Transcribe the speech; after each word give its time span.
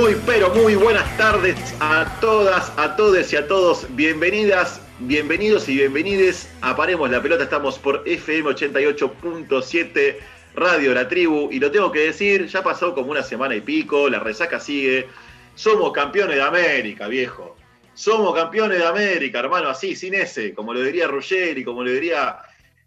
Muy, 0.00 0.16
pero 0.26 0.54
muy 0.54 0.76
buenas 0.76 1.16
tardes 1.16 1.74
a 1.80 2.18
todas, 2.20 2.72
a 2.76 2.94
todos 2.94 3.32
y 3.32 3.36
a 3.36 3.48
todos. 3.48 3.84
Bienvenidas, 3.96 4.80
bienvenidos 5.00 5.68
y 5.68 5.74
bienvenides 5.74 6.48
a 6.60 6.76
Paremos 6.76 7.10
la 7.10 7.20
Pelota. 7.20 7.42
Estamos 7.42 7.80
por 7.80 8.04
FM 8.06 8.50
88.7 8.50 10.16
Radio 10.54 10.94
La 10.94 11.08
Tribu. 11.08 11.48
Y 11.50 11.58
lo 11.58 11.72
tengo 11.72 11.90
que 11.90 12.00
decir, 12.00 12.46
ya 12.46 12.62
pasó 12.62 12.94
como 12.94 13.10
una 13.10 13.24
semana 13.24 13.56
y 13.56 13.60
pico, 13.60 14.08
la 14.08 14.20
resaca 14.20 14.60
sigue. 14.60 15.08
Somos 15.56 15.92
campeones 15.92 16.36
de 16.36 16.42
América, 16.42 17.08
viejo. 17.08 17.56
Somos 17.92 18.36
campeones 18.36 18.78
de 18.78 18.86
América, 18.86 19.40
hermano, 19.40 19.68
así, 19.68 19.96
sin 19.96 20.14
ese, 20.14 20.54
como 20.54 20.74
lo 20.74 20.80
diría 20.80 21.08
Ruggeri, 21.08 21.64
como 21.64 21.82
lo 21.82 21.90
diría 21.90 22.38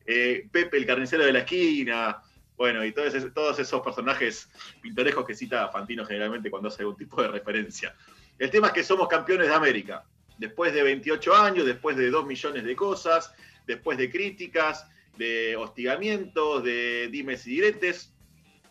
eh, 0.06 0.46
Pepe 0.50 0.78
el 0.78 0.86
carnicero 0.86 1.26
de 1.26 1.34
la 1.34 1.40
esquina, 1.40 2.22
bueno, 2.62 2.86
y 2.86 2.92
todos, 2.92 3.58
esos 3.58 3.82
personajes 3.82 4.48
pintorescos 4.84 5.26
que 5.26 5.34
cita 5.34 5.68
Fantino 5.70 6.06
generalmente 6.06 6.52
cuando 6.52 6.68
hace 6.68 6.84
algún 6.84 6.96
tipo 6.96 7.20
de 7.20 7.28
referencia. 7.28 7.96
El 8.38 8.52
tema 8.52 8.68
es 8.68 8.74
que 8.74 8.84
somos 8.84 9.08
campeones 9.08 9.48
de 9.48 9.56
América. 9.56 10.04
Después 10.38 10.72
de 10.72 10.84
28 10.84 11.36
años, 11.36 11.66
después 11.66 11.98
de 11.98 12.12
2 12.12 12.28
millones 12.28 12.64
de 12.64 12.76
cosas, 12.76 13.34
después 13.66 13.98
de 13.98 14.12
críticas, 14.12 14.88
de 15.18 15.56
hostigamientos, 15.56 16.64
de 16.64 17.08
dimes 17.12 17.48
y 17.48 17.56
diretes, 17.56 18.14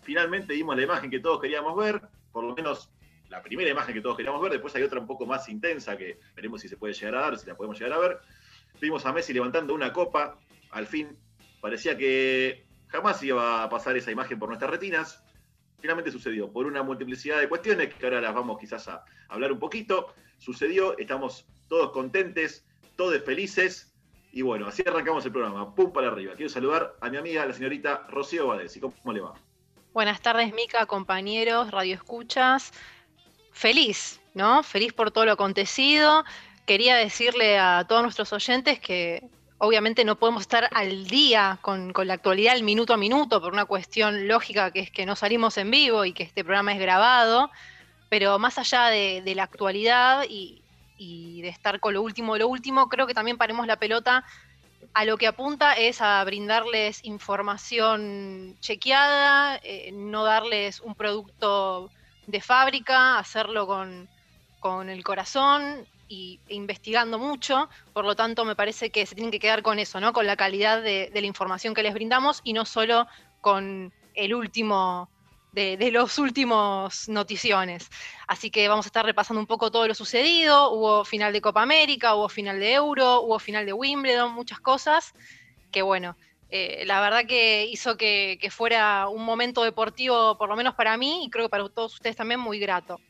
finalmente 0.02 0.52
dimos 0.52 0.76
la 0.76 0.82
imagen 0.84 1.10
que 1.10 1.18
todos 1.18 1.40
queríamos 1.40 1.76
ver, 1.76 2.00
por 2.30 2.44
lo 2.44 2.54
menos 2.54 2.92
la 3.28 3.42
primera 3.42 3.70
imagen 3.70 3.92
que 3.92 4.00
todos 4.00 4.16
queríamos 4.16 4.40
ver, 4.40 4.52
después 4.52 4.72
hay 4.76 4.84
otra 4.84 5.00
un 5.00 5.08
poco 5.08 5.26
más 5.26 5.48
intensa 5.48 5.96
que 5.96 6.20
veremos 6.36 6.60
si 6.60 6.68
se 6.68 6.76
puede 6.76 6.94
llegar 6.94 7.16
a 7.16 7.20
dar, 7.22 7.36
si 7.36 7.48
la 7.48 7.56
podemos 7.56 7.76
llegar 7.76 7.94
a 7.94 7.98
ver. 7.98 8.20
Vimos 8.80 9.04
a 9.04 9.12
Messi 9.12 9.32
levantando 9.32 9.74
una 9.74 9.92
copa, 9.92 10.38
al 10.70 10.86
fin 10.86 11.18
parecía 11.60 11.98
que 11.98 12.69
Jamás 12.90 13.22
iba 13.22 13.62
a 13.62 13.68
pasar 13.68 13.96
esa 13.96 14.10
imagen 14.10 14.38
por 14.38 14.48
nuestras 14.48 14.70
retinas. 14.70 15.22
Finalmente 15.80 16.10
sucedió, 16.10 16.52
por 16.52 16.66
una 16.66 16.82
multiplicidad 16.82 17.40
de 17.40 17.48
cuestiones 17.48 17.94
que 17.94 18.04
ahora 18.04 18.20
las 18.20 18.34
vamos 18.34 18.58
quizás 18.58 18.88
a 18.88 19.04
hablar 19.28 19.52
un 19.52 19.58
poquito. 19.58 20.12
Sucedió, 20.38 20.98
estamos 20.98 21.46
todos 21.68 21.92
contentes, 21.92 22.66
todos 22.96 23.22
felices. 23.22 23.94
Y 24.32 24.42
bueno, 24.42 24.66
así 24.66 24.82
arrancamos 24.86 25.24
el 25.24 25.32
programa. 25.32 25.74
Pum 25.74 25.92
para 25.92 26.08
arriba. 26.08 26.34
Quiero 26.34 26.50
saludar 26.50 26.96
a 27.00 27.08
mi 27.08 27.16
amiga, 27.16 27.46
la 27.46 27.52
señorita 27.52 28.06
Rocío 28.08 28.48
Badesi. 28.48 28.80
¿Cómo 28.80 29.12
le 29.12 29.20
va? 29.20 29.34
Buenas 29.92 30.20
tardes, 30.20 30.52
Mica, 30.54 30.86
compañeros, 30.86 31.70
radio 31.70 31.94
escuchas. 31.94 32.72
Feliz, 33.52 34.20
¿no? 34.34 34.62
Feliz 34.62 34.92
por 34.92 35.10
todo 35.10 35.24
lo 35.24 35.32
acontecido. 35.32 36.24
Quería 36.66 36.96
decirle 36.96 37.58
a 37.58 37.84
todos 37.88 38.02
nuestros 38.02 38.32
oyentes 38.32 38.78
que 38.78 39.28
obviamente 39.60 40.06
no 40.06 40.16
podemos 40.16 40.40
estar 40.40 40.68
al 40.72 41.06
día 41.06 41.58
con, 41.60 41.92
la 41.94 42.14
actualidad, 42.14 42.56
el 42.56 42.64
minuto 42.64 42.94
a 42.94 42.96
minuto, 42.96 43.42
por 43.42 43.52
una 43.52 43.66
cuestión 43.66 44.26
lógica 44.26 44.70
que 44.70 44.80
es 44.80 44.90
que 44.90 45.04
no 45.04 45.16
salimos 45.16 45.58
en 45.58 45.70
vivo 45.70 46.06
y 46.06 46.14
que 46.14 46.22
este 46.22 46.44
programa 46.44 46.72
es 46.72 46.80
grabado, 46.80 47.50
pero 48.08 48.38
más 48.38 48.56
allá 48.56 48.86
de, 48.86 49.22
la 49.36 49.42
actualidad 49.42 50.24
y, 50.28 50.62
de 51.42 51.48
estar 51.48 51.78
con 51.78 51.94
lo 51.94 52.02
último 52.02 52.38
lo 52.38 52.48
último, 52.48 52.88
creo 52.88 53.06
que 53.06 53.14
también 53.14 53.36
paremos 53.36 53.66
la 53.66 53.76
pelota 53.76 54.24
a 54.94 55.04
lo 55.04 55.18
que 55.18 55.26
apunta 55.26 55.74
es 55.74 56.00
a 56.00 56.24
brindarles 56.24 57.04
información 57.04 58.56
chequeada, 58.60 59.60
eh, 59.62 59.90
no 59.92 60.24
darles 60.24 60.80
un 60.80 60.94
producto 60.94 61.90
de 62.26 62.40
fábrica, 62.40 63.18
hacerlo 63.18 63.66
con, 63.66 64.08
con 64.58 64.88
el 64.88 65.04
corazón 65.04 65.86
investigando 66.48 67.18
mucho, 67.18 67.68
por 67.92 68.04
lo 68.04 68.16
tanto 68.16 68.44
me 68.44 68.56
parece 68.56 68.90
que 68.90 69.06
se 69.06 69.14
tienen 69.14 69.30
que 69.30 69.38
quedar 69.38 69.62
con 69.62 69.78
eso, 69.78 70.00
¿no? 70.00 70.12
Con 70.12 70.26
la 70.26 70.36
calidad 70.36 70.82
de, 70.82 71.10
la 71.12 71.26
información 71.26 71.72
que 71.72 71.82
les 71.82 71.94
brindamos 71.94 72.40
y 72.44 72.52
no 72.52 72.64
solo 72.64 73.06
con 73.40 73.92
el 74.14 74.34
último 74.34 75.08
de, 75.52 75.90
los 75.92 76.18
últimos 76.18 77.08
noticiones. 77.08 77.88
Así 78.26 78.50
que 78.50 78.68
vamos 78.68 78.86
a 78.86 78.88
estar 78.88 79.04
repasando 79.04 79.40
un 79.40 79.46
poco 79.46 79.70
todo 79.70 79.86
lo 79.86 79.94
sucedido. 79.94 80.72
Hubo 80.72 81.04
final 81.04 81.32
de 81.32 81.40
Copa 81.40 81.62
América, 81.62 82.14
hubo 82.14 82.28
final 82.28 82.58
de 82.58 82.74
Euro, 82.74 83.20
hubo 83.22 83.38
final 83.38 83.64
de 83.64 83.72
Wimbledon, 83.72 84.32
muchas 84.32 84.60
cosas 84.60 85.14
que 85.70 85.82
bueno, 85.82 86.16
eh, 86.50 86.82
la 86.86 87.00
verdad 87.00 87.26
que 87.26 87.64
hizo 87.66 87.96
que, 87.96 88.38
que 88.40 88.50
fuera 88.50 89.08
un 89.08 89.24
momento 89.24 89.62
deportivo, 89.62 90.36
por 90.36 90.48
lo 90.48 90.56
menos 90.56 90.74
para 90.74 90.96
mí, 90.96 91.24
y 91.24 91.30
creo 91.30 91.46
que 91.46 91.50
para 91.50 91.68
todos 91.68 91.94
ustedes 91.94 92.16
también, 92.16 92.40
muy 92.40 92.58
grato. 92.58 93.00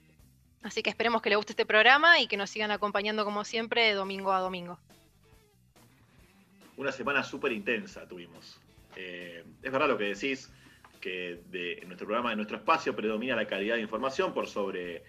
Así 0.62 0.82
que 0.82 0.91
esperemos 0.91 1.22
que 1.22 1.31
les 1.31 1.37
guste 1.37 1.53
este 1.53 1.65
programa 1.65 2.21
y 2.21 2.26
que 2.26 2.37
nos 2.37 2.50
sigan 2.50 2.71
acompañando 2.71 3.25
como 3.25 3.44
siempre 3.44 3.82
de 3.82 3.94
domingo 3.94 4.32
a 4.32 4.41
domingo. 4.41 4.78
Una 6.76 6.93
semana 6.93 7.22
súper 7.22 7.53
intensa 7.53 8.06
tuvimos. 8.06 8.60
Eh, 8.97 9.44
es 9.62 9.72
verdad 9.72 9.88
lo 9.88 9.97
que 9.97 10.04
decís, 10.04 10.50
que 11.00 11.41
de, 11.50 11.75
en 11.75 11.88
nuestro 11.88 12.06
programa, 12.06 12.32
en 12.32 12.37
nuestro 12.37 12.59
espacio, 12.59 12.94
predomina 12.94 13.37
la 13.37 13.47
calidad 13.47 13.76
de 13.76 13.81
información 13.81 14.34
por 14.34 14.47
sobre 14.47 15.03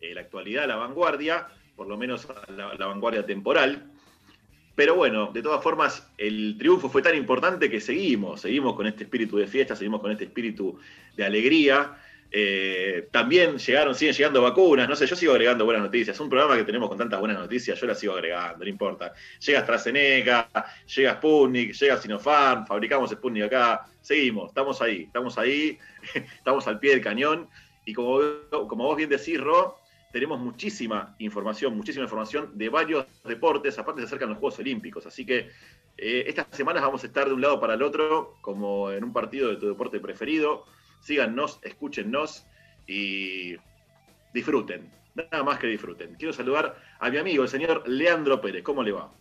eh, 0.00 0.14
la 0.14 0.20
actualidad, 0.20 0.68
la 0.68 0.76
vanguardia, 0.76 1.48
por 1.74 1.86
lo 1.86 1.96
menos 1.96 2.26
la, 2.48 2.74
la 2.74 2.86
vanguardia 2.86 3.24
temporal. 3.24 3.90
Pero 4.74 4.94
bueno, 4.94 5.32
de 5.32 5.42
todas 5.42 5.62
formas, 5.62 6.08
el 6.18 6.56
triunfo 6.58 6.88
fue 6.88 7.02
tan 7.02 7.16
importante 7.16 7.68
que 7.68 7.80
seguimos, 7.80 8.42
seguimos 8.42 8.76
con 8.76 8.86
este 8.86 9.04
espíritu 9.04 9.36
de 9.36 9.46
fiesta, 9.46 9.74
seguimos 9.74 10.00
con 10.00 10.12
este 10.12 10.24
espíritu 10.24 10.78
de 11.16 11.24
alegría. 11.24 11.96
Eh, 12.30 13.08
también 13.10 13.56
llegaron, 13.56 13.94
siguen 13.94 14.14
llegando 14.14 14.42
vacunas, 14.42 14.86
no 14.86 14.94
sé, 14.94 15.06
yo 15.06 15.16
sigo 15.16 15.32
agregando 15.32 15.64
buenas 15.64 15.82
noticias. 15.82 16.18
Un 16.20 16.28
programa 16.28 16.56
que 16.56 16.64
tenemos 16.64 16.88
con 16.88 16.98
tantas 16.98 17.18
buenas 17.18 17.38
noticias, 17.38 17.80
yo 17.80 17.86
las 17.86 17.98
sigo 17.98 18.12
agregando, 18.12 18.64
no 18.64 18.70
importa. 18.70 19.14
Llega 19.40 19.60
AstraZeneca, 19.60 20.50
llega 20.94 21.14
Sputnik, 21.14 21.72
llega 21.72 21.96
Sinopharm, 21.96 22.66
fabricamos 22.66 23.10
Sputnik 23.10 23.44
acá, 23.44 23.86
seguimos, 24.00 24.50
estamos 24.50 24.80
ahí, 24.82 25.04
estamos 25.04 25.38
ahí, 25.38 25.78
estamos 26.36 26.66
al 26.68 26.78
pie 26.78 26.90
del 26.92 27.00
cañón. 27.00 27.48
Y 27.86 27.94
como, 27.94 28.20
como 28.50 28.84
vos 28.84 28.96
bien 28.96 29.08
decís, 29.08 29.40
Ro, 29.40 29.78
tenemos 30.12 30.38
muchísima 30.38 31.14
información, 31.20 31.74
muchísima 31.74 32.04
información 32.04 32.50
de 32.58 32.68
varios 32.68 33.06
deportes, 33.24 33.78
aparte 33.78 34.02
se 34.02 34.06
acercan 34.06 34.28
los 34.28 34.38
Juegos 34.38 34.58
Olímpicos, 34.58 35.06
así 35.06 35.24
que 35.24 35.50
eh, 35.96 36.24
estas 36.26 36.46
semanas 36.50 36.82
vamos 36.82 37.02
a 37.02 37.06
estar 37.06 37.26
de 37.26 37.32
un 37.32 37.40
lado 37.40 37.58
para 37.58 37.74
el 37.74 37.82
otro, 37.82 38.34
como 38.42 38.90
en 38.90 39.04
un 39.04 39.12
partido 39.12 39.48
de 39.48 39.56
tu 39.56 39.68
deporte 39.68 40.00
preferido 40.00 40.66
síganos, 41.00 41.60
escúchennos 41.62 42.46
y 42.86 43.56
disfruten. 44.32 44.90
Nada 45.14 45.42
más 45.42 45.58
que 45.58 45.66
disfruten. 45.66 46.14
Quiero 46.14 46.32
saludar 46.32 46.76
a 47.00 47.10
mi 47.10 47.18
amigo, 47.18 47.42
el 47.42 47.48
señor 47.48 47.82
Leandro 47.88 48.40
Pérez. 48.40 48.62
¿Cómo 48.62 48.82
le 48.82 48.92
va? 48.92 49.12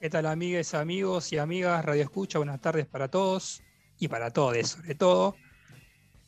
¿Qué 0.00 0.08
tal, 0.08 0.26
amigas, 0.26 0.72
amigos 0.74 1.32
y 1.32 1.38
amigas? 1.38 1.84
Radio 1.84 2.02
Escucha, 2.02 2.38
buenas 2.38 2.60
tardes 2.60 2.86
para 2.86 3.08
todos 3.08 3.62
y 3.98 4.08
para 4.08 4.30
todos, 4.30 4.68
sobre 4.68 4.94
todo. 4.94 5.34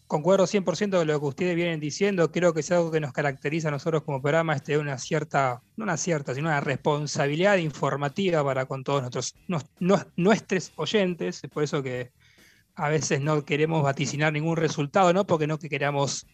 Concuerdo 0.06 0.44
100% 0.44 0.98
con 0.98 1.06
lo 1.06 1.20
que 1.20 1.26
ustedes 1.26 1.56
vienen 1.56 1.80
diciendo. 1.80 2.30
Creo 2.30 2.52
que 2.52 2.60
es 2.60 2.70
algo 2.70 2.90
que 2.90 3.00
nos 3.00 3.14
caracteriza 3.14 3.68
a 3.68 3.70
nosotros 3.70 4.02
como 4.02 4.20
programa, 4.20 4.54
este, 4.54 4.76
una 4.76 4.98
cierta, 4.98 5.62
no 5.76 5.84
una 5.84 5.96
cierta, 5.96 6.34
sino 6.34 6.48
una 6.48 6.60
responsabilidad 6.60 7.56
informativa 7.56 8.44
para 8.44 8.66
con 8.66 8.84
todos 8.84 9.00
nuestros, 9.00 9.34
nuestros 10.18 10.72
oyentes. 10.76 11.42
Es 11.42 11.50
por 11.50 11.62
eso 11.62 11.82
que 11.82 12.12
a 12.74 12.88
veces 12.88 13.20
no 13.20 13.44
queremos 13.44 13.82
vaticinar 13.82 14.32
ningún 14.32 14.56
resultado, 14.56 15.12
no 15.12 15.26
porque 15.26 15.46
no 15.46 15.58
que 15.58 15.68
queramos, 15.68 16.26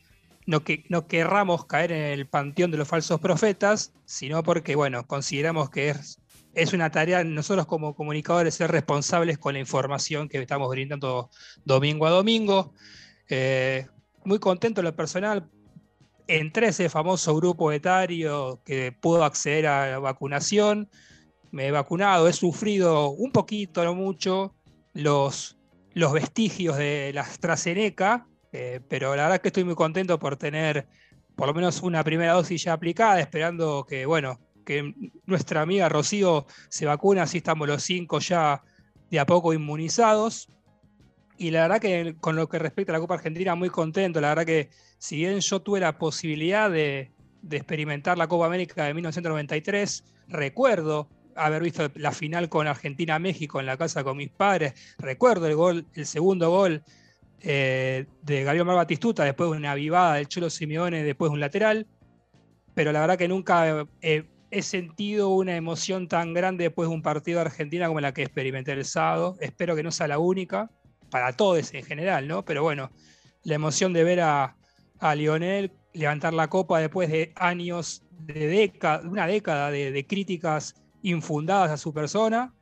no 0.46 0.62
que 0.62 0.84
no 0.88 1.06
querramos 1.06 1.66
caer 1.66 1.92
en 1.92 2.18
el 2.18 2.26
panteón 2.28 2.70
de 2.70 2.78
los 2.78 2.88
falsos 2.88 3.20
profetas, 3.20 3.92
sino 4.04 4.42
porque 4.42 4.76
bueno, 4.76 5.06
consideramos 5.06 5.70
que 5.70 5.90
es, 5.90 6.20
es 6.54 6.72
una 6.72 6.90
tarea 6.90 7.24
nosotros 7.24 7.66
como 7.66 7.94
comunicadores 7.94 8.54
ser 8.54 8.70
responsables 8.70 9.38
con 9.38 9.54
la 9.54 9.60
información 9.60 10.28
que 10.28 10.38
estamos 10.40 10.68
brindando 10.68 11.30
domingo 11.64 12.06
a 12.06 12.10
domingo. 12.10 12.72
Eh, 13.28 13.86
muy 14.24 14.38
contento 14.38 14.80
en 14.80 14.86
lo 14.86 14.96
personal. 14.96 15.48
Entré 16.26 16.68
ese 16.68 16.88
famoso 16.88 17.34
grupo 17.34 17.72
etario 17.72 18.60
que 18.64 18.92
pudo 18.92 19.24
acceder 19.24 19.66
a 19.66 19.90
la 19.90 19.98
vacunación. 19.98 20.90
Me 21.50 21.66
he 21.66 21.70
vacunado, 21.70 22.28
he 22.28 22.32
sufrido 22.32 23.08
un 23.10 23.32
poquito, 23.32 23.82
no 23.84 23.94
mucho, 23.94 24.54
los, 24.92 25.57
los 25.98 26.12
vestigios 26.12 26.76
de 26.76 27.10
la 27.12 27.22
AstraZeneca, 27.22 28.28
eh, 28.52 28.80
pero 28.88 29.16
la 29.16 29.24
verdad 29.24 29.40
que 29.40 29.48
estoy 29.48 29.64
muy 29.64 29.74
contento 29.74 30.16
por 30.16 30.36
tener 30.36 30.86
por 31.34 31.48
lo 31.48 31.54
menos 31.54 31.82
una 31.82 32.04
primera 32.04 32.34
dosis 32.34 32.62
ya 32.62 32.72
aplicada, 32.72 33.18
esperando 33.18 33.84
que, 33.84 34.06
bueno, 34.06 34.38
que 34.64 34.94
nuestra 35.26 35.60
amiga 35.60 35.88
Rocío 35.88 36.46
se 36.68 36.86
vacune, 36.86 37.20
así 37.20 37.38
estamos 37.38 37.66
los 37.66 37.82
cinco 37.82 38.20
ya 38.20 38.62
de 39.10 39.18
a 39.18 39.26
poco 39.26 39.52
inmunizados. 39.52 40.48
Y 41.36 41.50
la 41.50 41.62
verdad 41.62 41.80
que 41.80 42.14
con 42.20 42.36
lo 42.36 42.48
que 42.48 42.60
respecta 42.60 42.92
a 42.92 42.94
la 42.94 43.00
Copa 43.00 43.14
Argentina, 43.14 43.56
muy 43.56 43.70
contento. 43.70 44.20
La 44.20 44.28
verdad 44.28 44.46
que 44.46 44.70
si 44.98 45.16
bien 45.16 45.40
yo 45.40 45.62
tuve 45.62 45.80
la 45.80 45.98
posibilidad 45.98 46.70
de, 46.70 47.10
de 47.42 47.56
experimentar 47.56 48.18
la 48.18 48.28
Copa 48.28 48.46
América 48.46 48.84
de 48.84 48.94
1993, 48.94 50.04
recuerdo 50.28 51.08
haber 51.38 51.62
visto 51.62 51.90
la 51.94 52.12
final 52.12 52.48
con 52.48 52.66
Argentina-México 52.66 53.60
en 53.60 53.66
la 53.66 53.76
casa 53.76 54.04
con 54.04 54.16
mis 54.16 54.30
padres. 54.30 54.74
Recuerdo 54.98 55.46
el 55.46 55.54
gol, 55.54 55.86
el 55.94 56.06
segundo 56.06 56.50
gol 56.50 56.82
eh, 57.40 58.06
de 58.22 58.44
Gabriel 58.44 58.66
Mar 58.66 58.76
Batistuta 58.76 59.24
después 59.24 59.50
de 59.50 59.56
una 59.56 59.72
avivada 59.72 60.14
del 60.14 60.28
Cholo 60.28 60.50
Simeone 60.50 61.02
después 61.02 61.30
de 61.30 61.34
un 61.34 61.40
lateral. 61.40 61.86
Pero 62.74 62.92
la 62.92 63.00
verdad 63.00 63.18
que 63.18 63.28
nunca 63.28 63.86
he 64.00 64.62
sentido 64.62 65.30
una 65.30 65.56
emoción 65.56 66.08
tan 66.08 66.32
grande 66.32 66.64
después 66.64 66.88
de 66.88 66.94
un 66.94 67.02
partido 67.02 67.40
de 67.40 67.46
Argentina 67.46 67.88
como 67.88 68.00
la 68.00 68.14
que 68.14 68.22
experimenté 68.22 68.72
el 68.72 68.84
sábado. 68.84 69.36
Espero 69.40 69.74
que 69.74 69.82
no 69.82 69.90
sea 69.90 70.06
la 70.06 70.18
única, 70.18 70.70
para 71.10 71.32
todos 71.32 71.74
en 71.74 71.84
general, 71.84 72.28
¿no? 72.28 72.44
Pero 72.44 72.62
bueno, 72.62 72.90
la 73.42 73.54
emoción 73.54 73.92
de 73.92 74.04
ver 74.04 74.20
a, 74.20 74.56
a 75.00 75.14
Lionel 75.14 75.72
levantar 75.92 76.34
la 76.34 76.48
copa 76.48 76.80
después 76.80 77.10
de 77.10 77.32
años, 77.36 78.02
de, 78.10 78.46
década, 78.46 79.08
una 79.08 79.26
década 79.26 79.70
de, 79.70 80.06
críticas 80.06 80.74
infundadas 81.02 81.70
a 81.70 81.76
su 81.76 81.92
persona. 81.92 82.54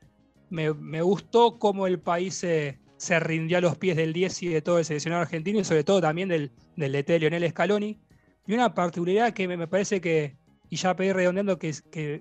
Me, 0.50 0.71
gustó 0.71 1.59
cómo 1.59 1.87
el 1.87 1.99
país 1.99 2.35
se, 2.35 2.79
rindió 3.21 3.59
a 3.59 3.61
los 3.61 3.77
pies 3.77 3.97
del 3.97 4.12
10 4.12 4.43
y 4.44 4.49
de 4.49 4.62
todo 4.62 4.79
el 4.79 4.85
seleccionado 4.85 5.23
argentino 5.23 5.59
y 5.59 5.65
sobre 5.65 5.85
todo 5.85 6.00
también 6.00 6.29
del, 6.29 6.53
del 6.77 6.93
DT 6.93 7.21
Lionel 7.21 7.49
Scaloni. 7.50 7.99
Y 8.47 8.55
una 8.55 8.75
particularidad 8.75 9.33
que 9.33 9.49
me, 9.49 9.67
parece 9.67 10.00
que, 10.00 10.37
y 10.69 10.77
ya 10.77 10.94
pedí 10.94 11.12
redondeando, 11.12 11.59
que, 11.59 11.75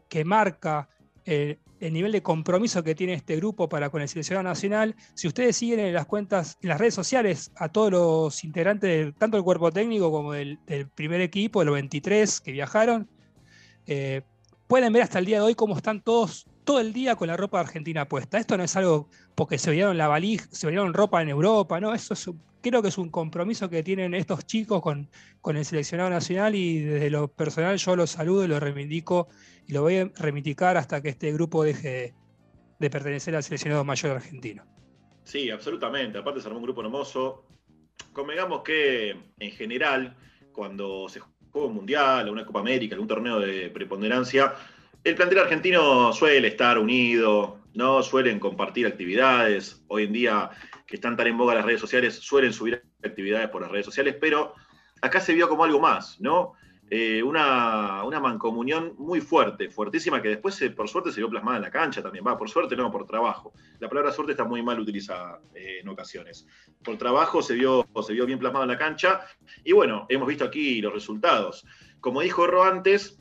que, 0.09 0.25
marca 0.25 0.89
el, 1.25 1.59
nivel 1.79 2.11
de 2.11 2.23
compromiso 2.23 2.83
que 2.83 2.95
tiene 2.95 3.13
este 3.13 3.35
grupo 3.35 3.69
para 3.69 3.91
con 3.91 4.01
el 4.01 4.09
seleccionado 4.09 4.43
nacional. 4.43 4.95
Si 5.13 5.27
ustedes 5.27 5.55
siguen 5.55 5.81
en 5.81 5.93
las 5.93 6.07
cuentas, 6.07 6.57
en 6.63 6.69
las 6.69 6.79
redes 6.79 6.95
sociales, 6.95 7.51
a 7.57 7.69
todos 7.69 7.91
los 7.91 8.43
integrantes, 8.43 9.13
tanto 9.19 9.37
del 9.37 9.43
cuerpo 9.43 9.71
técnico 9.71 10.11
como 10.11 10.33
del, 10.33 10.57
primer 10.95 11.21
equipo, 11.21 11.59
de 11.59 11.65
los 11.65 11.75
23 11.75 12.41
que 12.41 12.51
viajaron, 12.51 13.07
eh, 13.85 14.23
pueden 14.67 14.93
ver 14.93 15.03
hasta 15.03 15.19
el 15.19 15.25
día 15.25 15.37
de 15.37 15.43
hoy 15.43 15.55
cómo 15.55 15.75
están 15.77 16.01
todos 16.01 16.45
todo 16.65 16.79
el 16.79 16.91
día 16.91 17.15
con 17.15 17.27
la 17.27 17.37
ropa 17.37 17.59
argentina 17.59 18.07
puesta. 18.09 18.39
Esto 18.39 18.57
no 18.57 18.63
es 18.63 18.75
algo 18.75 19.07
porque 19.35 19.57
se 19.57 19.71
vieron 19.71 19.97
la 19.97 20.07
valija, 20.07 20.47
se 20.51 20.67
vieron 20.67 20.93
ropa 20.93 21.21
en 21.21 21.29
Europa, 21.29 21.79
¿no? 21.79 21.93
Eso 21.93 22.15
es, 22.15 22.29
creo 22.61 22.81
que 22.81 22.87
es 22.89 22.97
un 22.97 23.09
compromiso 23.09 23.69
que 23.69 23.83
tienen 23.83 24.13
estos 24.15 24.45
chicos 24.45 24.81
con, 24.81 25.09
con 25.41 25.55
el 25.55 25.63
seleccionado 25.63 26.09
nacional 26.09 26.55
y 26.55 26.79
desde 26.79 27.11
lo 27.11 27.27
personal 27.27 27.77
yo 27.77 27.95
los 27.95 28.09
saludo 28.09 28.43
y 28.43 28.47
los 28.47 28.59
reivindico 28.59 29.29
y 29.67 29.73
lo 29.73 29.83
voy 29.83 29.97
a 29.97 30.11
reivindicar 30.15 30.75
hasta 30.75 31.01
que 31.01 31.09
este 31.09 31.31
grupo 31.31 31.63
deje 31.63 32.15
de, 32.79 32.89
pertenecer 32.89 33.35
al 33.35 33.43
seleccionado 33.43 33.83
mayor 33.83 34.15
argentino. 34.15 34.65
Sí, 35.23 35.49
absolutamente. 35.49 36.17
Aparte 36.17 36.41
se 36.41 36.47
armó 36.47 36.59
un 36.59 36.65
grupo 36.65 36.81
hermoso. 36.81 37.45
Convengamos 38.11 38.61
que 38.63 39.11
en 39.39 39.51
general, 39.51 40.17
cuando 40.51 41.07
se 41.09 41.19
juega 41.55 41.69
un 41.69 41.75
mundial, 41.75 42.27
una 42.27 42.45
Copa 42.45 42.59
América, 42.59 42.95
algún 42.95 43.07
torneo 43.07 43.39
de 43.39 43.69
preponderancia, 43.69 44.55
el 45.05 45.15
plantel 45.15 45.39
argentino 45.39 46.11
suele 46.11 46.49
estar 46.49 46.77
unido, 46.77 47.61
¿no? 47.73 48.03
Suelen 48.03 48.39
compartir 48.41 48.85
actividades. 48.85 49.81
Hoy 49.87 50.03
en 50.03 50.11
día, 50.11 50.49
que 50.85 50.97
están 50.97 51.15
tan 51.15 51.27
en 51.27 51.37
boga 51.37 51.55
las 51.55 51.63
redes 51.63 51.79
sociales, 51.79 52.15
suelen 52.15 52.51
subir 52.51 52.83
actividades 53.01 53.47
por 53.47 53.61
las 53.61 53.71
redes 53.71 53.85
sociales, 53.85 54.17
pero 54.19 54.53
acá 55.01 55.21
se 55.21 55.33
vio 55.33 55.47
como 55.47 55.63
algo 55.63 55.79
más, 55.79 56.19
¿no? 56.19 56.55
Eh, 56.89 57.23
una, 57.23 58.03
mancomunión 58.21 58.93
muy 58.97 59.19
fuerte, 59.19 59.69
fuertísima, 59.69 60.21
que 60.21 60.29
después, 60.29 60.63
por 60.75 60.87
suerte, 60.87 61.11
se 61.11 61.19
vio 61.19 61.29
plasmada 61.29 61.57
en 61.57 61.63
la 61.63 61.71
cancha 61.71 62.03
también. 62.03 62.25
Va, 62.25 62.37
por 62.37 62.49
suerte, 62.49 62.75
no, 62.75 62.91
por 62.91 63.05
trabajo. 63.05 63.53
La 63.79 63.89
palabra 63.89 64.11
suerte 64.11 64.33
está 64.33 64.43
muy 64.43 64.61
mal 64.61 64.79
utilizada 64.79 65.41
eh, 65.55 65.79
en 65.81 65.89
ocasiones. 65.89 66.47
Por 66.83 66.97
trabajo 66.97 67.41
se 67.41 67.55
vio, 67.55 67.87
se 68.05 68.13
vio 68.13 68.25
bien 68.25 68.39
plasmado 68.39 68.65
en 68.65 68.71
la 68.71 68.77
cancha. 68.77 69.21
Y 69.63 69.71
bueno, 69.71 70.05
hemos 70.09 70.27
visto 70.27 70.45
aquí 70.45 70.81
los 70.81 70.93
resultados. 70.93 71.65
Como 71.99 72.21
dijo 72.21 72.45
Ro 72.45 72.63
antes, 72.63 73.17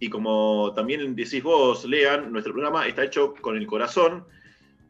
y 0.00 0.10
como 0.10 0.72
también 0.74 1.14
decís 1.14 1.42
vos, 1.42 1.84
Lean, 1.84 2.32
nuestro 2.32 2.52
programa 2.52 2.86
está 2.86 3.04
hecho 3.04 3.34
con 3.40 3.56
el 3.56 3.66
corazón. 3.66 4.26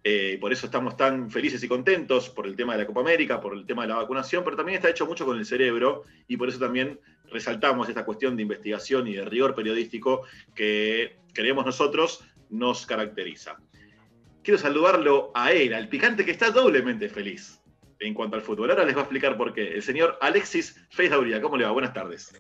Eh, 0.03 0.37
por 0.38 0.53
eso 0.53 0.67
estamos 0.67 0.97
tan 0.97 1.31
felices 1.31 1.62
y 1.62 1.69
contentos 1.69 2.29
por 2.29 2.47
el 2.47 2.56
tema 2.56 2.75
de 2.75 2.81
la 2.81 2.87
Copa 2.87 3.00
América, 3.00 3.41
por 3.41 3.55
el 3.55 3.65
tema 3.65 3.82
de 3.82 3.88
la 3.88 3.97
vacunación, 3.97 4.44
pero 4.44 4.56
también 4.56 4.77
está 4.77 4.91
hecho 4.91 5.06
mucho 5.06 5.25
con 5.25 5.38
el 5.38 5.47
cerebro 5.47 6.03
y 6.29 6.37
por 6.37 6.49
eso 6.49 6.59
también 6.59 7.00
resaltamos 7.35 7.89
esta 7.89 8.05
cuestión 8.05 8.37
de 8.37 8.43
investigación 8.43 9.09
y 9.09 9.15
de 9.15 9.25
rigor 9.25 9.57
periodístico 9.57 10.23
que 10.55 11.17
creemos 11.35 11.67
nosotros 11.67 12.25
nos 12.49 12.87
caracteriza. 12.87 13.57
Quiero 14.45 14.59
saludarlo 14.59 15.33
a 15.35 15.51
él, 15.51 15.75
al 15.75 15.89
picante 15.89 16.25
que 16.25 16.31
está 16.31 16.51
doblemente 16.51 17.09
feliz 17.09 17.61
en 17.99 18.15
cuanto 18.15 18.37
al 18.37 18.43
fútbol. 18.43 18.71
Ahora 18.71 18.85
les 18.85 18.95
va 18.95 19.01
a 19.01 19.03
explicar 19.03 19.37
por 19.37 19.53
qué. 19.53 19.75
El 19.75 19.83
señor 19.83 20.17
Alexis 20.21 20.77
Feizauría, 20.91 21.43
¿cómo 21.43 21.57
le 21.57 21.65
va? 21.65 21.73
Buenas 21.73 21.93
tardes. 21.93 22.33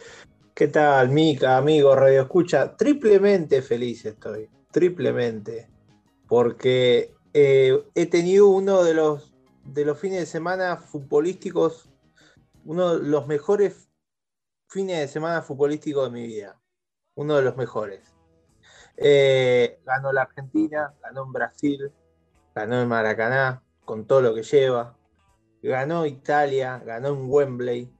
¿Qué 0.54 0.68
tal, 0.68 1.08
Mica, 1.08 1.56
amigo 1.56 1.96
Radio 1.96 2.22
Escucha? 2.22 2.76
Triplemente 2.76 3.62
feliz 3.62 4.04
estoy, 4.04 4.48
triplemente, 4.70 5.68
porque 6.28 7.12
eh, 7.32 7.82
he 7.96 8.06
tenido 8.06 8.46
uno 8.46 8.84
de 8.84 8.94
los, 8.94 9.34
de 9.64 9.84
los 9.84 9.98
fines 9.98 10.20
de 10.20 10.26
semana 10.26 10.76
futbolísticos, 10.76 11.90
uno 12.64 12.96
de 12.96 13.08
los 13.08 13.26
mejores 13.26 13.88
fines 14.68 14.98
de 14.98 15.08
semana 15.08 15.42
futbolísticos 15.42 16.04
de 16.04 16.10
mi 16.10 16.26
vida, 16.26 16.60
uno 17.14 17.36
de 17.36 17.42
los 17.42 17.56
mejores. 17.56 18.14
Eh, 18.96 19.80
ganó 19.84 20.12
la 20.12 20.22
Argentina, 20.22 20.94
ganó 21.02 21.24
en 21.24 21.32
Brasil, 21.32 21.92
ganó 22.54 22.80
en 22.80 22.88
Maracaná, 22.88 23.62
con 23.84 24.06
todo 24.06 24.20
lo 24.20 24.34
que 24.34 24.42
lleva, 24.42 24.96
ganó 25.62 26.06
Italia, 26.06 26.82
ganó 26.84 27.08
en 27.08 27.30
Wembley, 27.30 27.92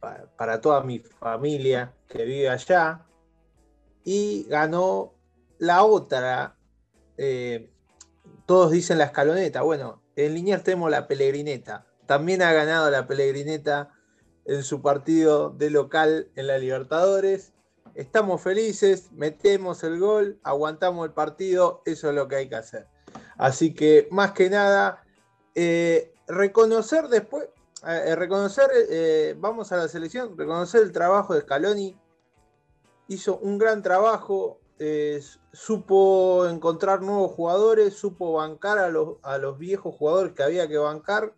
para, 0.00 0.60
toda 0.60 0.82
mi 0.82 1.00
familia 1.00 1.92
que 2.08 2.24
vive 2.24 2.48
allá. 2.48 3.04
Y 4.04 4.44
ganó 4.48 5.14
la 5.58 5.84
otra, 5.84 6.56
eh, 7.16 7.70
todos 8.46 8.70
dicen 8.70 8.98
la 8.98 9.04
escaloneta. 9.04 9.62
Bueno, 9.62 10.02
en 10.16 10.34
Liniers 10.34 10.62
tenemos 10.62 10.90
la 10.90 11.06
Pelegrineta. 11.06 11.86
También 12.06 12.42
ha 12.42 12.52
ganado 12.52 12.90
la 12.90 13.06
Pelegrineta 13.06 13.90
en 14.48 14.64
su 14.64 14.80
partido 14.80 15.50
de 15.50 15.70
local 15.70 16.28
en 16.34 16.46
la 16.46 16.58
Libertadores. 16.58 17.52
Estamos 17.94 18.40
felices, 18.40 19.12
metemos 19.12 19.84
el 19.84 20.00
gol, 20.00 20.40
aguantamos 20.42 21.06
el 21.06 21.12
partido, 21.12 21.82
eso 21.84 22.08
es 22.08 22.14
lo 22.14 22.28
que 22.28 22.36
hay 22.36 22.48
que 22.48 22.56
hacer. 22.56 22.86
Así 23.36 23.74
que 23.74 24.08
más 24.10 24.32
que 24.32 24.48
nada, 24.48 25.04
eh, 25.54 26.14
reconocer 26.26 27.08
después, 27.08 27.48
eh, 27.86 28.16
reconocer, 28.16 28.70
eh, 28.72 29.36
vamos 29.38 29.70
a 29.70 29.76
la 29.76 29.88
selección, 29.88 30.36
reconocer 30.36 30.82
el 30.82 30.92
trabajo 30.92 31.34
de 31.34 31.42
Scaloni. 31.42 31.96
Hizo 33.08 33.36
un 33.38 33.58
gran 33.58 33.82
trabajo, 33.82 34.60
supo 35.52 36.46
encontrar 36.46 37.02
nuevos 37.02 37.32
jugadores, 37.32 37.94
supo 37.94 38.34
bancar 38.34 38.78
a 38.78 38.88
los, 38.88 39.16
a 39.22 39.36
los 39.38 39.58
viejos 39.58 39.94
jugadores 39.94 40.32
que 40.32 40.42
había 40.42 40.68
que 40.68 40.78
bancar, 40.78 41.34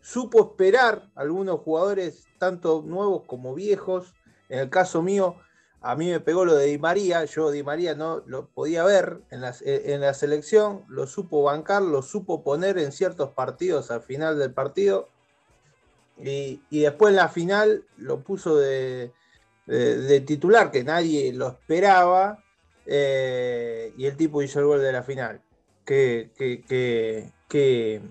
supo 0.00 0.40
esperar 0.50 1.08
a 1.14 1.20
algunos 1.20 1.60
jugadores, 1.60 2.26
tanto 2.38 2.82
nuevos 2.84 3.22
como 3.26 3.54
viejos. 3.54 4.14
En 4.48 4.60
el 4.60 4.70
caso 4.70 5.02
mío, 5.02 5.36
a 5.80 5.94
mí 5.94 6.10
me 6.10 6.20
pegó 6.20 6.44
lo 6.44 6.54
de 6.54 6.66
Di 6.66 6.78
María, 6.78 7.24
yo 7.24 7.50
Di 7.50 7.62
María 7.62 7.94
no 7.94 8.22
lo 8.26 8.48
podía 8.48 8.84
ver 8.84 9.20
en 9.30 9.40
la, 9.40 9.54
en 9.64 10.00
la 10.00 10.14
selección, 10.14 10.84
lo 10.88 11.06
supo 11.06 11.42
bancar, 11.42 11.82
lo 11.82 12.02
supo 12.02 12.42
poner 12.42 12.78
en 12.78 12.92
ciertos 12.92 13.30
partidos 13.30 13.90
al 13.90 14.02
final 14.02 14.38
del 14.38 14.52
partido 14.52 15.08
y, 16.20 16.60
después 16.70 17.10
en 17.10 17.16
la 17.16 17.28
final 17.28 17.84
lo 17.96 18.20
puso 18.20 18.56
de, 18.56 19.12
titular, 20.26 20.70
que 20.70 20.82
nadie 20.84 21.32
lo 21.32 21.48
esperaba, 21.48 22.44
eh, 22.86 23.92
y 23.96 24.06
el 24.06 24.16
tipo 24.16 24.42
hizo 24.42 24.60
el 24.60 24.66
gol 24.66 24.80
de 24.80 24.92
la 24.92 25.02
final. 25.02 25.42
Qué, 25.84 26.30
qué, 27.48 28.02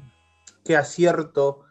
acierto 0.76 1.64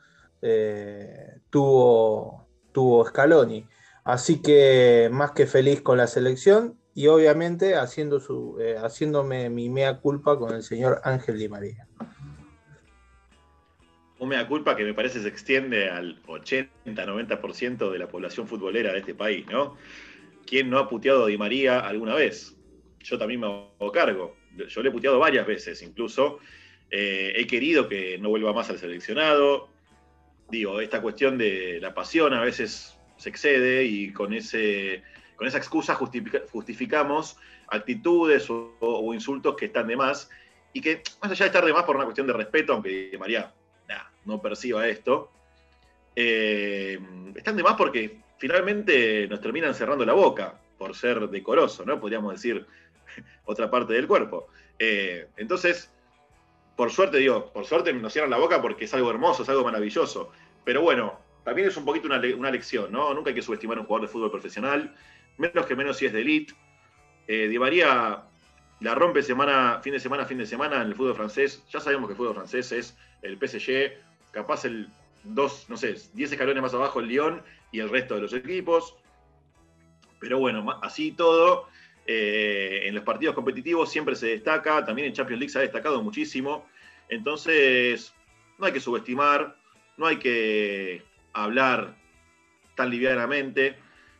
eh, 0.46 1.40
tuvo, 1.50 2.48
tuvo 2.72 3.04
Scaloni. 3.04 3.66
Así 4.04 4.40
que 4.40 5.08
más 5.10 5.32
que 5.32 5.46
feliz 5.46 5.82
con 5.82 5.98
la 5.98 6.06
selección 6.06 6.78
y 6.94 7.08
obviamente 7.08 7.74
haciendo 7.74 8.20
su, 8.20 8.56
eh, 8.60 8.76
haciéndome 8.78 9.50
mi 9.50 9.68
mea 9.68 9.98
culpa 10.00 10.38
con 10.38 10.54
el 10.54 10.62
señor 10.62 11.00
Ángel 11.04 11.38
Di 11.38 11.48
María 11.48 11.88
un 14.18 14.28
mea 14.28 14.46
culpa 14.46 14.76
que 14.76 14.84
me 14.84 14.94
parece 14.94 15.20
se 15.20 15.28
extiende 15.28 15.90
al 15.90 16.22
80-90% 16.22 17.90
de 17.90 17.98
la 17.98 18.08
población 18.08 18.46
futbolera 18.46 18.92
de 18.92 19.00
este 19.00 19.14
país, 19.14 19.46
¿no? 19.46 19.76
¿Quién 20.46 20.70
no 20.70 20.78
ha 20.78 20.88
puteado 20.88 21.24
a 21.24 21.26
Di 21.26 21.36
María 21.36 21.80
alguna 21.80 22.14
vez? 22.14 22.56
Yo 23.00 23.18
también 23.18 23.40
me 23.40 23.46
hago 23.46 23.92
cargo. 23.92 24.36
Yo 24.68 24.82
le 24.82 24.88
he 24.88 24.92
puteado 24.92 25.18
varias 25.18 25.46
veces, 25.46 25.82
incluso. 25.82 26.38
Eh, 26.90 27.32
he 27.36 27.46
querido 27.46 27.88
que 27.88 28.16
no 28.18 28.30
vuelva 28.30 28.52
más 28.52 28.70
al 28.70 28.78
seleccionado. 28.78 29.68
Digo, 30.48 30.80
esta 30.80 31.02
cuestión 31.02 31.38
de 31.38 31.78
la 31.80 31.92
pasión 31.94 32.32
a 32.32 32.40
veces 32.40 32.96
se 33.16 33.28
excede 33.28 33.84
y 33.84 34.12
con, 34.12 34.32
ese, 34.32 35.02
con 35.34 35.46
esa 35.46 35.58
excusa 35.58 35.94
justificamos 35.94 37.36
actitudes 37.68 38.48
o, 38.48 39.12
insultos 39.12 39.56
que 39.56 39.66
están 39.66 39.88
de 39.88 39.96
más 39.96 40.30
y 40.72 40.80
que, 40.80 41.02
más 41.22 41.32
allá 41.32 41.44
de 41.44 41.48
estar 41.48 41.64
de 41.64 41.72
más 41.72 41.84
por 41.84 41.96
una 41.96 42.04
cuestión 42.04 42.26
de 42.26 42.32
respeto, 42.32 42.74
aunque 42.74 43.16
María 43.18 43.52
no 44.24 44.42
perciba 44.42 44.86
esto, 44.88 45.30
eh, 46.14 46.98
están 47.34 47.56
de 47.56 47.62
más 47.62 47.74
porque 47.76 48.18
finalmente 48.38 49.26
nos 49.28 49.40
terminan 49.40 49.74
cerrando 49.74 50.04
la 50.04 50.12
boca 50.12 50.60
por 50.76 50.94
ser 50.94 51.28
decoroso, 51.28 51.84
¿no? 51.84 51.98
Podríamos 51.98 52.32
decir 52.32 52.66
otra 53.44 53.70
parte 53.70 53.94
del 53.94 54.06
cuerpo. 54.06 54.48
Eh, 54.78 55.28
entonces, 55.36 55.90
por 56.76 56.92
suerte, 56.92 57.18
digo, 57.18 57.50
por 57.52 57.64
suerte 57.64 57.92
nos 57.92 58.12
cierran 58.12 58.30
la 58.30 58.36
boca 58.36 58.60
porque 58.60 58.84
es 58.84 58.94
algo 58.94 59.10
hermoso, 59.10 59.42
es 59.42 59.48
algo 59.48 59.64
maravilloso. 59.64 60.30
Pero 60.64 60.82
bueno, 60.82 61.18
también 61.42 61.68
es 61.68 61.76
un 61.76 61.84
poquito 61.84 62.06
una, 62.06 62.50
lección, 62.50 62.92
¿no? 62.92 63.14
Nunca 63.14 63.30
hay 63.30 63.34
que 63.34 63.42
subestimar 63.42 63.78
a 63.78 63.80
un 63.80 63.86
jugador 63.86 64.08
de 64.08 64.12
fútbol 64.12 64.30
profesional, 64.30 64.94
menos 65.38 65.66
que 65.66 65.74
menos 65.74 65.96
si 65.96 66.06
es 66.06 66.12
de 66.12 66.20
elite. 66.20 66.54
Eh, 67.26 67.48
Di 67.48 67.58
María 67.58 68.22
la 68.80 68.94
rompe 68.94 69.22
semana, 69.22 69.80
fin 69.82 69.92
de 69.92 70.00
semana, 70.00 70.26
fin 70.26 70.38
de 70.38 70.46
semana 70.46 70.76
en 70.76 70.88
el 70.88 70.94
fútbol 70.94 71.14
francés. 71.14 71.64
Ya 71.70 71.80
sabemos 71.80 72.08
que 72.08 72.12
el 72.12 72.16
fútbol 72.18 72.34
francés 72.34 72.72
es 72.72 72.96
el 73.22 73.38
PSG, 73.38 73.92
capaz 74.32 74.64
el 74.66 74.88
dos, 75.24 75.66
no 75.68 75.76
sé, 75.76 75.96
10 76.12 76.32
escalones 76.32 76.62
más 76.62 76.74
abajo 76.74 77.00
el 77.00 77.08
Lyon 77.08 77.42
y 77.72 77.80
el 77.80 77.88
resto 77.88 78.16
de 78.16 78.20
los 78.22 78.32
equipos. 78.34 78.96
Pero 80.20 80.38
bueno, 80.38 80.78
así 80.82 81.12
todo, 81.12 81.68
eh, 82.06 82.82
en 82.84 82.94
los 82.94 83.04
partidos 83.04 83.34
competitivos 83.34 83.90
siempre 83.90 84.14
se 84.14 84.28
destaca, 84.28 84.84
también 84.84 85.08
en 85.08 85.14
Champions 85.14 85.40
League 85.40 85.52
se 85.52 85.58
ha 85.58 85.62
destacado 85.62 86.02
muchísimo. 86.02 86.66
Entonces, 87.08 88.14
no 88.58 88.66
hay 88.66 88.72
que 88.72 88.80
subestimar, 88.80 89.56
no 89.96 90.06
hay 90.06 90.18
que 90.18 91.02
hablar 91.32 91.96
tan 92.74 92.90
livianamente 92.90 93.76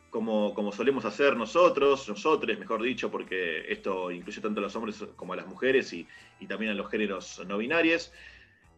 como, 0.09 0.53
como 0.53 0.71
solemos 0.71 1.05
hacer 1.05 1.35
nosotros, 1.35 2.07
nosotros, 2.09 2.57
mejor 2.57 2.81
dicho, 2.81 3.11
porque 3.11 3.71
esto 3.71 4.11
incluye 4.11 4.41
tanto 4.41 4.59
a 4.59 4.63
los 4.63 4.75
hombres 4.75 5.03
como 5.15 5.33
a 5.33 5.35
las 5.35 5.47
mujeres 5.47 5.93
y, 5.93 6.07
también 6.47 6.71
a 6.71 6.75
los 6.75 6.89
géneros 6.89 7.41
no 7.47 7.57
binarios. 7.57 8.11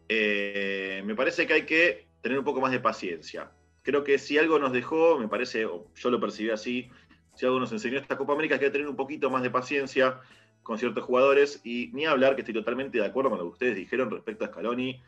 Eh, 0.08 1.02
me 1.04 1.14
parece 1.14 1.46
que 1.46 1.52
hay 1.54 1.66
que 1.66 2.06
tener 2.20 2.38
un 2.38 2.44
poco 2.44 2.60
más 2.60 2.72
de 2.72 2.80
paciencia. 2.80 3.50
Creo 3.82 4.04
que 4.04 4.18
si 4.18 4.38
algo 4.38 4.58
nos 4.58 4.72
dejó, 4.72 5.18
me 5.18 5.28
parece, 5.28 5.62
yo 5.62 6.10
lo 6.10 6.20
percibí 6.20 6.50
así, 6.50 6.90
si 7.34 7.46
algo 7.46 7.60
nos 7.60 7.72
enseñó 7.72 7.98
esta 7.98 8.16
Copa 8.16 8.32
América, 8.32 8.54
es 8.54 8.58
que 8.58 8.66
hay 8.66 8.70
que 8.70 8.78
tener 8.78 8.88
un 8.88 8.96
poquito 8.96 9.30
más 9.30 9.42
de 9.42 9.50
paciencia 9.50 10.20
con 10.62 10.78
ciertos 10.78 11.04
jugadores 11.04 11.60
y 11.64 11.90
ni 11.92 12.06
hablar, 12.06 12.34
que 12.34 12.42
estoy 12.42 12.54
totalmente 12.54 12.98
de 12.98 13.06
acuerdo 13.06 13.30
con 13.30 13.38
lo 13.38 13.44
que 13.46 13.52
ustedes 13.52 13.76
dijeron 13.76 14.10
respecto 14.10 14.44
a 14.44 14.48
Scaloni. 14.48 15.00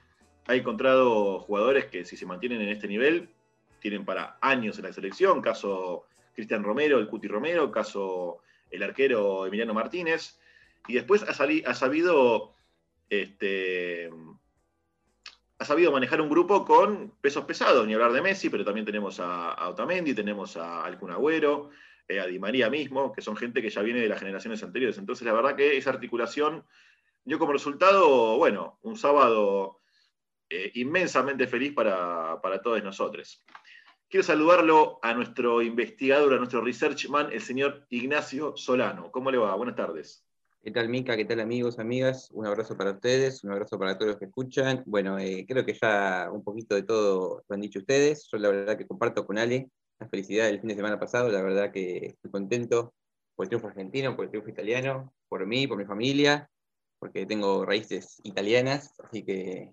Ha 0.47 0.55
encontrado 0.55 1.41
jugadores 1.41 1.87
que 1.87 2.05
si 2.05 2.17
se 2.17 2.26
mantienen 2.26 2.61
en 2.61 2.69
este 2.69 2.88
nivel, 2.88 3.29
tienen 3.81 4.05
para 4.05 4.38
años 4.41 4.79
en 4.79 4.85
la 4.85 4.93
selección, 4.93 5.43
caso 5.43 6.07
Cristian 6.35 6.64
Romero, 6.64 6.99
el 6.99 7.09
Cuti 7.09 7.29
Romero, 7.29 7.71
caso 7.71 8.38
el 8.71 8.83
arquero 8.83 9.47
Emiliano 9.47 9.75
Martínez, 9.75 10.38
y 10.88 10.95
después 10.95 11.23
ha, 11.23 11.71
ha 11.71 11.75
sabido 11.75 12.55
este, 13.12 14.11
ha 15.59 15.64
sabido 15.64 15.93
manejar 15.93 16.21
un 16.21 16.29
grupo 16.29 16.64
con 16.64 17.12
pesos 17.21 17.45
pesados, 17.45 17.87
ni 17.87 17.95
hablar 17.95 18.12
de 18.12 18.23
Messi, 18.23 18.50
pero 18.50 18.64
también 18.64 18.87
tenemos 18.87 19.21
a, 19.21 19.69
Otamendi, 19.69 20.14
tenemos 20.14 20.57
a 20.57 20.85
Alcun 20.85 21.12
Agüero, 21.12 21.71
eh, 22.12 22.21
a 22.21 22.26
Di 22.26 22.38
María 22.38 22.71
mismo, 22.71 23.12
que 23.12 23.23
son 23.23 23.37
gente 23.37 23.62
que 23.62 23.71
ya 23.71 23.83
viene 23.83 24.00
de 24.00 24.09
las 24.09 24.19
generaciones 24.19 24.62
anteriores. 24.62 24.99
Entonces, 24.99 25.26
la 25.26 25.33
verdad 25.33 25.57
que 25.57 25.76
esa 25.76 25.90
articulación 25.90 26.64
dio 27.25 27.38
como 27.38 27.52
resultado, 27.52 28.37
bueno, 28.37 28.78
un 28.83 28.97
sábado 28.97 29.81
eh, 30.50 30.71
inmensamente 30.75 31.47
feliz 31.47 31.73
para, 31.73 32.40
para 32.42 32.61
todos 32.61 32.83
nosotros. 32.83 33.45
Quiero 34.09 34.25
saludarlo 34.25 34.99
a 35.02 35.14
nuestro 35.14 35.62
investigador, 35.62 36.35
a 36.35 36.37
nuestro 36.37 36.61
researchman, 36.61 37.33
el 37.33 37.40
señor 37.40 37.87
Ignacio 37.88 38.54
Solano. 38.57 39.11
¿Cómo 39.11 39.31
le 39.31 39.38
va? 39.38 39.54
Buenas 39.54 39.76
tardes. 39.76 40.26
¿Qué 40.62 40.71
tal, 40.71 40.88
Mica? 40.88 41.16
¿Qué 41.16 41.25
tal, 41.25 41.40
amigos, 41.40 41.81
amigas? 41.81 42.31
Un 42.31 42.47
abrazo 42.47 42.76
para 42.76 42.92
ustedes, 42.92 43.42
un 43.42 43.50
abrazo 43.50 43.78
para 43.81 43.97
todos 43.97 44.11
los 44.11 44.19
que 44.19 44.26
escuchan. 44.26 44.85
Bueno, 44.87 45.19
eh, 45.19 45.45
creo 45.49 45.64
que 45.66 45.73
ya 45.81 46.28
un 46.31 46.45
poquito 46.45 46.75
de 46.76 46.85
todo 46.85 47.42
lo 47.49 47.54
han 47.54 47.61
dicho 47.61 47.81
ustedes. 47.81 48.28
Yo 48.31 48.38
la 48.38 48.49
verdad 48.49 48.78
que 48.78 48.87
comparto 48.87 49.26
con 49.26 49.38
Ale 49.38 49.71
la 50.02 50.09
felicidad 50.09 50.47
del 50.47 50.61
fin 50.61 50.68
de 50.68 50.75
semana 50.75 50.99
pasado. 50.99 51.28
La 51.30 51.42
verdad 51.42 51.73
que 51.73 52.06
estoy 52.06 52.30
contento 52.30 52.94
por 53.35 53.44
el 53.47 53.49
triunfo 53.49 53.68
argentino, 53.68 54.16
por 54.16 54.25
el 54.25 54.30
triunfo 54.30 54.50
italiano, 54.50 55.14
por 55.28 55.47
mí, 55.47 55.66
por 55.66 55.78
mi 55.78 55.85
familia, 55.85 56.50
porque 56.99 57.26
tengo 57.26 57.64
raíces 57.64 58.21
italianas. 58.25 58.92
Así 58.99 59.25
que 59.25 59.73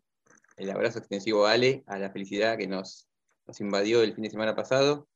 el 0.58 0.70
abrazo 0.70 1.00
extensivo 1.00 1.46
a 1.46 1.54
Ale, 1.54 1.84
a 1.88 1.98
la 1.98 2.12
felicidad 2.12 2.58
que 2.58 2.68
nos, 2.68 3.10
nos 3.48 3.60
invadió 3.60 4.04
el 4.04 4.14
fin 4.14 4.24
de 4.24 4.30
semana 4.30 4.56
pasado. 4.56 5.08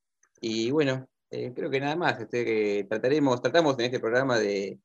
Y 0.42 0.72
bueno, 0.72 1.08
eh, 1.30 1.54
creo 1.56 1.70
que 1.70 1.80
nada 1.80 1.96
más. 1.96 2.20
Este, 2.20 2.44
que 2.44 2.86
trataremos, 2.90 3.42
tratamos 3.42 3.78
en 3.80 3.86
este 3.86 4.00
programa 4.00 4.40
de 4.40 4.80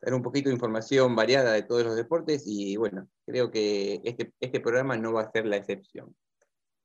dar 0.00 0.14
un 0.14 0.22
poquito 0.22 0.48
de 0.48 0.54
información 0.54 1.16
variada 1.16 1.52
de 1.52 1.62
todos 1.62 1.84
los 1.84 1.96
deportes 1.96 2.44
y 2.46 2.76
bueno, 2.76 3.08
creo 3.26 3.50
que 3.50 4.00
este, 4.04 4.32
este 4.40 4.60
programa 4.60 4.96
no 4.96 5.12
va 5.12 5.22
a 5.22 5.30
ser 5.30 5.46
la 5.46 5.56
excepción. 5.56 6.14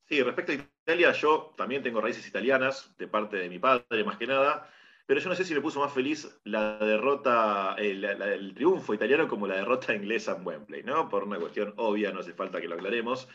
Sí, 0.08 0.22
respecto 0.22 0.52
a 0.52 0.56
Italia, 0.56 1.12
yo 1.14 1.54
también 1.58 1.82
tengo 1.82 2.00
raíces 2.00 2.28
italianas, 2.28 2.96
de 2.98 3.08
parte 3.08 3.38
de 3.38 3.50
mi 3.50 3.58
padre 3.58 4.04
más 4.04 4.18
que 4.18 4.28
nada, 4.28 4.70
pero 5.08 5.20
yo 5.20 5.30
no 5.30 5.36
sé 5.36 5.44
si 5.46 5.54
me 5.56 5.62
puso 5.62 5.80
más 5.80 5.94
feliz 5.94 6.40
la 6.44 6.78
derrota, 6.78 7.76
el, 7.78 8.04
el 8.04 8.54
triunfo 8.54 8.94
italiano 8.94 9.28
como 9.28 9.48
la 9.48 9.56
derrota 9.56 9.96
inglesa 9.96 10.36
en 10.36 10.46
Wembley, 10.46 10.84
¿no? 10.84 11.10
Por 11.10 11.24
una 11.24 11.40
cuestión 11.40 11.74
obvia, 11.78 12.12
no 12.12 12.20
hace 12.20 12.34
falta 12.34 12.62
que 12.62 12.68
lo 12.68 12.76
aclaremos. 12.76 13.28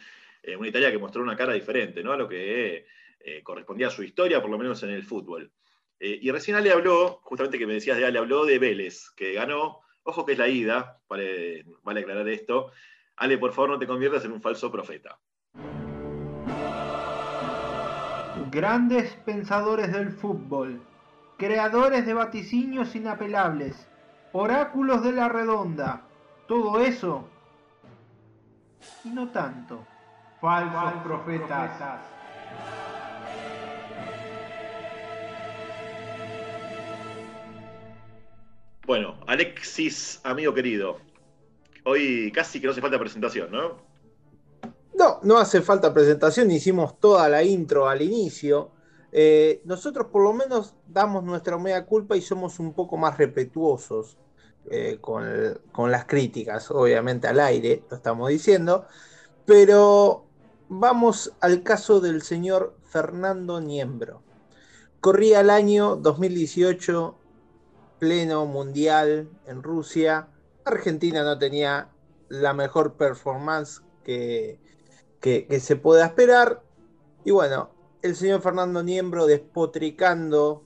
Eh, 0.42 0.56
una 0.56 0.68
Italia 0.68 0.90
que 0.90 0.98
mostró 0.98 1.22
una 1.22 1.36
cara 1.36 1.52
diferente, 1.52 2.02
¿no? 2.02 2.12
A 2.12 2.16
lo 2.16 2.28
que 2.28 2.86
eh, 3.20 3.42
correspondía 3.42 3.88
a 3.88 3.90
su 3.90 4.02
historia, 4.02 4.40
por 4.40 4.50
lo 4.50 4.58
menos 4.58 4.82
en 4.82 4.90
el 4.90 5.04
fútbol. 5.04 5.52
Eh, 5.98 6.18
y 6.22 6.30
recién 6.30 6.56
Ale 6.56 6.72
habló, 6.72 7.20
justamente 7.22 7.58
que 7.58 7.66
me 7.66 7.74
decías 7.74 7.98
de 7.98 8.06
Ale, 8.06 8.18
habló 8.18 8.44
de 8.44 8.58
Vélez, 8.58 9.10
que 9.10 9.32
ganó, 9.32 9.80
ojo 10.02 10.24
que 10.24 10.32
es 10.32 10.38
la 10.38 10.48
ida, 10.48 11.00
vale, 11.08 11.64
vale 11.82 12.00
aclarar 12.00 12.28
esto. 12.28 12.72
Ale, 13.16 13.38
por 13.38 13.52
favor, 13.52 13.70
no 13.70 13.78
te 13.78 13.86
conviertas 13.86 14.24
en 14.24 14.32
un 14.32 14.40
falso 14.40 14.72
profeta. 14.72 15.20
Grandes 18.50 19.12
pensadores 19.24 19.92
del 19.92 20.10
fútbol, 20.10 20.82
creadores 21.38 22.04
de 22.04 22.14
vaticinios 22.14 22.96
inapelables, 22.96 23.88
oráculos 24.32 25.04
de 25.04 25.12
la 25.12 25.28
redonda, 25.28 26.02
todo 26.48 26.80
eso 26.80 27.28
y 29.04 29.10
no 29.10 29.28
tanto. 29.28 29.86
Falsos, 30.40 30.94
profetas. 31.04 31.70
Bueno, 38.84 39.14
Alexis, 39.28 40.20
amigo 40.24 40.52
querido, 40.52 40.98
hoy 41.84 42.32
casi 42.32 42.60
que 42.60 42.66
no 42.66 42.72
hace 42.72 42.80
falta 42.80 42.98
presentación, 42.98 43.52
¿no? 43.52 43.89
No, 45.00 45.18
no 45.22 45.38
hace 45.38 45.62
falta 45.62 45.94
presentación, 45.94 46.50
hicimos 46.50 47.00
toda 47.00 47.26
la 47.30 47.42
intro 47.42 47.88
al 47.88 48.02
inicio. 48.02 48.70
Eh, 49.10 49.62
nosotros 49.64 50.08
por 50.08 50.22
lo 50.22 50.34
menos 50.34 50.74
damos 50.86 51.24
nuestra 51.24 51.56
media 51.56 51.86
culpa 51.86 52.18
y 52.18 52.20
somos 52.20 52.58
un 52.60 52.74
poco 52.74 52.98
más 52.98 53.16
respetuosos 53.16 54.18
eh, 54.70 54.98
con, 55.00 55.24
con, 55.72 55.90
las 55.90 56.04
críticas, 56.04 56.70
obviamente 56.70 57.28
al 57.28 57.40
aire, 57.40 57.82
lo 57.88 57.96
estamos 57.96 58.28
diciendo, 58.28 58.84
pero 59.46 60.26
vamos 60.68 61.32
al 61.40 61.62
caso 61.62 62.00
del 62.00 62.20
señor 62.20 62.76
Fernando 62.82 63.58
Niembro. 63.58 64.22
Corría 65.00 65.40
el 65.40 65.48
año 65.48 65.96
2018 65.96 67.16
pleno 67.98 68.44
mundial 68.44 69.30
en 69.46 69.62
Rusia. 69.62 70.28
Argentina 70.66 71.24
no 71.24 71.38
tenía 71.38 71.88
la 72.28 72.52
mejor 72.52 72.98
performance 72.98 73.80
que, 74.04 74.58
que, 75.20 75.60
se 75.60 75.76
pueda 75.76 76.06
esperar. 76.06 76.62
Y 77.24 77.30
bueno, 77.30 77.70
el 78.02 78.16
señor 78.16 78.40
Fernando 78.40 78.82
Niembro 78.82 79.26
despotricando 79.26 80.64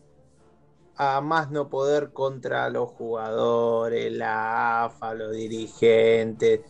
a 0.97 1.21
más 1.21 1.51
no 1.51 1.69
poder 1.69 2.13
contra 2.13 2.71
los 2.71 2.91
jugadores, 2.91 4.13
la 4.13 4.85
AFA, 4.85 5.15
los 5.15 5.33
dirigentes. 5.33 6.61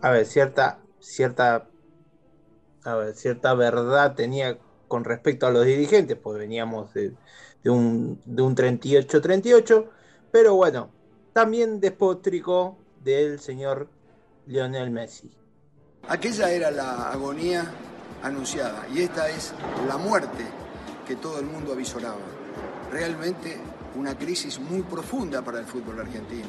A 0.00 0.10
ver, 0.10 0.24
cierta, 0.24 0.80
cierta, 0.98 1.68
a 2.84 2.94
ver, 2.94 3.14
cierta 3.14 3.54
verdad 3.54 4.14
tenía 4.14 4.58
con 4.88 5.04
respecto 5.04 5.46
a 5.46 5.50
los 5.50 5.66
dirigentes, 5.66 6.16
pues 6.16 6.38
veníamos 6.38 6.92
de, 6.94 7.14
de 7.62 7.70
un, 7.70 8.20
de 8.24 8.42
un 8.42 8.56
38-38, 8.56 9.86
pero 10.32 10.54
bueno, 10.54 10.90
también 11.32 11.80
despotricó 11.80 12.78
del 13.04 13.38
señor 13.38 13.88
Lionel 14.46 14.90
Messi. 14.90 15.39
Aquella 16.10 16.50
era 16.50 16.72
la 16.72 17.12
agonía 17.12 17.64
anunciada 18.24 18.84
y 18.92 19.00
esta 19.00 19.28
es 19.28 19.54
la 19.86 19.96
muerte 19.96 20.44
que 21.06 21.14
todo 21.14 21.38
el 21.38 21.46
mundo 21.46 21.72
avisoraba. 21.72 22.18
Realmente 22.90 23.56
una 23.94 24.18
crisis 24.18 24.58
muy 24.58 24.82
profunda 24.82 25.40
para 25.42 25.60
el 25.60 25.66
fútbol 25.66 26.00
argentino, 26.00 26.48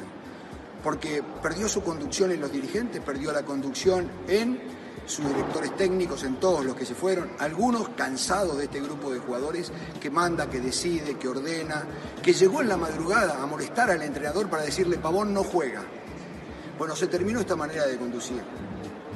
porque 0.82 1.22
perdió 1.40 1.68
su 1.68 1.80
conducción 1.80 2.32
en 2.32 2.40
los 2.40 2.50
dirigentes, 2.50 3.00
perdió 3.02 3.30
la 3.30 3.44
conducción 3.44 4.10
en 4.26 4.60
sus 5.06 5.28
directores 5.28 5.76
técnicos, 5.76 6.24
en 6.24 6.40
todos 6.40 6.64
los 6.64 6.74
que 6.74 6.84
se 6.84 6.96
fueron, 6.96 7.30
algunos 7.38 7.90
cansados 7.90 8.58
de 8.58 8.64
este 8.64 8.80
grupo 8.80 9.12
de 9.12 9.20
jugadores 9.20 9.70
que 10.00 10.10
manda, 10.10 10.50
que 10.50 10.60
decide, 10.60 11.16
que 11.16 11.28
ordena, 11.28 11.84
que 12.20 12.32
llegó 12.32 12.62
en 12.62 12.68
la 12.68 12.76
madrugada 12.76 13.40
a 13.40 13.46
molestar 13.46 13.92
al 13.92 14.02
entrenador 14.02 14.50
para 14.50 14.64
decirle, 14.64 14.98
Pavón 14.98 15.32
no 15.32 15.44
juega. 15.44 15.84
Bueno, 16.76 16.96
se 16.96 17.06
terminó 17.06 17.38
esta 17.38 17.54
manera 17.54 17.86
de 17.86 17.96
conducir, 17.96 18.42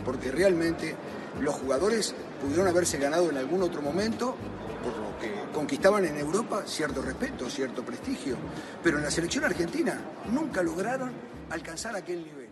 porque 0.06 0.30
realmente 0.30 0.94
los 1.40 1.56
jugadores 1.56 2.14
pudieron 2.40 2.68
haberse 2.68 2.96
ganado 2.96 3.28
en 3.28 3.36
algún 3.36 3.62
otro 3.62 3.82
momento 3.82 4.36
por 4.82 4.96
lo 4.96 5.18
que 5.18 5.52
conquistaban 5.52 6.04
en 6.04 6.16
Europa 6.16 6.62
cierto 6.64 7.02
respeto, 7.02 7.50
cierto 7.50 7.82
prestigio, 7.82 8.36
pero 8.84 8.98
en 8.98 9.02
la 9.02 9.10
selección 9.10 9.44
argentina 9.44 10.00
nunca 10.30 10.62
lograron 10.62 11.10
alcanzar 11.50 11.96
aquel 11.96 12.24
nivel. 12.24 12.48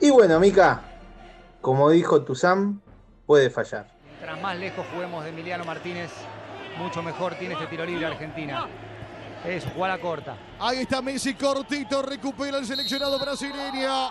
Y 0.00 0.10
bueno, 0.10 0.38
Mica, 0.38 0.82
como 1.60 1.90
dijo 1.90 2.22
Tuzam, 2.22 2.80
puede 3.26 3.50
fallar. 3.50 3.88
Tras 4.20 4.40
más 4.40 4.56
lejos 4.56 4.86
juguemos 4.92 5.24
de 5.24 5.30
Emiliano 5.30 5.64
Martínez, 5.64 6.12
mucho 6.78 7.02
mejor 7.02 7.34
tiene 7.34 7.54
este 7.54 7.66
tiro 7.66 7.84
libre 7.84 8.06
Argentina. 8.06 8.68
Es 9.44 9.64
jugada 9.64 9.98
corta. 9.98 10.36
Ahí 10.60 10.78
está 10.78 11.02
Messi 11.02 11.34
cortito, 11.34 12.02
recupera 12.02 12.58
el 12.58 12.66
seleccionado 12.66 13.18
brasileño. 13.18 14.10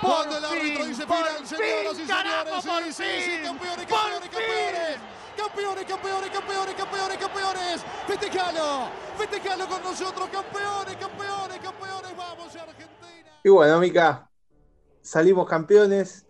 Cuando 0.00 0.38
el 0.38 0.44
árbitro 0.44 0.84
dice 0.86 1.02
final, 1.04 1.46
señoras 1.46 1.98
y 1.98 2.06
señores. 2.06 2.94
Sí, 2.94 3.02
sí, 3.02 3.04
sí, 3.22 3.42
campeones, 3.42 3.86
campeones, 3.86 4.28
campeones. 4.30 4.98
campeones, 5.36 5.84
campeones, 5.84 6.30
campeones, 6.30 6.74
campeones, 6.74 7.18
campeones. 7.18 7.84
Festejalo, 8.06 8.88
festejalo 9.18 9.68
con 9.68 9.82
nosotros, 9.82 10.28
campeones, 10.30 10.96
campeones, 10.96 11.58
campeones. 11.58 12.16
Vamos, 12.16 12.56
Argentina. 12.56 13.40
Y 13.44 13.48
bueno, 13.50 13.78
Mica, 13.78 14.30
salimos 15.02 15.48
campeones. 15.48 16.26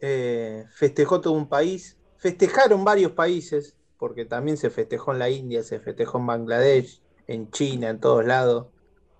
eh, 0.00 0.66
festejó 0.74 1.20
todo 1.20 1.34
un 1.34 1.48
país. 1.48 1.96
Festejaron 2.18 2.84
varios 2.84 3.12
países, 3.12 3.76
porque 3.98 4.24
también 4.24 4.56
se 4.56 4.70
festejó 4.70 5.12
en 5.12 5.18
la 5.20 5.30
India, 5.30 5.62
se 5.62 5.78
festejó 5.80 6.18
en 6.18 6.26
Bangladesh, 6.26 7.00
en 7.26 7.50
China, 7.50 7.88
en 7.88 8.00
todos 8.00 8.24
lados. 8.24 8.68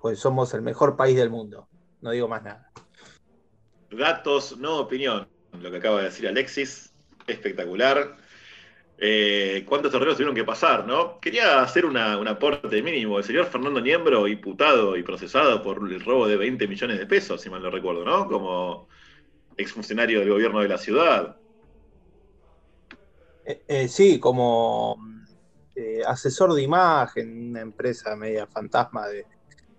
Pues 0.01 0.19
somos 0.19 0.53
el 0.55 0.63
mejor 0.63 0.97
país 0.97 1.17
del 1.17 1.31
mundo. 1.31 1.69
No 2.01 2.11
digo 2.11 2.29
más 2.29 2.43
nada. 2.43 2.73
Datos, 3.97 4.59
no 4.59 4.79
opinión. 4.79 5.29
Lo 5.61 5.71
que 5.71 5.77
acaba 5.77 5.99
de 5.99 6.05
decir 6.05 6.27
Alexis, 6.27 6.93
espectacular. 7.27 8.17
Eh, 8.99 9.65
¿Cuántos 9.69 9.91
torneos 9.91 10.17
tuvieron 10.17 10.35
que 10.35 10.45
pasar, 10.45 10.87
no? 10.87 11.19
Quería 11.21 11.61
hacer 11.61 11.85
un 11.85 11.97
aporte 11.97 12.83
mínimo. 12.83 13.19
El 13.19 13.25
señor 13.25 13.47
Fernando 13.47 13.81
Niembro, 13.81 14.29
imputado 14.29 14.97
y 14.97 15.03
procesado 15.03 15.63
por 15.63 15.79
el 15.79 16.05
robo 16.05 16.27
de 16.27 16.37
20 16.37 16.69
millones 16.69 16.99
de 16.99 17.07
pesos, 17.07 17.41
si 17.41 17.51
mal 17.51 17.63
no 17.63 17.71
recuerdo, 17.71 18.05
¿no? 18.05 18.29
Como 18.29 18.89
exfuncionario 19.57 20.21
del 20.21 20.31
gobierno 20.31 20.61
de 20.61 20.69
la 20.69 20.79
ciudad. 20.79 21.37
Eh, 23.45 23.63
eh, 23.67 23.89
sí, 23.89 24.21
como 24.21 24.97
asesor 26.07 26.55
de 26.55 26.63
imagen, 26.63 27.51
una 27.51 27.61
empresa 27.61 28.15
media 28.15 28.47
fantasma 28.47 29.09
de, 29.09 29.27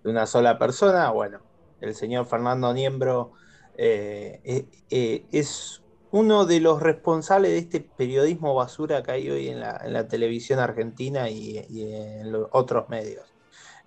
una 0.03 0.25
sola 0.25 0.57
persona, 0.57 1.09
bueno, 1.11 1.39
el 1.81 1.95
señor 1.95 2.25
Fernando 2.25 2.73
Niembro 2.73 3.33
es 3.75 5.83
uno 6.11 6.45
de 6.45 6.59
los 6.59 6.81
responsables 6.81 7.51
de 7.51 7.57
este 7.57 7.81
periodismo 7.81 8.53
basura 8.55 9.01
que 9.03 9.11
hay 9.11 9.29
hoy 9.31 9.49
en 9.49 9.59
la, 9.59 10.07
televisión 10.07 10.59
argentina 10.59 11.29
y, 11.29 11.57
en 11.57 12.31
los 12.31 12.47
otros 12.51 12.87
medios. 12.89 13.35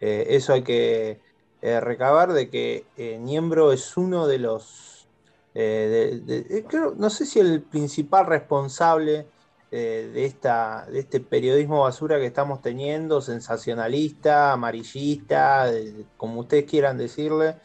Eh, 0.01 0.27
eso 0.31 0.53
hay 0.53 0.63
que 0.65 1.23
eh, 1.61 1.81
recabar 1.81 2.33
de 2.33 2.51
que 2.51 2.91
eh, 2.97 3.19
Niembro 3.21 3.73
es 3.73 3.97
uno 3.97 4.27
de 4.27 4.39
los, 4.39 5.09
eh, 5.55 6.21
eh, 6.29 6.65
creo- 6.69 6.95
no 6.97 7.09
sé 7.11 7.27
si 7.27 7.39
el 7.41 7.63
principal 7.65 8.27
responsable 8.27 9.31
eh, 9.71 10.11
de, 10.13 10.25
esta, 10.27 10.87
de 10.91 11.01
este 11.01 11.21
periodismo 11.21 11.83
basura 11.83 12.19
que 12.19 12.27
estamos 12.27 12.61
teniendo, 12.63 13.21
sensacionalista, 13.21 14.53
amarillista, 14.53 15.73
eh, 15.73 16.07
como 16.17 16.41
ustedes 16.41 16.65
quieran 16.67 16.99
decirle, 16.99 17.57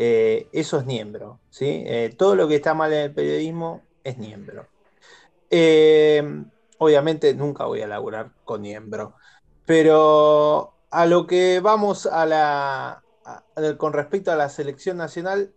eh, 0.00 0.48
eso 0.52 0.78
es 0.78 0.86
Niembro. 0.86 1.40
¿sí? 1.50 1.82
Eh, 1.84 2.14
todo 2.16 2.36
lo 2.36 2.46
que 2.46 2.54
está 2.54 2.72
mal 2.72 2.92
en 2.92 3.00
el 3.00 3.12
periodismo 3.12 3.82
es 4.04 4.16
Niembro. 4.16 4.68
Eh, 5.50 6.22
obviamente 6.78 7.34
nunca 7.34 7.66
voy 7.66 7.82
a 7.82 7.88
laburar 7.88 8.30
con 8.44 8.62
Niembro, 8.62 9.14
pero 9.66 10.74
a 10.90 11.04
lo 11.04 11.26
que 11.26 11.58
vamos 11.60 12.06
a 12.06 12.24
la, 12.26 13.02
con 13.76 13.92
respecto 13.92 14.30
a 14.30 14.36
la 14.36 14.48
selección 14.48 14.96
nacional, 14.98 15.52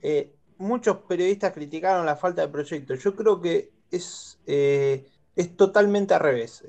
eh, 0.00 0.32
muchos 0.58 0.98
periodistas 1.08 1.52
criticaron 1.52 2.06
la 2.06 2.16
falta 2.16 2.42
de 2.42 2.48
proyecto. 2.48 2.94
Yo 2.94 3.16
creo 3.16 3.40
que 3.40 3.72
es, 3.90 4.38
es 4.46 5.56
totalmente 5.56 6.14
al 6.14 6.20
revés. 6.20 6.64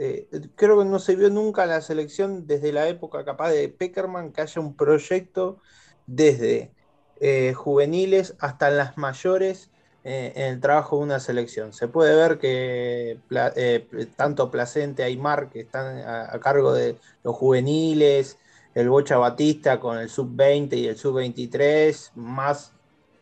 Creo 0.55 0.79
que 0.79 0.85
no 0.85 0.97
se 0.97 1.15
vio 1.15 1.29
nunca 1.29 1.67
la 1.67 1.81
selección 1.81 2.47
desde 2.47 2.73
la 2.73 2.87
época 2.87 3.23
capaz 3.23 3.51
de 3.51 3.69
Peckerman 3.69 4.31
que 4.31 4.41
haya 4.41 4.61
un 4.61 4.75
proyecto 4.75 5.59
desde 6.07 6.71
eh, 7.25 7.53
juveniles 7.53 8.35
hasta 8.39 8.69
las 8.69 8.97
mayores 8.97 9.69
eh, 10.03 10.33
en 10.35 10.55
el 10.55 10.59
trabajo 10.59 10.97
de 10.97 11.03
una 11.03 11.21
selección. 11.21 11.71
Se 11.71 11.87
puede 11.87 12.13
ver 12.17 12.37
que 12.37 13.17
eh, 13.55 14.07
tanto 14.17 14.51
Placente, 14.51 15.03
Aymar, 15.03 15.49
que 15.49 15.61
están 15.61 15.99
a, 15.99 16.37
cargo 16.41 16.73
de 16.73 16.97
los 17.23 17.33
juveniles, 17.33 18.37
el 18.75 18.89
Bocha 18.89 19.15
Batista 19.19 19.79
con 19.79 19.99
el 19.99 20.09
sub-20 20.09 20.73
y 20.73 20.87
el 20.87 20.97
sub-23, 20.97 22.11
más 22.15 22.73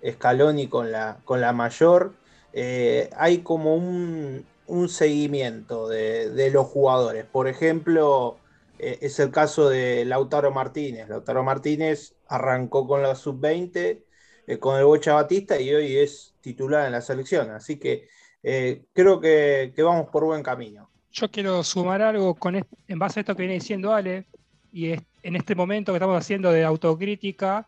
Scaloni 0.03 0.67
con 0.67 0.91
la, 0.91 1.19
con 1.23 1.39
la 1.39 1.53
mayor, 1.53 2.15
hay 2.55 3.43
como 3.43 3.75
un, 3.75 4.47
un 4.65 4.89
seguimiento 4.89 5.87
de, 5.87 6.49
los 6.51 6.65
jugadores. 6.65 7.25
Por 7.25 7.47
ejemplo, 7.47 8.39
es 8.79 9.19
el 9.19 9.29
caso 9.29 9.69
de 9.69 10.05
Lautaro 10.05 10.49
Martínez. 10.49 11.07
Lautaro 11.07 11.43
Martínez 11.43 12.15
arrancó 12.31 12.87
con 12.87 13.01
la 13.03 13.15
sub-20, 13.15 14.05
eh, 14.47 14.57
con 14.59 14.77
el 14.77 14.85
Bocha 14.85 15.13
Batista 15.13 15.59
y 15.59 15.73
hoy 15.73 15.97
es 15.97 16.35
titular 16.41 16.85
en 16.85 16.93
la 16.93 17.01
selección. 17.01 17.51
Así 17.51 17.77
que 17.77 18.07
eh, 18.41 18.85
creo 18.93 19.19
que, 19.19 19.73
vamos 19.77 20.09
por 20.09 20.25
buen 20.25 20.41
camino. 20.41 20.89
Yo 21.11 21.29
quiero 21.29 21.63
sumar 21.63 22.01
algo 22.01 22.35
con 22.35 22.55
en 22.55 22.99
base 22.99 23.19
a 23.19 23.21
esto 23.21 23.35
que 23.35 23.43
viene 23.43 23.55
diciendo 23.55 23.93
Ale, 23.93 24.25
y 24.71 24.91
en 24.91 25.35
este 25.35 25.55
momento 25.55 25.91
que 25.91 25.97
estamos 25.97 26.17
haciendo 26.17 26.51
de 26.51 26.63
autocrítica, 26.63 27.67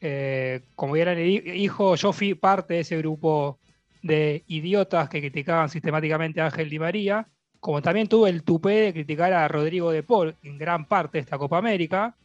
eh, 0.00 0.62
como 0.74 0.96
ya 0.96 1.04
le 1.06 1.16
di- 1.16 1.40
dijo, 1.40 1.94
yo 1.96 2.12
fui 2.12 2.34
parte 2.34 2.74
de 2.74 2.80
ese 2.80 2.96
grupo 2.96 3.58
de 4.02 4.44
idiotas 4.46 5.08
que 5.08 5.20
criticaban 5.20 5.68
sistemáticamente 5.68 6.40
a 6.40 6.46
Ángel 6.46 6.70
Di 6.70 6.78
María, 6.78 7.28
como 7.60 7.82
también 7.82 8.08
tuve 8.08 8.30
el 8.30 8.42
tupé 8.44 8.70
de 8.70 8.92
criticar 8.92 9.32
a 9.32 9.48
Rodrigo 9.48 9.90
de 9.90 10.02
Paul 10.02 10.36
en 10.42 10.56
gran 10.56 10.86
parte 10.86 11.18
de 11.18 11.22
esta 11.22 11.36
Copa 11.38 11.58
América, 11.58 12.16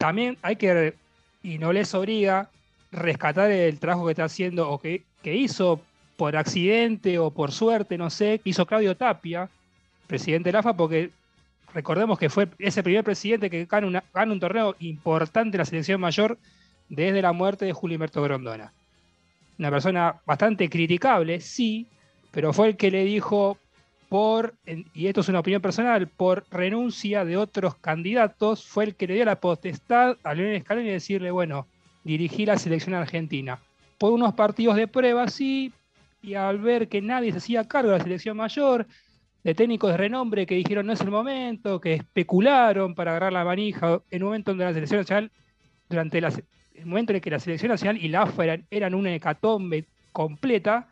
también 0.00 0.38
hay 0.40 0.56
que, 0.56 0.94
y 1.42 1.58
no 1.58 1.74
les 1.74 1.92
obliga, 1.92 2.48
rescatar 2.90 3.50
el 3.50 3.78
trabajo 3.78 4.06
que 4.06 4.12
está 4.12 4.24
haciendo 4.24 4.70
o 4.70 4.78
que, 4.78 5.02
que 5.22 5.36
hizo 5.36 5.82
por 6.16 6.38
accidente 6.38 7.18
o 7.18 7.30
por 7.30 7.52
suerte, 7.52 7.98
no 7.98 8.08
sé, 8.08 8.40
hizo 8.44 8.64
Claudio 8.64 8.96
Tapia, 8.96 9.50
presidente 10.06 10.48
de 10.48 10.54
la 10.54 10.60
AFA, 10.60 10.72
porque 10.72 11.10
recordemos 11.74 12.18
que 12.18 12.30
fue 12.30 12.48
ese 12.58 12.82
primer 12.82 13.04
presidente 13.04 13.50
que 13.50 13.66
gana, 13.66 14.02
gana 14.14 14.32
un 14.32 14.40
torneo 14.40 14.74
importante 14.78 15.56
en 15.56 15.58
la 15.58 15.64
selección 15.66 16.00
mayor 16.00 16.38
desde 16.88 17.20
la 17.20 17.34
muerte 17.34 17.66
de 17.66 17.74
Julio 17.74 17.96
Humberto 17.96 18.22
Grondona. 18.22 18.72
Una 19.58 19.70
persona 19.70 20.16
bastante 20.24 20.70
criticable, 20.70 21.42
sí, 21.42 21.86
pero 22.30 22.54
fue 22.54 22.68
el 22.68 22.76
que 22.78 22.90
le 22.90 23.04
dijo 23.04 23.58
por, 24.10 24.54
y 24.92 25.06
esto 25.06 25.20
es 25.20 25.28
una 25.28 25.38
opinión 25.38 25.62
personal, 25.62 26.08
por 26.08 26.44
renuncia 26.50 27.24
de 27.24 27.36
otros 27.36 27.76
candidatos, 27.76 28.66
fue 28.66 28.82
el 28.82 28.96
que 28.96 29.06
le 29.06 29.14
dio 29.14 29.24
la 29.24 29.40
potestad 29.40 30.16
a 30.24 30.34
Leonel 30.34 30.60
Scaloni 30.62 30.88
de 30.88 30.94
decirle, 30.94 31.30
bueno, 31.30 31.68
dirigí 32.02 32.44
la 32.44 32.58
selección 32.58 32.96
argentina. 32.96 33.60
Por 33.98 34.12
unos 34.12 34.34
partidos 34.34 34.74
de 34.74 34.88
prueba, 34.88 35.28
sí, 35.28 35.72
y 36.22 36.34
al 36.34 36.58
ver 36.58 36.88
que 36.88 37.00
nadie 37.00 37.30
se 37.30 37.38
hacía 37.38 37.68
cargo 37.68 37.92
de 37.92 37.98
la 37.98 38.02
selección 38.02 38.36
mayor, 38.36 38.88
de 39.44 39.54
técnicos 39.54 39.92
de 39.92 39.96
renombre 39.96 40.44
que 40.44 40.56
dijeron 40.56 40.86
no 40.86 40.92
es 40.92 41.00
el 41.02 41.12
momento, 41.12 41.80
que 41.80 41.94
especularon 41.94 42.96
para 42.96 43.12
agarrar 43.12 43.32
la 43.32 43.44
manija, 43.44 44.02
en 44.10 44.24
un 44.24 44.30
momento 44.30 44.50
donde 44.50 44.64
la 44.64 44.74
selección 44.74 45.02
nacional, 45.02 45.30
durante 45.88 46.20
la 46.20 46.32
el 46.74 46.86
momento 46.86 47.12
en 47.12 47.16
el 47.16 47.22
que 47.22 47.30
la 47.30 47.38
selección 47.38 47.70
nacional 47.70 48.02
y 48.02 48.08
la 48.08 48.22
AFA 48.22 48.42
eran, 48.42 48.66
eran 48.72 48.94
una 48.94 49.14
hecatombe 49.14 49.84
completa, 50.10 50.88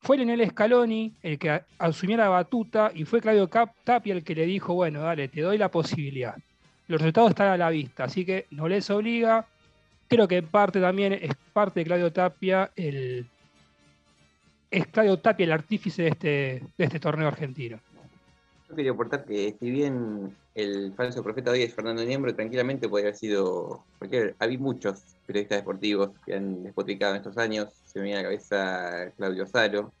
fue 0.00 0.16
Leonel 0.16 0.48
Scaloni 0.48 1.12
el 1.22 1.38
que 1.38 1.62
asumió 1.78 2.16
la 2.16 2.28
batuta 2.28 2.90
y 2.94 3.04
fue 3.04 3.20
Claudio 3.20 3.48
Tapia 3.48 4.14
el 4.14 4.24
que 4.24 4.34
le 4.34 4.46
dijo, 4.46 4.74
bueno, 4.74 5.00
dale, 5.00 5.28
te 5.28 5.42
doy 5.42 5.58
la 5.58 5.70
posibilidad. 5.70 6.36
Los 6.88 7.00
resultados 7.00 7.30
están 7.30 7.48
a 7.48 7.56
la 7.56 7.70
vista, 7.70 8.04
así 8.04 8.24
que 8.24 8.46
no 8.50 8.66
les 8.66 8.88
obliga. 8.90 9.46
Creo 10.08 10.26
que 10.26 10.38
en 10.38 10.46
parte 10.46 10.80
también 10.80 11.12
es 11.12 11.32
parte 11.52 11.80
de 11.80 11.86
Claudio 11.86 12.12
Tapia 12.12 12.70
el, 12.74 13.26
es 14.70 14.86
Claudio 14.86 15.18
Tapia 15.18 15.44
el 15.44 15.52
artífice 15.52 16.02
de 16.02 16.08
este, 16.08 16.62
de 16.76 16.84
este 16.84 16.98
torneo 16.98 17.28
argentino. 17.28 17.78
Yo 18.70 18.76
quería 18.76 18.92
aportar 18.92 19.24
que 19.24 19.56
si 19.58 19.68
bien 19.68 20.36
el 20.54 20.92
falso 20.94 21.24
profeta 21.24 21.50
hoy 21.50 21.66
Fernando 21.66 22.04
Niembro, 22.04 22.32
tranquilamente 22.36 22.88
podría 22.88 23.08
haber 23.08 23.18
sido 23.18 23.84
cualquier. 23.98 24.36
Había 24.38 24.60
muchos 24.60 25.02
periodistas 25.26 25.58
deportivos 25.58 26.10
que 26.24 26.34
han 26.34 26.62
despotricado 26.62 27.14
en 27.14 27.16
estos 27.16 27.36
años. 27.36 27.68
Se 27.84 27.98
me 27.98 28.04
viene 28.04 28.20
a 28.20 28.22
la 28.22 28.28
cabeza 28.28 29.12
Claudio 29.16 29.44
Salo. 29.48 29.92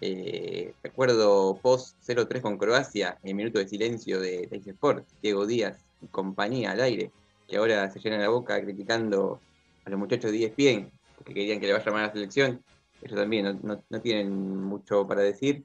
Eh, 0.00 0.72
recuerdo 0.84 1.58
post 1.60 1.96
0-3 2.06 2.42
con 2.42 2.58
Croacia, 2.58 3.18
el 3.24 3.34
minuto 3.34 3.58
de 3.58 3.66
silencio 3.66 4.20
de 4.20 4.46
Teis 4.46 4.68
Sport, 4.68 5.04
Diego 5.20 5.44
Díaz 5.44 5.84
y 6.00 6.06
compañía 6.06 6.70
al 6.70 6.82
aire, 6.82 7.10
que 7.48 7.56
ahora 7.56 7.90
se 7.90 7.98
llenan 7.98 8.20
la 8.20 8.28
boca 8.28 8.62
criticando 8.62 9.40
a 9.84 9.90
los 9.90 9.98
muchachos 9.98 10.30
de 10.30 10.44
ESPN, 10.44 10.92
porque 11.16 11.34
querían 11.34 11.58
que 11.58 11.66
le 11.66 11.72
vaya 11.72 11.90
mal 11.90 12.04
a 12.04 12.06
la 12.06 12.12
selección. 12.12 12.62
Ellos 13.02 13.18
también 13.18 13.60
no 13.62 14.00
tienen 14.00 14.62
mucho 14.62 15.08
para 15.08 15.22
decir 15.22 15.64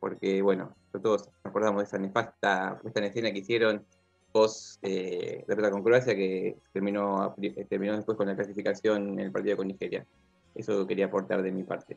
porque 0.00 0.40
bueno, 0.42 0.74
todos 0.98 1.28
de 1.44 1.82
esa 1.82 1.98
nefasta 1.98 2.78
puesta 2.80 3.00
en 3.00 3.06
escena 3.06 3.32
que 3.32 3.38
hicieron 3.38 3.84
post 4.32 4.78
eh, 4.82 5.44
derrota 5.46 5.70
con 5.70 5.82
Croacia 5.82 6.14
que 6.14 6.56
terminó, 6.72 7.34
eh, 7.40 7.66
terminó 7.68 7.96
después 7.96 8.16
con 8.16 8.28
la 8.28 8.36
clasificación 8.36 9.18
en 9.18 9.26
el 9.26 9.32
partido 9.32 9.56
con 9.56 9.68
Nigeria. 9.68 10.04
Eso 10.54 10.86
quería 10.86 11.06
aportar 11.06 11.42
de 11.42 11.52
mi 11.52 11.62
parte. 11.64 11.96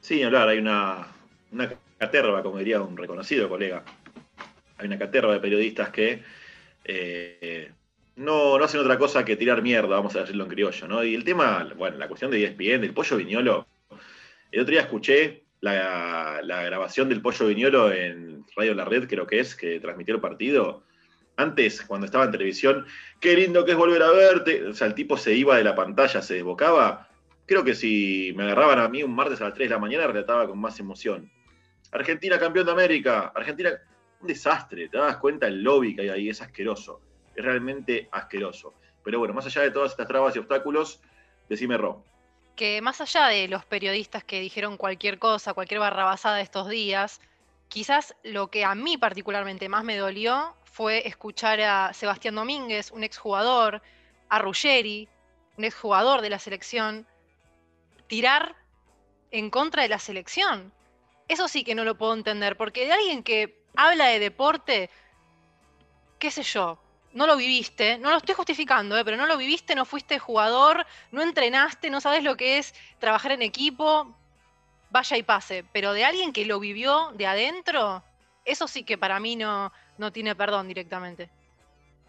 Sí, 0.00 0.22
hablar, 0.22 0.48
hay 0.48 0.58
una, 0.58 1.08
una 1.52 1.72
caterva, 1.98 2.42
como 2.42 2.58
diría 2.58 2.80
un 2.80 2.96
reconocido 2.96 3.48
colega. 3.48 3.84
Hay 4.78 4.86
una 4.86 4.98
caterva 4.98 5.32
de 5.32 5.40
periodistas 5.40 5.90
que 5.90 6.22
eh, 6.84 7.72
no, 8.16 8.58
no 8.58 8.64
hacen 8.64 8.80
otra 8.80 8.98
cosa 8.98 9.24
que 9.24 9.36
tirar 9.36 9.62
mierda, 9.62 9.88
vamos 9.88 10.14
a 10.16 10.20
decirlo 10.20 10.44
en 10.44 10.50
criollo, 10.50 10.88
¿no? 10.88 11.04
Y 11.04 11.14
el 11.14 11.24
tema, 11.24 11.68
bueno, 11.76 11.96
la 11.98 12.08
cuestión 12.08 12.30
de 12.30 12.44
ESPN, 12.44 12.82
del 12.82 12.94
pollo 12.94 13.16
viñolo. 13.16 13.66
El 14.52 14.60
otro 14.60 14.72
día 14.72 14.82
escuché 14.82 15.45
la, 15.74 16.62
grabación 16.64 17.08
del 17.08 17.22
Pollo 17.22 17.46
Viñolo 17.46 17.92
en 17.92 18.44
Radio 18.54 18.74
La 18.74 18.84
Red, 18.84 19.08
creo 19.08 19.26
que 19.26 19.40
es, 19.40 19.54
que 19.54 19.80
transmitió 19.80 20.14
el 20.14 20.20
partido. 20.20 20.84
Antes, 21.36 21.82
cuando 21.82 22.06
estaba 22.06 22.24
en 22.24 22.30
televisión, 22.30 22.86
qué 23.20 23.36
lindo 23.36 23.64
que 23.64 23.72
es 23.72 23.76
volver 23.76 24.02
a 24.02 24.10
verte. 24.10 24.64
O 24.66 24.74
sea, 24.74 24.86
el 24.86 24.94
tipo 24.94 25.16
se 25.16 25.34
iba 25.34 25.56
de 25.56 25.64
la 25.64 25.74
pantalla, 25.74 26.22
se 26.22 26.34
desbocaba. 26.34 27.08
Creo 27.46 27.62
que 27.62 27.74
si 27.74 28.32
me 28.36 28.44
agarraban 28.44 28.78
a 28.78 28.88
mí 28.88 29.02
un 29.02 29.14
martes 29.14 29.40
a 29.40 29.44
las 29.44 29.54
3 29.54 29.68
de 29.68 29.74
la 29.74 29.80
mañana, 29.80 30.06
relataba 30.06 30.48
con 30.48 30.58
más 30.58 30.80
emoción. 30.80 31.30
Argentina 31.92 32.38
campeón 32.38 32.66
de 32.66 32.72
América. 32.72 33.32
Argentina, 33.34 33.70
un 34.20 34.26
desastre. 34.26 34.88
Te 34.88 34.98
das 34.98 35.18
cuenta 35.18 35.46
el 35.46 35.62
lobby 35.62 35.94
que 35.94 36.02
hay 36.02 36.08
ahí, 36.08 36.28
es 36.30 36.40
asqueroso. 36.40 37.00
Es 37.34 37.44
realmente 37.44 38.08
asqueroso. 38.12 38.74
Pero 39.04 39.18
bueno, 39.18 39.34
más 39.34 39.46
allá 39.46 39.62
de 39.62 39.70
todas 39.70 39.92
estas 39.92 40.08
trabas 40.08 40.34
y 40.34 40.38
obstáculos, 40.38 41.02
decime 41.48 41.76
Ro. 41.76 42.04
Que 42.56 42.80
más 42.80 43.00
allá 43.02 43.26
de 43.26 43.48
los 43.48 43.64
periodistas 43.66 44.24
que 44.24 44.40
dijeron 44.40 44.78
cualquier 44.78 45.18
cosa, 45.18 45.54
cualquier 45.54 45.80
barrabasada 45.80 46.40
estos 46.40 46.68
días, 46.68 47.20
quizás 47.68 48.16
lo 48.22 48.50
que 48.50 48.64
a 48.64 48.74
mí 48.74 48.96
particularmente 48.96 49.68
más 49.68 49.84
me 49.84 49.96
dolió 49.96 50.56
fue 50.64 51.06
escuchar 51.06 51.60
a 51.60 51.92
Sebastián 51.92 52.34
Domínguez, 52.34 52.90
un 52.92 53.04
exjugador, 53.04 53.82
a 54.30 54.38
Ruggeri, 54.38 55.08
un 55.58 55.64
exjugador 55.64 56.22
de 56.22 56.30
la 56.30 56.38
selección, 56.38 57.06
tirar 58.06 58.56
en 59.30 59.50
contra 59.50 59.82
de 59.82 59.88
la 59.88 59.98
selección. 59.98 60.72
Eso 61.28 61.48
sí 61.48 61.62
que 61.64 61.74
no 61.74 61.84
lo 61.84 61.98
puedo 61.98 62.14
entender, 62.14 62.56
porque 62.56 62.86
de 62.86 62.92
alguien 62.92 63.22
que 63.22 63.62
habla 63.74 64.06
de 64.06 64.18
deporte, 64.18 64.90
qué 66.18 66.30
sé 66.30 66.42
yo, 66.42 66.78
no 67.16 67.26
lo 67.26 67.36
viviste, 67.36 67.96
no 67.98 68.10
lo 68.10 68.18
estoy 68.18 68.34
justificando, 68.34 68.96
¿eh? 68.96 69.04
pero 69.04 69.16
no 69.16 69.26
lo 69.26 69.38
viviste, 69.38 69.74
no 69.74 69.86
fuiste 69.86 70.18
jugador, 70.18 70.84
no 71.10 71.22
entrenaste, 71.22 71.88
no 71.88 72.02
sabes 72.02 72.22
lo 72.22 72.36
que 72.36 72.58
es 72.58 72.74
trabajar 72.98 73.32
en 73.32 73.40
equipo, 73.40 74.14
vaya 74.90 75.16
y 75.16 75.22
pase. 75.22 75.64
Pero 75.72 75.94
de 75.94 76.04
alguien 76.04 76.34
que 76.34 76.44
lo 76.44 76.60
vivió 76.60 77.12
de 77.14 77.26
adentro, 77.26 78.04
eso 78.44 78.68
sí 78.68 78.84
que 78.84 78.98
para 78.98 79.18
mí 79.18 79.34
no, 79.34 79.72
no 79.96 80.12
tiene 80.12 80.36
perdón 80.36 80.68
directamente. 80.68 81.30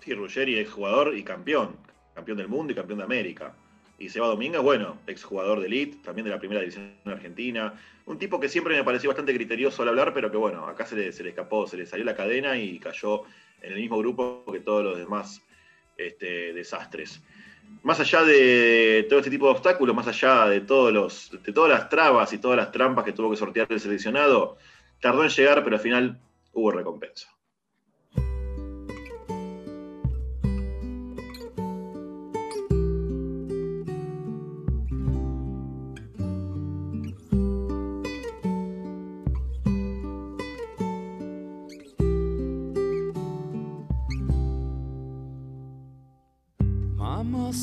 Sí, 0.02 0.14
Ruggeri 0.14 0.60
es 0.60 0.70
jugador 0.70 1.18
y 1.18 1.24
campeón, 1.24 1.78
campeón 2.14 2.38
del 2.38 2.50
mundo 2.50 2.74
y 2.74 2.76
campeón 2.76 3.00
de 3.00 3.06
América. 3.06 3.54
Y 3.98 4.10
Seba 4.10 4.28
Domínguez, 4.28 4.62
bueno, 4.62 5.00
exjugador 5.08 5.62
de 5.62 5.68
elite, 5.68 5.98
también 6.04 6.26
de 6.26 6.32
la 6.32 6.38
primera 6.38 6.60
división 6.60 6.94
argentina. 7.06 7.74
Un 8.06 8.20
tipo 8.20 8.42
que 8.42 8.50
siempre 8.50 8.76
me 8.76 8.84
pareció 8.84 9.10
bastante 9.10 9.34
criterioso 9.34 9.82
al 9.84 9.88
hablar, 9.88 10.14
pero 10.14 10.30
que 10.30 10.38
bueno, 10.38 10.68
acá 10.68 10.86
se 10.86 10.98
le, 10.98 11.12
se 11.14 11.24
le 11.24 11.30
escapó, 11.30 11.66
se 11.66 11.78
le 11.78 11.86
salió 11.86 12.06
la 12.06 12.16
cadena 12.16 12.58
y 12.58 12.78
cayó 12.78 13.24
en 13.62 13.74
el 13.74 13.80
mismo 13.80 13.98
grupo 13.98 14.44
que 14.52 14.60
todos 14.60 14.84
los 14.84 14.98
demás 14.98 15.42
este, 15.98 16.54
desastres. 16.54 17.22
Más 17.84 18.00
allá 18.00 18.24
de 18.24 19.06
todo 19.10 19.20
este 19.20 19.32
tipo 19.32 19.46
de 19.46 19.52
obstáculos, 19.52 19.96
más 19.96 20.08
allá 20.08 20.46
de, 20.48 20.62
todos 20.62 20.94
los, 20.94 21.32
de 21.44 21.52
todas 21.52 21.70
las 21.70 21.90
trabas 21.90 22.32
y 22.34 22.38
todas 22.38 22.58
las 22.58 22.72
trampas 22.72 23.04
que 23.04 23.12
tuvo 23.12 23.32
que 23.32 23.38
sortear 23.38 23.68
el 23.70 23.80
seleccionado, 23.80 24.58
tardó 25.02 25.24
en 25.24 25.30
llegar, 25.30 25.64
pero 25.64 25.76
al 25.76 25.82
final 25.82 26.20
hubo 26.54 26.72
recompensa. 26.72 27.37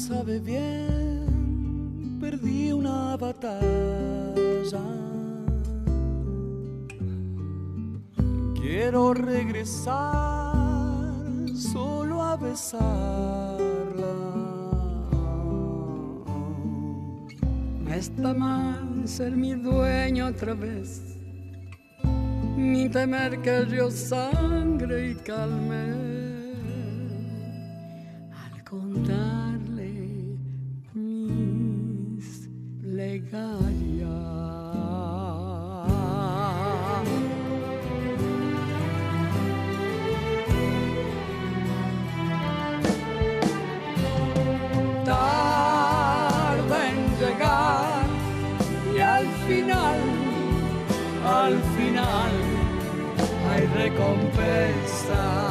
Sabe 0.09 0.39
bien, 0.39 2.19
perdí 2.21 2.73
una 2.73 3.17
batalla. 3.17 4.83
Quiero 8.55 9.15
regresar 9.15 10.53
solo 11.55 12.23
a 12.23 12.37
besarla. 12.37 12.85
No 17.85 17.95
está 17.95 18.35
mal 18.35 19.09
ser 19.09 19.33
mi 19.33 19.55
dueño 19.55 20.27
otra 20.27 20.53
vez, 20.53 21.01
ni 22.59 22.91
temer 22.91 23.41
que 23.41 23.57
el 23.57 23.91
sangre 23.91 25.13
y 25.13 25.15
calme. 25.15 25.85
Al 28.45 28.65
contarle 28.65 29.34
recompensa. 54.05 55.51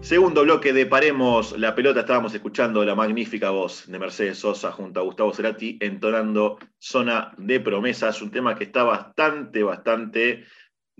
Segundo 0.00 0.42
bloque 0.42 0.72
de 0.72 0.86
Paremos 0.86 1.56
la 1.56 1.72
pelota, 1.76 2.00
estábamos 2.00 2.34
escuchando 2.34 2.84
la 2.84 2.96
magnífica 2.96 3.50
voz 3.50 3.86
de 3.86 3.96
Mercedes 3.96 4.38
Sosa 4.38 4.72
junto 4.72 4.98
a 4.98 5.04
Gustavo 5.04 5.32
Cerati 5.32 5.78
entonando 5.80 6.58
Zona 6.80 7.32
de 7.38 7.60
Promesas, 7.60 8.20
un 8.20 8.32
tema 8.32 8.56
que 8.56 8.64
está 8.64 8.82
bastante, 8.82 9.62
bastante 9.62 10.46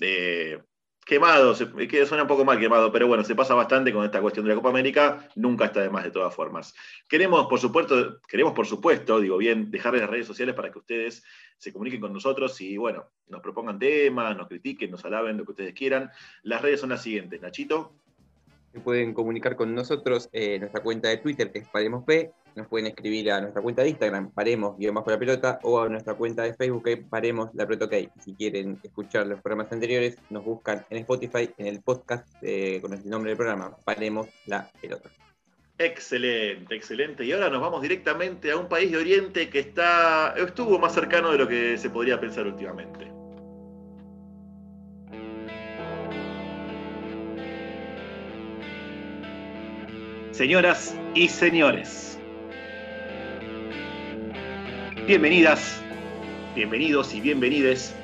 eh, 0.00 0.60
quemado, 1.04 1.56
que 1.88 2.06
suena 2.06 2.22
un 2.22 2.28
poco 2.28 2.44
mal 2.44 2.58
quemado, 2.58 2.92
pero 2.92 3.06
bueno, 3.06 3.24
se 3.24 3.34
pasa 3.34 3.54
bastante 3.54 3.92
con 3.92 4.04
esta 4.04 4.20
cuestión 4.20 4.44
de 4.44 4.50
la 4.50 4.54
Copa 4.56 4.68
América, 4.68 5.28
nunca 5.34 5.64
está 5.66 5.80
de 5.80 5.90
más 5.90 6.04
de 6.04 6.10
todas 6.10 6.34
formas. 6.34 6.74
Queremos, 7.08 7.46
por 7.46 7.58
supuesto, 7.58 8.20
queremos, 8.28 8.52
por 8.52 8.66
supuesto, 8.66 9.20
digo 9.20 9.36
bien, 9.36 9.70
dejarles 9.70 10.02
las 10.02 10.10
redes 10.10 10.26
sociales 10.26 10.54
para 10.54 10.70
que 10.70 10.78
ustedes 10.78 11.24
se 11.56 11.72
comuniquen 11.72 12.00
con 12.00 12.12
nosotros 12.12 12.60
y, 12.60 12.76
bueno, 12.76 13.06
nos 13.28 13.40
propongan 13.40 13.78
temas, 13.78 14.36
nos 14.36 14.48
critiquen, 14.48 14.90
nos 14.90 15.04
alaben, 15.04 15.36
lo 15.36 15.44
que 15.44 15.52
ustedes 15.52 15.74
quieran. 15.74 16.10
Las 16.42 16.62
redes 16.62 16.80
son 16.80 16.90
las 16.90 17.02
siguientes, 17.02 17.40
Nachito. 17.40 17.94
Se 18.72 18.80
pueden 18.80 19.14
comunicar 19.14 19.56
con 19.56 19.74
nosotros 19.74 20.28
en 20.32 20.60
nuestra 20.60 20.82
cuenta 20.82 21.08
de 21.08 21.16
Twitter, 21.16 21.50
que 21.50 21.58
es 21.60 21.68
Paremos 21.68 22.04
P. 22.04 22.32
Nos 22.54 22.68
pueden 22.68 22.86
escribir 22.86 23.30
a 23.32 23.40
nuestra 23.40 23.62
cuenta 23.62 23.82
de 23.82 23.90
Instagram, 23.90 24.30
Paremos 24.30 24.76
guion 24.78 24.94
bajo 24.94 25.10
la 25.10 25.18
pelota, 25.18 25.58
o 25.62 25.80
a 25.80 25.88
nuestra 25.88 26.14
cuenta 26.14 26.42
de 26.42 26.54
Facebook, 26.54 26.84
que 26.84 26.96
Paremos 26.98 27.50
la 27.54 27.66
pelota 27.66 27.86
OK. 27.86 28.10
Si 28.20 28.34
quieren 28.34 28.78
escuchar 28.82 29.26
los 29.26 29.40
programas 29.40 29.72
anteriores, 29.72 30.16
nos 30.30 30.44
buscan 30.44 30.84
en 30.88 30.98
Spotify, 30.98 31.50
en 31.58 31.66
el 31.66 31.80
podcast 31.80 32.28
eh, 32.42 32.78
con 32.80 32.92
el 32.92 33.08
nombre 33.08 33.30
del 33.30 33.36
programa, 33.36 33.76
Paremos 33.84 34.28
la 34.46 34.70
pelota. 34.80 35.10
Excelente, 35.78 36.74
excelente. 36.74 37.24
Y 37.24 37.32
ahora 37.32 37.48
nos 37.48 37.62
vamos 37.62 37.80
directamente 37.80 38.50
a 38.50 38.56
un 38.56 38.68
país 38.68 38.90
de 38.92 38.98
Oriente 38.98 39.48
que 39.48 39.60
está, 39.60 40.34
estuvo 40.36 40.78
más 40.78 40.92
cercano 40.92 41.32
de 41.32 41.38
lo 41.38 41.48
que 41.48 41.78
se 41.78 41.88
podría 41.88 42.20
pensar 42.20 42.46
últimamente. 42.46 43.19
Señoras 50.40 50.94
y 51.14 51.28
señores, 51.28 52.18
bienvenidas, 55.06 55.82
bienvenidos 56.54 57.12
y 57.12 57.20
bienvenides 57.20 57.94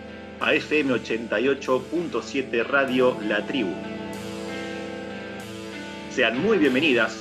a 0.40 0.52
FM 0.52 0.92
88.7 0.96 2.62
Radio 2.66 3.16
La 3.22 3.40
Tribu. 3.46 3.72
Sean 6.10 6.38
muy 6.42 6.58
bienvenidas, 6.58 7.16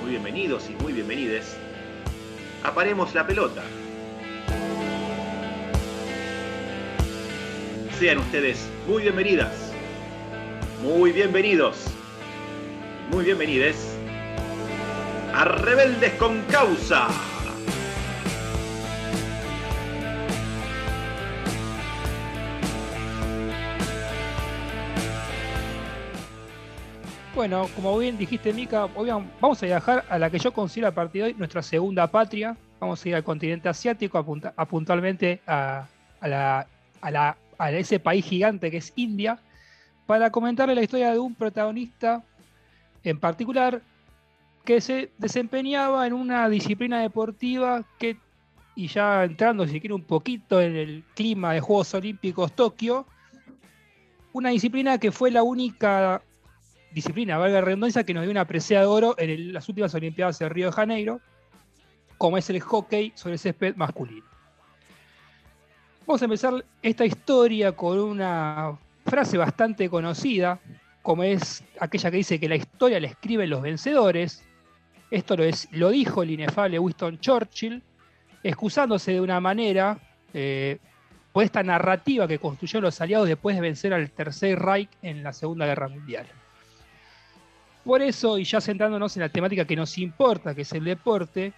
muy 0.00 0.12
bienvenidos 0.12 0.70
y 0.70 0.80
muy 0.80 0.92
bienvenides 0.92 1.56
a 2.62 2.72
Paremos 2.72 3.12
la 3.16 3.26
Pelota. 3.26 3.64
Sean 7.98 8.18
ustedes 8.18 8.64
muy 8.86 9.02
bienvenidas, 9.02 9.72
muy 10.84 11.10
bienvenidos 11.10 11.98
muy 13.10 13.24
bienvenides 13.24 13.87
a 15.38 15.44
Rebeldes 15.44 16.14
con 16.14 16.42
Causa. 16.50 17.06
Bueno, 27.36 27.68
como 27.76 27.96
bien 27.98 28.18
dijiste, 28.18 28.52
Mica, 28.52 28.88
vamos 29.40 29.62
a 29.62 29.66
viajar 29.66 30.04
a 30.08 30.18
la 30.18 30.28
que 30.28 30.40
yo 30.40 30.52
considero 30.52 30.88
a 30.88 30.90
partir 30.90 31.22
de 31.22 31.28
hoy 31.28 31.34
nuestra 31.38 31.62
segunda 31.62 32.08
patria. 32.08 32.56
Vamos 32.80 33.04
a 33.04 33.08
ir 33.08 33.14
al 33.14 33.22
continente 33.22 33.68
asiático, 33.68 34.18
a 34.18 34.26
punta- 34.26 34.52
a 34.56 34.64
puntualmente 34.64 35.40
a 35.46 35.86
ese 37.70 38.00
país 38.00 38.24
gigante 38.24 38.72
que 38.72 38.78
es 38.78 38.92
India 38.96 39.38
para 40.04 40.30
comentarle 40.30 40.74
la 40.74 40.82
historia 40.82 41.12
de 41.12 41.18
un 41.20 41.36
protagonista 41.36 42.24
en 43.04 43.20
particular 43.20 43.82
que 44.68 44.82
se 44.82 45.12
desempeñaba 45.16 46.06
en 46.06 46.12
una 46.12 46.46
disciplina 46.46 47.00
deportiva 47.00 47.86
que, 47.98 48.18
y 48.76 48.88
ya 48.88 49.24
entrando 49.24 49.66
si 49.66 49.80
quiere 49.80 49.94
un 49.94 50.04
poquito 50.04 50.60
en 50.60 50.76
el 50.76 51.04
clima 51.14 51.54
de 51.54 51.60
Juegos 51.60 51.94
Olímpicos 51.94 52.52
Tokio, 52.52 53.06
una 54.34 54.50
disciplina 54.50 54.98
que 54.98 55.10
fue 55.10 55.30
la 55.30 55.42
única 55.42 56.20
disciplina, 56.92 57.38
valga 57.38 57.60
la 57.60 57.64
redundancia, 57.64 58.04
que 58.04 58.12
nos 58.12 58.24
dio 58.24 58.30
una 58.30 58.44
presea 58.44 58.80
de 58.80 58.86
oro 58.86 59.14
en 59.16 59.54
las 59.54 59.66
últimas 59.70 59.94
Olimpiadas 59.94 60.38
de 60.38 60.50
Río 60.50 60.66
de 60.66 60.72
Janeiro, 60.72 61.22
como 62.18 62.36
es 62.36 62.50
el 62.50 62.60
hockey 62.60 63.12
sobre 63.14 63.38
césped 63.38 63.74
masculino. 63.74 64.26
Vamos 66.06 66.20
a 66.20 66.26
empezar 66.26 66.62
esta 66.82 67.06
historia 67.06 67.72
con 67.72 67.98
una 67.98 68.76
frase 69.06 69.38
bastante 69.38 69.88
conocida, 69.88 70.60
como 71.00 71.22
es 71.22 71.64
aquella 71.80 72.10
que 72.10 72.18
dice 72.18 72.38
que 72.38 72.50
la 72.50 72.56
historia 72.56 73.00
la 73.00 73.06
escriben 73.06 73.48
los 73.48 73.62
vencedores. 73.62 74.44
Esto 75.10 75.36
lo, 75.36 75.44
es, 75.44 75.68
lo 75.72 75.90
dijo 75.90 76.22
el 76.22 76.30
inefable 76.30 76.78
Winston 76.78 77.18
Churchill, 77.18 77.82
excusándose 78.42 79.12
de 79.12 79.20
una 79.20 79.40
manera 79.40 79.98
eh, 80.34 80.78
por 81.32 81.44
esta 81.44 81.62
narrativa 81.62 82.28
que 82.28 82.38
construyeron 82.38 82.84
los 82.84 83.00
aliados 83.00 83.28
después 83.28 83.56
de 83.56 83.62
vencer 83.62 83.94
al 83.94 84.10
Tercer 84.10 84.58
Reich 84.58 84.90
en 85.02 85.22
la 85.22 85.32
Segunda 85.32 85.66
Guerra 85.66 85.88
Mundial. 85.88 86.26
Por 87.84 88.02
eso, 88.02 88.38
y 88.38 88.44
ya 88.44 88.60
centrándonos 88.60 89.16
en 89.16 89.22
la 89.22 89.28
temática 89.30 89.64
que 89.64 89.76
nos 89.76 89.96
importa, 89.96 90.54
que 90.54 90.62
es 90.62 90.72
el 90.72 90.84
deporte, 90.84 91.52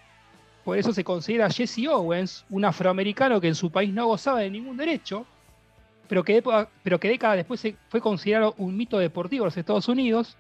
por 0.65 0.79
eso 0.79 0.93
se 0.93 1.03
considera 1.03 1.51
Jesse 1.51 1.89
Owens, 1.89 2.45
un 2.51 2.65
afroamericano 2.65 3.41
que 3.41 3.49
en 3.49 3.55
su 3.55 3.71
país 3.71 3.93
no 3.93 4.07
gozaba 4.07 4.41
de 4.41 4.51
ningún 4.51 4.77
derecho, 4.77 5.27
pero 6.09 6.23
que, 6.23 6.43
pero 6.83 7.01
que 7.01 7.09
décadas 7.09 7.37
después 7.37 7.67
fue 7.89 8.01
considerado 8.01 8.55
un 8.59 8.77
mito 8.77 8.99
deportivo 8.99 9.45
en 9.45 9.47
los 9.47 9.57
Estados 9.57 9.89
Unidos. 9.89 10.37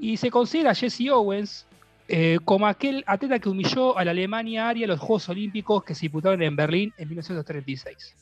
Y 0.00 0.16
se 0.16 0.30
considera 0.30 0.74
Jesse 0.74 1.10
Owens 1.10 1.66
eh, 2.08 2.38
como 2.44 2.66
aquel 2.66 3.04
atleta 3.06 3.38
que 3.38 3.48
humilló 3.48 3.96
a 3.96 4.04
la 4.04 4.10
Alemania 4.10 4.68
aria 4.68 4.84
en 4.84 4.90
los 4.90 4.98
Juegos 4.98 5.28
Olímpicos 5.28 5.84
que 5.84 5.94
se 5.94 6.02
disputaron 6.02 6.42
en 6.42 6.56
Berlín 6.56 6.92
en 6.98 7.08
1936. 7.08 8.16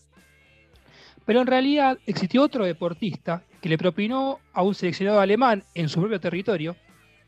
Pero 1.25 1.41
en 1.41 1.47
realidad 1.47 1.99
existió 2.07 2.43
otro 2.43 2.65
deportista 2.65 3.43
que 3.61 3.69
le 3.69 3.79
propinó 3.79 4.41
a 4.53 4.63
un 4.63 4.75
seleccionado 4.75 5.21
alemán 5.21 5.63
en 5.75 5.89
su 5.89 6.01
propio 6.01 6.21
territorio 6.21 6.77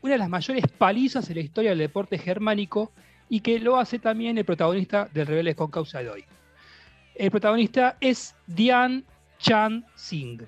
una 0.01 0.13
de 0.13 0.19
las 0.19 0.29
mayores 0.29 0.65
palizas 0.67 1.29
en 1.29 1.35
la 1.35 1.41
historia 1.41 1.71
del 1.71 1.79
deporte 1.79 2.17
germánico 2.17 2.91
y 3.29 3.39
que 3.39 3.59
lo 3.59 3.77
hace 3.77 3.99
también 3.99 4.37
el 4.37 4.45
protagonista 4.45 5.07
del 5.13 5.27
Rebeldes 5.27 5.55
con 5.55 5.71
Causa 5.71 5.99
de 5.99 6.09
hoy. 6.09 6.25
El 7.15 7.31
protagonista 7.31 7.97
es 8.01 8.35
Dian 8.47 9.05
Chan 9.39 9.85
Singh. 9.95 10.43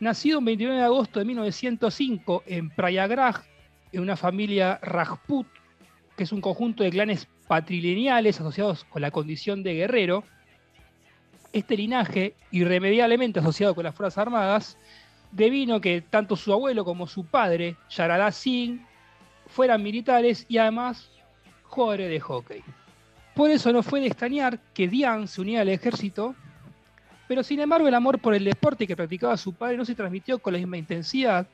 Nacido 0.00 0.38
el 0.38 0.46
29 0.46 0.78
de 0.78 0.84
agosto 0.84 1.18
de 1.18 1.26
1905 1.26 2.44
en 2.46 2.70
Prayagraj, 2.70 3.42
en 3.92 4.00
una 4.00 4.16
familia 4.16 4.78
Rajput, 4.82 5.46
que 6.16 6.24
es 6.24 6.32
un 6.32 6.40
conjunto 6.40 6.82
de 6.82 6.90
clanes 6.90 7.28
patrilineales 7.46 8.40
asociados 8.40 8.84
con 8.84 9.02
la 9.02 9.10
condición 9.10 9.62
de 9.62 9.74
guerrero, 9.74 10.24
este 11.52 11.76
linaje, 11.76 12.34
irremediablemente 12.50 13.40
asociado 13.40 13.74
con 13.74 13.84
las 13.84 13.94
Fuerzas 13.94 14.18
Armadas, 14.18 14.78
devino 15.32 15.82
que 15.82 16.00
tanto 16.00 16.34
su 16.34 16.52
abuelo 16.52 16.82
como 16.84 17.06
su 17.06 17.26
padre, 17.26 17.76
Yarada 17.90 18.32
Singh, 18.32 18.80
fueran 19.48 19.82
militares 19.82 20.46
y 20.48 20.56
además 20.56 21.10
jugadores 21.64 22.08
de 22.08 22.20
hockey. 22.20 22.62
Por 23.34 23.50
eso 23.50 23.70
no 23.72 23.82
fue 23.82 24.00
de 24.00 24.06
extrañar 24.06 24.60
que 24.72 24.88
Diane 24.88 25.26
se 25.26 25.40
uniera 25.40 25.60
al 25.60 25.68
ejército, 25.68 26.34
pero 27.30 27.44
sin 27.44 27.60
embargo 27.60 27.86
el 27.86 27.94
amor 27.94 28.18
por 28.18 28.34
el 28.34 28.42
deporte 28.42 28.88
que 28.88 28.96
practicaba 28.96 29.36
su 29.36 29.52
padre 29.52 29.76
no 29.76 29.84
se 29.84 29.94
transmitió 29.94 30.40
con 30.40 30.52
la 30.52 30.58
misma 30.58 30.78
intensidad. 30.78 31.46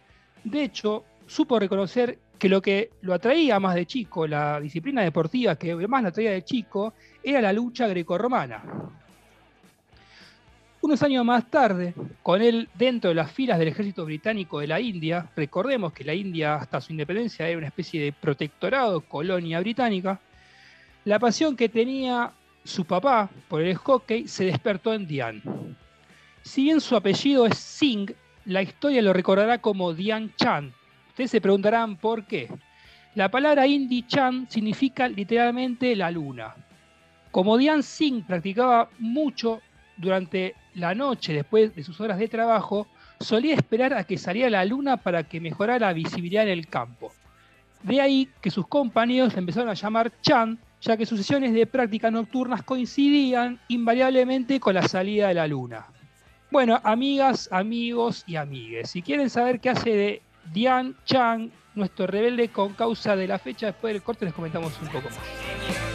De 0.43 0.62
hecho, 0.62 1.05
supo 1.27 1.59
reconocer 1.59 2.19
que 2.39 2.49
lo 2.49 2.62
que 2.62 2.93
lo 3.03 3.12
atraía 3.12 3.61
más 3.61 3.75
de 3.75 3.85
chico, 3.85 4.27
la 4.27 4.59
disciplina 4.59 5.03
deportiva 5.03 5.57
que 5.57 5.77
más 5.87 6.03
lo 6.03 6.09
atraía 6.09 6.31
de 6.31 6.43
chico, 6.45 6.95
era 7.23 7.43
la 7.43 7.53
lucha 7.53 7.87
grecorromana. 7.89 8.62
Unos 10.81 11.03
años 11.03 11.27
más 11.27 11.51
tarde, 11.51 11.93
con 12.23 12.41
él 12.41 12.71
dentro 12.73 13.11
de 13.11 13.17
las 13.17 13.31
filas 13.31 13.59
del 13.59 13.69
ejército 13.69 14.07
británico 14.07 14.61
de 14.61 14.69
la 14.69 14.81
India, 14.81 15.29
recordemos 15.37 15.93
que 15.93 16.05
la 16.05 16.15
India 16.15 16.55
hasta 16.55 16.81
su 16.81 16.93
independencia 16.93 17.47
era 17.47 17.59
una 17.59 17.67
especie 17.67 18.03
de 18.03 18.12
protectorado, 18.15 19.03
colonia 19.03 19.61
británica, 19.61 20.21
la 21.05 21.19
pasión 21.19 21.55
que 21.55 21.69
tenía 21.69 22.33
su 22.66 22.85
papá 22.85 23.31
por 23.48 23.62
el 23.62 23.76
hockey 23.76 24.29
se 24.29 24.46
despertó 24.46 24.92
en 24.92 25.07
Dian. 25.07 25.42
Si 26.42 26.64
bien 26.64 26.81
su 26.81 26.96
apellido 26.96 27.46
es 27.46 27.59
Singh, 27.59 28.12
la 28.44 28.62
historia 28.62 29.02
lo 29.02 29.12
recordará 29.12 29.59
como 29.59 29.92
Dian 29.92 30.33
Chan. 30.37 30.72
Ustedes 31.09 31.31
se 31.31 31.40
preguntarán 31.40 31.96
por 31.96 32.26
qué. 32.26 32.48
La 33.14 33.31
palabra 33.31 33.66
hindi 33.66 34.07
Chan 34.07 34.46
significa 34.48 35.09
literalmente 35.09 35.96
la 35.96 36.11
luna. 36.11 36.55
Como 37.31 37.57
Dian 37.57 37.83
Singh 37.83 38.26
practicaba 38.26 38.90
mucho 38.98 39.61
durante 39.96 40.55
la 40.74 40.94
noche 40.94 41.33
después 41.33 41.74
de 41.74 41.83
sus 41.83 42.00
horas 42.00 42.18
de 42.18 42.29
trabajo, 42.29 42.87
solía 43.20 43.55
esperar 43.55 43.94
a 43.94 44.05
que 44.05 44.18
saliera 44.18 44.50
la 44.50 44.64
luna 44.64 44.98
para 44.98 45.24
que 45.24 45.40
mejorara 45.40 45.87
la 45.87 45.92
visibilidad 45.92 46.44
en 46.44 46.50
el 46.50 46.66
campo. 46.66 47.12
De 47.83 48.00
ahí 48.00 48.29
que 48.40 48.50
sus 48.50 48.66
compañeros 48.66 49.37
empezaron 49.37 49.68
a 49.68 49.74
llamar 49.74 50.12
Chan 50.20 50.59
ya 50.81 50.97
que 50.97 51.07
sus 51.07 51.19
sesiones 51.19 51.53
de 51.53 51.67
prácticas 51.67 52.12
nocturnas 52.12 52.62
coincidían 52.62 53.59
invariablemente 53.69 54.61
con 54.61 54.75
la 54.75 54.87
salida 54.87 55.29
de 55.29 55.35
la 55.35 55.47
luna. 55.47 55.87
Bueno, 56.51 56.81
amigas, 56.85 57.49
amigos 57.51 58.25
y 58.27 58.37
amigues, 58.37 58.91
si 58.91 59.03
quieren 59.03 59.31
saber 59.31 59.61
qué 59.61 59.71
hace 59.71 59.91
de 59.91 60.23
Dian 60.53 60.97
Chang, 61.05 61.51
nuestro 61.75 62.07
rebelde 62.07 62.49
con 62.49 62.73
causa 62.75 63.17
de 63.17 63.27
la 63.27 63.39
fecha, 63.39 63.67
después 63.67 63.93
del 63.93 64.03
corte 64.03 64.25
les 64.25 64.35
comentamos 64.35 64.73
un 64.81 64.89
poco 64.89 65.09
más. 65.09 65.86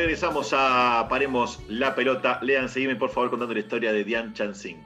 Regresamos 0.00 0.54
a 0.56 1.06
Paremos 1.10 1.62
la 1.68 1.94
pelota. 1.94 2.38
Lean, 2.40 2.70
seguime 2.70 2.96
por 2.96 3.10
favor 3.10 3.28
contando 3.28 3.52
la 3.52 3.60
historia 3.60 3.92
de 3.92 4.02
Dian 4.02 4.32
Chan-Sing. 4.32 4.78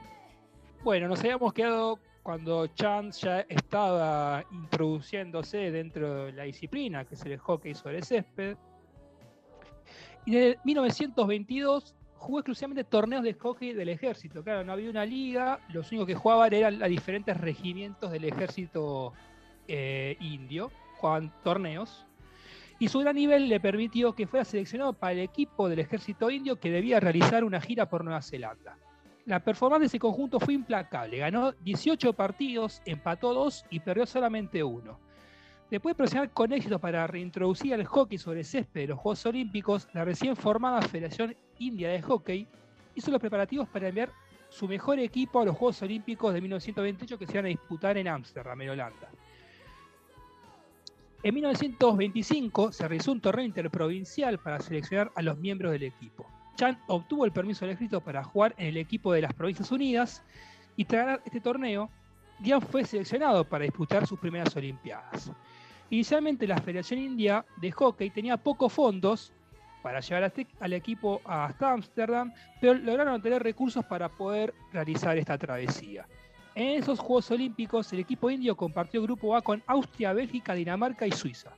Bueno, 0.83 1.07
nos 1.07 1.21
habíamos 1.21 1.53
quedado 1.53 1.99
cuando 2.21 2.67
Chan 2.67 3.11
ya 3.11 3.39
estaba 3.47 4.43
introduciéndose 4.51 5.71
dentro 5.71 6.25
de 6.25 6.33
la 6.33 6.43
disciplina, 6.43 7.05
que 7.05 7.15
es 7.15 7.25
el 7.25 7.37
hockey 7.37 7.73
sobre 7.73 8.01
césped. 8.01 8.57
Y 10.25 10.35
en 10.35 10.57
1922 10.65 11.95
jugó 12.15 12.39
exclusivamente 12.39 12.83
torneos 12.83 13.23
de 13.23 13.35
hockey 13.35 13.71
del 13.71 13.87
ejército. 13.87 14.43
Claro, 14.43 14.65
no 14.65 14.73
había 14.73 14.89
una 14.89 15.05
liga, 15.05 15.61
los 15.69 15.89
únicos 15.91 16.07
que 16.07 16.15
jugaban 16.15 16.51
eran 16.51 16.77
los 16.77 16.89
diferentes 16.89 17.37
regimientos 17.39 18.11
del 18.11 18.25
ejército 18.25 19.13
eh, 19.69 20.17
indio, 20.19 20.71
jugaban 20.97 21.31
torneos 21.41 22.04
y 22.79 22.87
su 22.89 22.99
gran 22.99 23.15
nivel 23.15 23.47
le 23.47 23.59
permitió 23.59 24.13
que 24.13 24.27
fuera 24.27 24.43
seleccionado 24.43 24.93
para 24.93 25.13
el 25.13 25.19
equipo 25.19 25.69
del 25.69 25.79
ejército 25.79 26.29
indio 26.29 26.59
que 26.59 26.71
debía 26.71 26.99
realizar 26.99 27.43
una 27.43 27.61
gira 27.61 27.87
por 27.87 28.03
Nueva 28.03 28.21
Zelanda. 28.21 28.77
La 29.25 29.39
performance 29.39 29.81
de 29.81 29.85
ese 29.87 29.99
conjunto 29.99 30.39
fue 30.39 30.53
implacable, 30.53 31.17
ganó 31.17 31.51
18 31.51 32.13
partidos, 32.13 32.81
empató 32.85 33.33
2 33.33 33.65
y 33.71 33.79
perdió 33.79 34.05
solamente 34.05 34.63
uno. 34.63 34.99
Después 35.71 35.93
de 35.95 35.97
presionar 35.97 36.29
con 36.29 36.53
éxito 36.53 36.77
para 36.77 37.07
reintroducir 37.07 37.73
el 37.73 37.85
hockey 37.85 38.19
sobre 38.19 38.43
césped 38.43 38.81
de 38.81 38.87
los 38.87 38.99
Juegos 38.99 39.25
Olímpicos, 39.25 39.87
la 39.93 40.05
recién 40.05 40.35
formada 40.35 40.81
Federación 40.83 41.35
India 41.57 41.89
de 41.89 42.03
Hockey 42.03 42.47
hizo 42.93 43.09
los 43.09 43.19
preparativos 43.19 43.67
para 43.69 43.87
enviar 43.87 44.11
su 44.49 44.67
mejor 44.67 44.99
equipo 44.99 45.41
a 45.41 45.45
los 45.45 45.57
Juegos 45.57 45.81
Olímpicos 45.81 46.33
de 46.33 46.41
1928 46.41 47.17
que 47.17 47.25
se 47.25 47.31
iban 47.33 47.45
a 47.45 47.49
disputar 47.49 47.97
en 47.97 48.07
Ámsterdam, 48.07 48.61
en 48.61 48.69
Holanda. 48.69 49.09
En 51.25 51.33
1925 51.33 52.71
se 52.71 52.87
realizó 52.87 53.11
un 53.11 53.19
torneo 53.19 53.43
interprovincial 53.43 54.37
para 54.37 54.59
seleccionar 54.59 55.11
a 55.15 55.23
los 55.23 55.35
miembros 55.39 55.71
del 55.71 55.81
equipo. 55.81 56.23
Chan 56.55 56.79
obtuvo 56.85 57.25
el 57.25 57.31
permiso 57.31 57.65
del 57.65 57.71
escrito 57.71 57.99
para 57.99 58.23
jugar 58.23 58.53
en 58.59 58.67
el 58.67 58.77
equipo 58.77 59.11
de 59.11 59.21
las 59.21 59.33
Provincias 59.33 59.71
Unidas 59.71 60.21
y 60.75 60.85
tras 60.85 61.03
ganar 61.03 61.21
este 61.25 61.41
torneo, 61.41 61.89
Dian 62.37 62.61
fue 62.61 62.85
seleccionado 62.85 63.43
para 63.43 63.63
disputar 63.63 64.05
sus 64.05 64.19
primeras 64.19 64.55
Olimpiadas. 64.55 65.31
Inicialmente 65.89 66.45
la 66.45 66.61
Federación 66.61 66.99
India 66.99 67.43
de 67.57 67.71
Hockey 67.71 68.11
tenía 68.11 68.37
pocos 68.37 68.71
fondos 68.71 69.33
para 69.81 70.01
llevar 70.01 70.31
al 70.59 70.73
equipo 70.73 71.21
hasta 71.25 71.71
Ámsterdam, 71.71 72.31
pero 72.61 72.75
lograron 72.75 73.19
tener 73.19 73.41
recursos 73.41 73.83
para 73.85 74.09
poder 74.09 74.53
realizar 74.71 75.17
esta 75.17 75.39
travesía. 75.39 76.05
En 76.55 76.69
esos 76.69 76.99
Juegos 76.99 77.29
Olímpicos, 77.31 77.91
el 77.91 77.99
equipo 77.99 78.31
indio 78.31 78.55
compartió 78.55 79.01
grupo 79.01 79.35
A 79.35 79.41
con 79.41 79.61
Austria, 79.67 80.13
Bélgica, 80.13 80.53
Dinamarca 80.53 81.05
y 81.05 81.11
Suiza. 81.11 81.51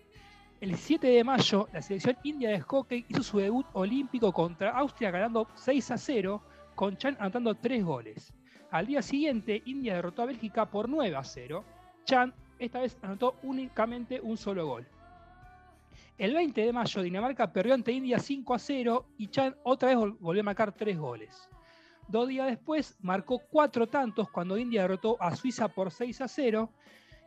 El 0.60 0.76
7 0.76 1.06
de 1.06 1.24
mayo, 1.24 1.70
la 1.72 1.84
selección 1.84 2.18
india 2.24 2.50
de 2.50 2.62
hockey 2.62 3.06
hizo 3.08 3.22
su 3.22 3.38
debut 3.38 3.68
olímpico 3.74 4.34
contra 4.34 4.76
Austria 4.76 5.12
ganando 5.12 5.48
6 5.54 5.92
a 5.92 5.98
0, 6.00 6.42
con 6.74 6.98
Chan 6.98 7.16
anotando 7.20 7.54
3 7.54 7.86
goles. 7.86 8.34
Al 8.72 8.88
día 8.88 9.04
siguiente, 9.04 9.62
India 9.66 9.94
derrotó 9.94 10.24
a 10.24 10.26
Bélgica 10.26 10.66
por 10.66 10.90
9 10.90 11.16
a 11.16 11.24
0. 11.24 11.64
Chan 12.04 12.34
esta 12.58 12.80
vez 12.80 12.98
anotó 13.04 13.36
únicamente 13.44 14.20
un 14.20 14.36
solo 14.36 14.66
gol. 14.66 14.88
El 16.18 16.34
20 16.34 16.60
de 16.60 16.74
mayo, 16.74 17.04
Dinamarca 17.04 17.54
perdió 17.54 17.76
ante 17.76 17.92
India 17.92 18.18
5 18.18 18.52
a 18.52 18.58
0 18.58 19.06
y 19.20 19.28
Chan 19.28 19.56
otra 19.64 19.90
vez 19.90 20.20
volvió 20.20 20.42
a 20.42 20.46
marcar 20.46 20.72
3 20.72 20.98
goles. 20.98 21.48
Dos 22.08 22.30
días 22.30 22.48
después 22.48 22.96
marcó 23.02 23.40
cuatro 23.40 23.88
tantos 23.88 24.30
cuando 24.30 24.58
India 24.58 24.84
derrotó 24.84 25.18
a 25.20 25.36
Suiza 25.36 25.68
por 25.68 25.92
6 25.92 26.22
a 26.22 26.28
0 26.28 26.70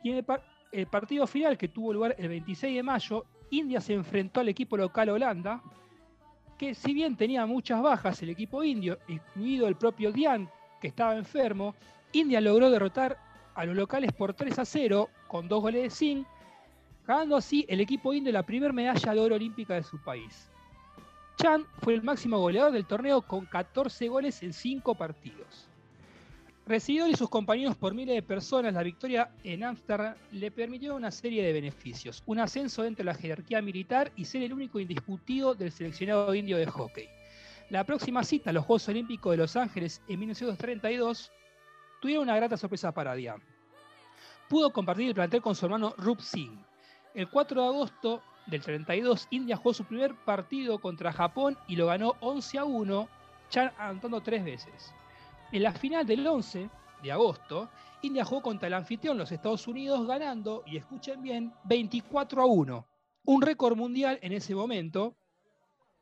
y 0.03 0.11
en 0.11 0.25
el, 0.73 0.87
partido 0.87 1.27
final, 1.27 1.59
que 1.59 1.69
tuvo 1.69 1.93
lugar 1.93 2.15
el 2.19 2.29
26 2.29 2.77
de 2.77 2.83
mayo, 2.83 3.25
India 3.51 3.81
se 3.81 3.93
enfrentó 3.93 4.41
al 4.41 4.49
equipo 4.49 4.79
local 4.79 5.11
Holanda, 5.11 5.63
que 6.57 6.75
si 6.75 6.95
bien 6.95 7.17
tenía 7.17 7.45
muchas 7.45 7.83
bajas 7.83 8.23
el 8.23 8.31
equipo 8.31 8.63
indio, 8.63 8.99
incluido 9.09 9.69
el 9.69 9.77
propio 9.77 10.13
Dian, 10.13 10.49
que 10.81 10.89
estaba 10.89 11.17
enfermo, 11.17 11.75
India 12.13 12.41
logró 12.41 12.71
derrotar 12.71 13.19
a 13.55 13.67
los 13.67 13.77
locales 13.77 14.13
por 14.13 14.33
3 14.33 14.59
a 14.59 14.65
0 14.65 15.11
con 15.29 15.47
dos 15.47 15.61
goles 15.61 15.83
de 15.83 15.91
Singh, 15.91 16.25
ganando 17.07 17.37
así 17.37 17.67
el 17.69 17.81
equipo 17.81 18.15
indio 18.15 18.33
la 18.33 18.45
primera 18.45 18.73
medalla 18.73 19.13
de 19.13 19.21
oro 19.21 19.35
olímpica 19.35 19.75
de 19.75 19.83
su 19.83 20.03
país. 20.03 20.50
Chan 21.41 21.65
fue 21.81 21.95
el 21.95 22.03
máximo 22.03 22.39
goleador 22.39 22.71
del 22.71 22.85
torneo 22.85 23.23
con 23.23 23.47
14 23.47 24.09
goles 24.09 24.43
en 24.43 24.53
5 24.53 24.95
partidos. 24.95 25.67
Recibido 26.67 27.09
y 27.09 27.15
sus 27.15 27.31
compañeros 27.31 27.77
por 27.77 27.95
miles 27.95 28.15
de 28.15 28.23
personas, 28.23 28.75
la 28.75 28.83
victoria 28.83 29.31
en 29.43 29.65
Ámsterdam 29.65 30.17
le 30.33 30.51
permitió 30.51 30.95
una 30.95 31.11
serie 31.11 31.43
de 31.43 31.55
beneficios. 31.55 32.23
Un 32.27 32.41
ascenso 32.41 32.83
dentro 32.83 33.05
de 33.05 33.13
la 33.13 33.15
jerarquía 33.15 33.63
militar 33.63 34.13
y 34.17 34.27
ser 34.27 34.43
el 34.43 34.53
único 34.53 34.81
indiscutido 34.81 35.55
del 35.55 35.73
seleccionado 35.73 36.35
indio 36.35 36.59
de 36.59 36.67
hockey. 36.67 37.09
La 37.71 37.85
próxima 37.85 38.23
cita 38.23 38.51
a 38.51 38.53
los 38.53 38.67
Juegos 38.67 38.89
Olímpicos 38.89 39.31
de 39.31 39.39
Los 39.39 39.57
Ángeles 39.57 40.03
en 40.09 40.21
1932 40.21 41.33
tuvieron 42.03 42.25
una 42.25 42.37
grata 42.37 42.59
sorpresa 42.59 42.93
para 42.93 43.15
Dian. 43.15 43.43
Pudo 44.47 44.75
compartir 44.75 45.09
el 45.09 45.15
plantel 45.15 45.41
con 45.41 45.55
su 45.55 45.65
hermano 45.65 45.95
Rup 45.97 46.21
Singh. 46.21 46.63
El 47.15 47.31
4 47.31 47.63
de 47.63 47.67
agosto 47.67 48.23
del 48.47 48.63
32, 48.63 49.29
India 49.31 49.57
jugó 49.57 49.75
su 49.75 49.85
primer 49.85 50.15
partido 50.15 50.79
contra 50.79 51.13
Japón 51.13 51.57
y 51.69 51.77
lo 51.77 51.87
ganó 51.87 52.17
11 52.21 52.59
a 52.59 52.65
1, 52.65 53.09
Chan 53.49 53.73
anotando 53.79 54.21
tres 54.21 54.45
veces. 54.45 54.95
En 55.53 55.63
la 55.63 55.73
final 55.73 56.07
del 56.07 56.27
11 56.27 56.71
de 57.03 57.13
agosto, 57.13 57.69
India 58.03 58.25
jugó 58.25 58.43
contra 58.43 58.69
el 58.69 58.75
anfitrión, 58.75 59.19
los 59.19 59.33
Estados 59.33 59.67
Unidos, 59.67 60.07
ganando, 60.07 60.63
y 60.67 60.77
escuchen 60.77 61.23
bien, 61.23 61.53
24 61.65 62.43
a 62.43 62.47
1. 62.47 62.87
Un 63.25 63.43
récord 63.43 63.77
mundial 63.77 64.19
en 64.23 64.33
ese 64.33 64.55
momento 64.55 65.17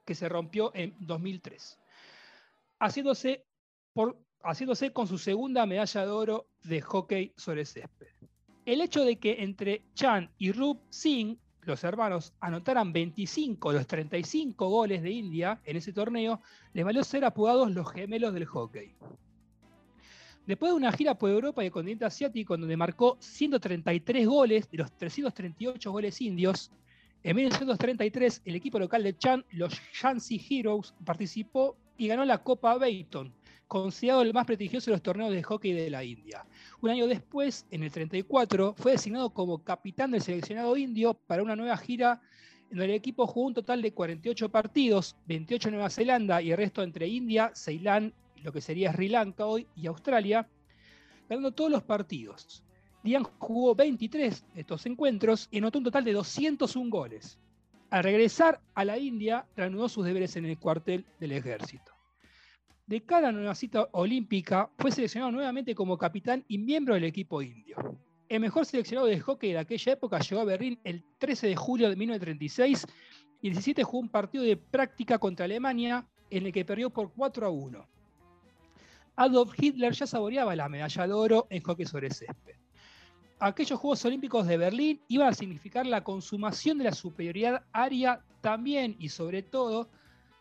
que 0.05 0.15
se 0.15 0.29
rompió 0.29 0.71
en 0.75 0.95
2003. 1.01 1.79
Haciéndose, 2.79 3.45
por, 3.93 4.17
haciéndose 4.43 4.93
con 4.93 5.07
su 5.07 5.19
segunda 5.19 5.67
medalla 5.67 6.07
de 6.07 6.11
oro 6.11 6.47
de 6.63 6.81
hockey 6.81 7.33
sobre 7.37 7.65
césped. 7.65 8.09
El 8.65 8.81
hecho 8.81 9.05
de 9.05 9.19
que 9.19 9.43
entre 9.43 9.83
Chan 9.95 10.31
y 10.39 10.53
Rup 10.53 10.83
Singh, 10.91 11.39
los 11.69 11.85
hermanos, 11.85 12.33
anotaran 12.41 12.93
25 12.93 13.73
de 13.73 13.79
los 13.79 13.87
35 13.87 14.69
goles 14.69 15.03
de 15.03 15.11
India 15.11 15.61
en 15.65 15.77
ese 15.77 15.93
torneo, 15.93 16.41
les 16.73 16.85
valió 16.85 17.05
ser 17.05 17.25
apodados 17.25 17.71
los 17.71 17.91
gemelos 17.93 18.35
del 18.35 18.47
hockey. 18.47 18.95
Después 20.47 20.73
de 20.73 20.77
una 20.77 20.93
gira 20.93 21.17
por 21.17 21.31
Europa 21.31 21.63
y 21.63 21.67
el 21.67 21.73
continente 21.73 22.07
asiático, 22.07 22.57
donde 22.57 22.77
marcó 22.77 23.19
133 23.21 24.27
goles 24.27 24.71
de 24.71 24.79
los 24.79 24.91
338 24.93 25.93
goles 25.93 26.21
indios, 26.23 26.71
en 27.23 27.37
1933 27.37 28.43
el 28.47 28.55
equipo 28.55 28.79
local 28.79 29.03
de 29.03 29.17
Chan, 29.19 29.45
los 29.51 29.75
Shanxi 29.93 30.41
Heroes, 30.49 30.95
participó 31.05 31.77
y 31.99 32.09
ganó 32.09 32.25
la 32.25 32.39
Copa 32.39 32.79
Bayton, 32.79 33.35
considerado 33.67 34.23
el 34.23 34.33
más 34.33 34.47
prestigioso 34.47 34.91
de 34.91 34.93
los 34.93 35.03
torneos 35.03 35.33
de 35.33 35.43
hockey 35.43 35.73
de 35.73 35.91
la 35.91 36.03
India. 36.03 36.47
Un 36.81 36.91
año 36.91 37.09
después, 37.09 37.67
en 37.71 37.83
el 37.83 37.91
34, 37.91 38.75
fue 38.77 38.93
designado 38.93 39.31
como 39.31 39.65
capitán 39.65 40.13
del 40.13 40.23
seleccionado 40.23 40.77
indio 40.77 41.15
para 41.15 41.43
una 41.43 41.57
nueva 41.57 41.77
gira 41.77 42.21
en 42.71 42.79
donde 42.79 42.93
el 42.93 42.99
equipo 42.99 43.27
jugó 43.27 43.49
un 43.49 43.55
total 43.55 43.83
de 43.83 43.93
48 43.93 44.49
partidos, 44.51 45.17
28 45.27 45.69
en 45.69 45.75
Nueva 45.75 45.91
Zelanda 45.91 46.41
y 46.41 46.51
el 46.53 46.57
resto 46.57 46.83
entre 46.83 47.09
India, 47.09 47.51
Ceilán 47.55 48.13
lo 48.43 48.53
que 48.53 48.61
sería 48.61 48.93
Sri 48.93 49.09
Lanka 49.09 49.47
hoy 49.47 49.67
y 49.75 49.87
Australia, 49.87 50.47
ganando 51.29 51.53
todos 51.53 51.71
los 51.71 51.83
partidos. 51.83 52.63
Dian 53.03 53.25
jugó 53.25 53.75
23 53.75 54.45
de 54.55 54.61
estos 54.61 54.87
encuentros 54.87 55.49
y 55.51 55.59
anotó 55.59 55.79
un 55.79 55.85
total 55.85 56.05
de 56.05 56.13
201 56.13 56.91
goles. 56.91 57.39
Al 57.91 58.05
regresar 58.05 58.61
a 58.75 58.85
la 58.85 58.99
India, 58.99 59.47
reanudó 59.57 59.89
sus 59.89 60.05
deberes 60.05 60.37
en 60.37 60.45
el 60.45 60.59
cuartel 60.59 61.07
del 61.19 61.33
ejército. 61.33 61.98
De 62.89 63.03
cara 63.03 63.29
a 63.29 63.33
la 63.33 63.39
nueva 63.39 63.55
cita 63.55 63.87
olímpica, 63.93 64.71
fue 64.79 64.91
seleccionado 64.91 65.31
nuevamente 65.31 65.75
como 65.75 65.99
capitán 65.99 66.43
y 66.49 66.57
miembro 66.57 66.95
del 66.95 67.05
equipo 67.05 67.43
indio. 67.43 67.77
El 68.31 68.41
mejor 68.41 68.65
seleccionado 68.65 69.07
de 69.07 69.21
hockey 69.21 69.53
de 69.53 69.59
aquella 69.59 69.93
época 69.93 70.21
llegó 70.21 70.41
a 70.41 70.47
Berlín 70.47 70.81
el 70.85 71.05
13 71.19 71.49
de 71.49 71.57
julio 71.57 71.91
de 71.91 71.97
1936 71.97 72.87
y 73.43 73.49
el 73.49 73.53
17 73.53 73.85
jugó 73.85 73.99
un 73.99 74.09
partido 74.09 74.43
de 74.43 74.57
práctica 74.57 75.19
contra 75.19 75.45
Alemania 75.45 76.07
en 76.31 76.47
el 76.47 76.53
que 76.53 76.65
perdió 76.65 76.89
por 76.89 77.13
4 77.13 77.47
a 77.47 77.51
1. 77.51 77.87
Adolf 79.17 79.53
Hitler 79.59 79.93
ya 79.93 80.07
saboreaba 80.07 80.57
la 80.57 80.71
medalla 80.71 81.07
de 81.07 81.13
oro 81.13 81.47
en 81.51 81.63
hockey 81.63 81.85
sobre 81.85 82.09
césped. 82.09 82.57
Aquellos 83.39 83.79
Juegos 83.79 84.03
Olímpicos 84.07 84.47
de 84.47 84.57
Berlín 84.57 85.03
iban 85.09 85.29
a 85.29 85.35
significar 85.35 85.85
la 85.85 86.03
consumación 86.03 86.79
de 86.79 86.85
la 86.85 86.93
superioridad 86.93 87.67
aria 87.71 88.25
también 88.41 88.97
y 88.99 89.11
sobre 89.11 89.43
todo 89.43 89.91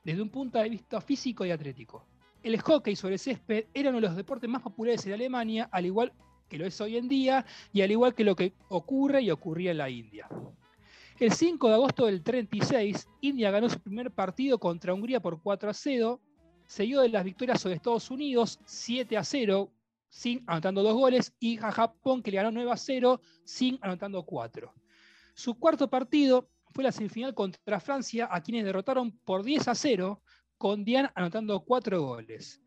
desde 0.06 0.22
un 0.22 0.30
punto 0.30 0.60
de 0.60 0.70
vista 0.70 1.02
físico 1.02 1.46
y 1.46 1.52
atlético. 1.52 2.08
El 2.44 2.60
hockey 2.62 2.96
sobre 2.96 3.18
césped 3.18 3.66
era 3.74 3.90
uno 3.90 4.00
de 4.00 4.08
los 4.08 4.16
deportes 4.16 4.50
más 4.50 4.62
populares 4.62 5.06
en 5.06 5.14
Alemania, 5.14 5.70
al 5.72 5.86
igual 5.86 6.14
que 6.48 6.58
lo 6.58 6.66
es 6.66 6.80
hoy 6.80 6.98
en 6.98 7.08
día 7.08 7.46
y 7.74 7.82
al 7.82 7.92
igual 7.92 8.16
que 8.16 8.24
lo 8.24 8.36
que 8.36 8.54
ocurre 8.70 9.22
y 9.22 9.32
ocurría 9.32 9.72
en 9.72 9.78
la 9.78 9.90
India. 9.90 10.28
El 11.20 11.34
5 11.34 11.68
de 11.68 11.74
agosto 11.74 12.06
del 12.06 12.24
36, 12.24 13.08
India 13.22 13.52
ganó 13.52 13.70
su 13.70 13.80
primer 13.80 14.12
partido 14.12 14.60
contra 14.60 14.94
Hungría 14.94 15.20
por 15.20 15.42
4 15.42 15.70
a 15.70 15.74
0 15.74 16.22
seguido 16.68 17.02
de 17.02 17.10
las 17.10 17.24
victorias 17.24 17.62
sobre 17.62 17.76
Estados 17.76 18.12
Unidos 18.12 18.60
7 18.66 19.18
a 19.18 19.24
0, 19.24 19.72
sin 20.10 20.44
anotando 20.48 20.84
dos 20.84 20.94
goles, 20.94 21.34
y 21.40 21.58
a 21.58 21.72
Japón 21.72 22.22
que 22.22 22.32
le 22.32 22.38
ganó 22.38 22.52
9 22.52 22.72
a 22.72 22.78
0, 22.78 23.22
sin 23.44 23.80
anotando 23.82 24.24
cuatro. 24.24 24.74
Su 25.34 25.58
cuarto 25.58 25.90
partido 25.90 26.50
fue 26.74 26.84
la 26.84 26.92
semifinal 26.92 27.34
contra 27.34 27.80
Francia, 27.80 28.28
a 28.30 28.42
quienes 28.42 28.66
derrotaron 28.66 29.12
por 29.20 29.44
10 29.44 29.68
a 29.70 29.76
0, 29.76 30.22
con 30.58 30.84
Dian 30.84 31.10
anotando 31.16 31.60
cuatro 31.62 32.02
goles. 32.02 32.62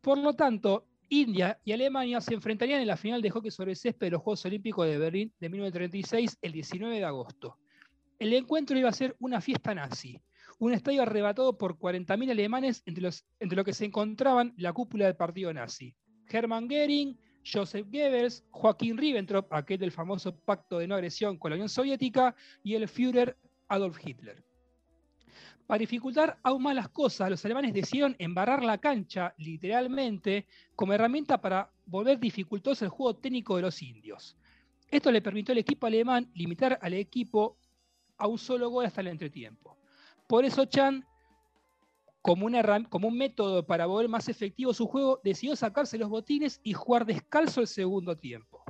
Por 0.00 0.18
lo 0.18 0.34
tanto, 0.34 0.86
India 1.08 1.60
y 1.64 1.72
Alemania 1.72 2.20
se 2.20 2.34
enfrentarían 2.34 2.80
en 2.80 2.88
la 2.88 2.96
final 2.96 3.22
de 3.22 3.30
hockey 3.30 3.50
sobre 3.50 3.74
césped 3.74 4.06
de 4.06 4.12
los 4.12 4.22
Juegos 4.22 4.44
Olímpicos 4.44 4.86
de 4.86 4.98
Berlín 4.98 5.32
de 5.38 5.48
1936, 5.48 6.38
el 6.42 6.52
19 6.52 6.96
de 6.96 7.04
agosto. 7.04 7.58
El 8.18 8.32
encuentro 8.32 8.78
iba 8.78 8.88
a 8.88 8.92
ser 8.92 9.14
una 9.20 9.40
fiesta 9.40 9.74
nazi 9.74 10.20
un 10.58 10.72
estadio 10.72 11.02
arrebatado 11.02 11.58
por 11.58 11.78
40.000 11.78 12.30
alemanes, 12.30 12.82
entre 12.86 13.02
los, 13.02 13.24
entre 13.40 13.62
que 13.64 13.72
se 13.72 13.84
encontraban 13.84 14.54
la 14.56 14.72
cúpula 14.72 15.06
del 15.06 15.16
partido 15.16 15.52
nazi. 15.52 15.94
Hermann 16.28 16.66
Goering, 16.66 17.18
Joseph 17.44 17.86
Goebbels, 17.90 18.44
Joaquín 18.50 18.96
Ribbentrop, 18.96 19.52
aquel 19.52 19.78
del 19.78 19.92
famoso 19.92 20.34
pacto 20.34 20.78
de 20.78 20.88
no 20.88 20.94
agresión 20.94 21.38
con 21.38 21.50
la 21.50 21.56
Unión 21.56 21.68
Soviética, 21.68 22.34
y 22.62 22.74
el 22.74 22.88
Führer 22.88 23.36
Adolf 23.68 23.98
Hitler. 24.04 24.42
Para 25.66 25.80
dificultar 25.80 26.38
aún 26.44 26.62
más 26.62 26.76
las 26.76 26.88
cosas, 26.90 27.28
los 27.28 27.44
alemanes 27.44 27.74
decidieron 27.74 28.14
embarrar 28.18 28.62
la 28.62 28.78
cancha, 28.78 29.34
literalmente, 29.36 30.46
como 30.76 30.92
herramienta 30.92 31.40
para 31.40 31.70
volver 31.86 32.20
dificultoso 32.20 32.84
el 32.84 32.90
juego 32.90 33.16
técnico 33.16 33.56
de 33.56 33.62
los 33.62 33.82
indios. 33.82 34.36
Esto 34.88 35.10
le 35.10 35.20
permitió 35.20 35.52
al 35.52 35.58
equipo 35.58 35.86
alemán 35.86 36.30
limitar 36.34 36.78
al 36.80 36.94
equipo 36.94 37.58
a 38.16 38.28
un 38.28 38.38
solo 38.38 38.70
gol 38.70 38.86
hasta 38.86 39.00
el 39.00 39.08
entretiempo. 39.08 39.76
Por 40.28 40.44
eso 40.44 40.64
Chan, 40.66 41.04
como, 42.22 42.48
como 42.88 43.08
un 43.08 43.18
método 43.18 43.66
para 43.66 43.86
volver 43.86 44.08
más 44.08 44.28
efectivo 44.28 44.72
su 44.72 44.86
juego, 44.86 45.20
decidió 45.24 45.56
sacarse 45.56 45.98
los 45.98 46.08
botines 46.08 46.60
y 46.62 46.74
jugar 46.74 47.06
descalzo 47.06 47.60
el 47.60 47.66
segundo 47.66 48.16
tiempo. 48.16 48.64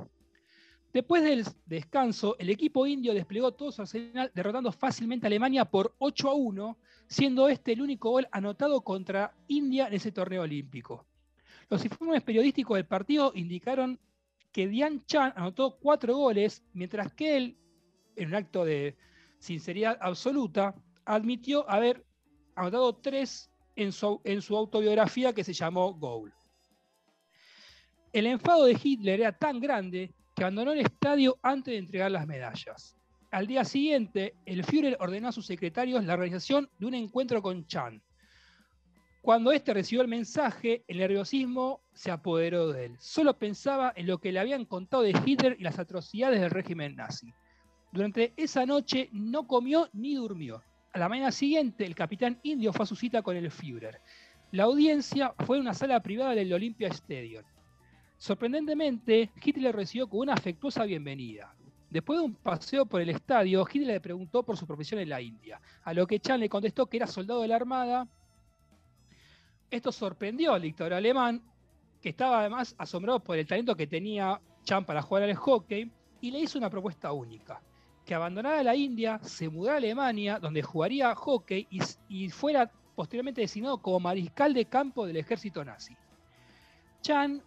Después 0.97 1.21
del 1.21 1.45
descanso, 1.67 2.35
el 2.39 2.49
equipo 2.49 2.87
indio 2.87 3.13
desplegó 3.13 3.53
todo 3.53 3.71
su 3.71 3.83
arsenal, 3.83 4.31
derrotando 4.33 4.71
fácilmente 4.71 5.27
a 5.27 5.29
Alemania 5.29 5.63
por 5.63 5.93
8 5.99 6.27
a 6.27 6.33
1, 6.33 6.77
siendo 7.05 7.47
este 7.49 7.73
el 7.73 7.83
único 7.83 8.09
gol 8.09 8.27
anotado 8.31 8.81
contra 8.81 9.31
India 9.47 9.85
en 9.85 9.93
ese 9.93 10.11
torneo 10.11 10.41
olímpico. 10.41 11.05
Los 11.69 11.85
informes 11.85 12.23
periodísticos 12.23 12.77
del 12.77 12.87
partido 12.87 13.31
indicaron 13.35 13.99
que 14.51 14.67
Dian 14.67 15.05
Chan 15.05 15.33
anotó 15.35 15.77
cuatro 15.77 16.17
goles, 16.17 16.63
mientras 16.73 17.13
que 17.13 17.37
él, 17.37 17.57
en 18.15 18.29
un 18.29 18.33
acto 18.33 18.65
de 18.65 18.97
sinceridad 19.37 19.99
absoluta, 20.01 20.73
admitió 21.05 21.69
haber 21.69 22.03
anotado 22.55 22.95
tres 22.95 23.51
en 23.75 23.91
su, 23.91 24.19
en 24.23 24.41
su 24.41 24.57
autobiografía 24.57 25.31
que 25.31 25.43
se 25.43 25.53
llamó 25.53 25.93
Goal. 25.93 26.33
El 28.11 28.25
enfado 28.25 28.65
de 28.65 28.79
Hitler 28.81 29.19
era 29.19 29.37
tan 29.37 29.59
grande 29.59 30.16
que 30.37 30.43
abandonó 30.43 30.71
el 30.71 30.81
estadio 30.81 31.39
antes 31.41 31.71
de 31.71 31.79
entregar 31.79 32.11
las 32.11 32.27
medallas. 32.27 32.95
Al 33.31 33.47
día 33.47 33.65
siguiente, 33.65 34.35
el 34.45 34.63
Führer 34.63 34.95
ordenó 34.99 35.29
a 35.29 35.31
sus 35.31 35.47
secretarios 35.47 36.05
la 36.05 36.15
realización 36.15 36.69
de 36.77 36.85
un 36.85 36.93
encuentro 36.93 37.41
con 37.41 37.65
Chan. 37.65 38.03
Cuando 39.23 39.51
éste 39.51 39.73
recibió 39.73 40.03
el 40.03 40.07
mensaje, 40.07 40.83
el 40.87 40.99
nerviosismo 40.99 41.81
se 41.95 42.11
apoderó 42.11 42.71
de 42.71 42.85
él. 42.85 42.95
Solo 42.99 43.39
pensaba 43.39 43.91
en 43.95 44.05
lo 44.05 44.19
que 44.19 44.31
le 44.31 44.39
habían 44.39 44.65
contado 44.65 45.01
de 45.01 45.19
Hitler 45.25 45.57
y 45.59 45.63
las 45.63 45.79
atrocidades 45.79 46.39
del 46.39 46.51
régimen 46.51 46.95
nazi. 46.95 47.33
Durante 47.91 48.33
esa 48.37 48.63
noche 48.67 49.09
no 49.11 49.47
comió 49.47 49.89
ni 49.91 50.13
durmió. 50.13 50.61
A 50.93 50.99
la 50.99 51.09
mañana 51.09 51.31
siguiente, 51.31 51.83
el 51.83 51.95
capitán 51.95 52.39
indio 52.43 52.71
fue 52.71 52.83
a 52.83 52.87
su 52.87 52.95
cita 52.95 53.23
con 53.23 53.35
el 53.35 53.49
Führer. 53.49 54.01
La 54.51 54.65
audiencia 54.65 55.33
fue 55.47 55.57
en 55.57 55.61
una 55.61 55.73
sala 55.73 55.99
privada 56.03 56.35
del 56.35 56.53
Olympia 56.53 56.89
Stadium. 56.89 57.43
Sorprendentemente, 58.17 59.29
Hitler 59.43 59.75
recibió 59.75 60.07
con 60.07 60.21
una 60.21 60.33
afectuosa 60.33 60.85
bienvenida. 60.85 61.53
Después 61.89 62.19
de 62.19 62.25
un 62.25 62.33
paseo 62.33 62.85
por 62.85 62.99
el 62.99 63.09
estadio, 63.09 63.65
Hitler 63.71 63.93
le 63.93 64.01
preguntó 64.01 64.43
por 64.43 64.57
su 64.57 64.65
profesión 64.65 64.99
en 64.99 65.09
la 65.09 65.21
India, 65.21 65.61
a 65.83 65.93
lo 65.93 66.07
que 66.07 66.19
Chan 66.19 66.39
le 66.39 66.49
contestó 66.49 66.87
que 66.87 66.97
era 66.97 67.07
soldado 67.07 67.41
de 67.41 67.47
la 67.47 67.55
Armada. 67.55 68.07
Esto 69.69 69.91
sorprendió 69.91 70.53
al 70.53 70.63
dictador 70.63 70.93
alemán, 70.93 71.41
que 72.01 72.09
estaba 72.09 72.39
además 72.39 72.75
asombrado 72.77 73.19
por 73.19 73.37
el 73.37 73.45
talento 73.45 73.75
que 73.75 73.87
tenía 73.87 74.41
Chan 74.63 74.83
para 74.83 75.01
jugar 75.01 75.23
al 75.23 75.35
hockey, 75.35 75.91
y 76.19 76.31
le 76.31 76.39
hizo 76.39 76.57
una 76.57 76.71
propuesta 76.71 77.11
única, 77.11 77.61
que 78.03 78.15
abandonara 78.15 78.63
la 78.63 78.75
India, 78.75 79.19
se 79.21 79.47
mudara 79.47 79.75
a 79.75 79.77
Alemania, 79.77 80.39
donde 80.39 80.63
jugaría 80.63 81.13
hockey 81.13 81.67
y, 81.69 81.79
y 82.09 82.29
fuera 82.29 82.69
posteriormente 82.95 83.41
designado 83.41 83.77
como 83.77 83.99
mariscal 83.99 84.55
de 84.55 84.65
campo 84.65 85.05
del 85.05 85.17
ejército 85.17 85.63
nazi. 85.63 85.95
Chan 87.01 87.43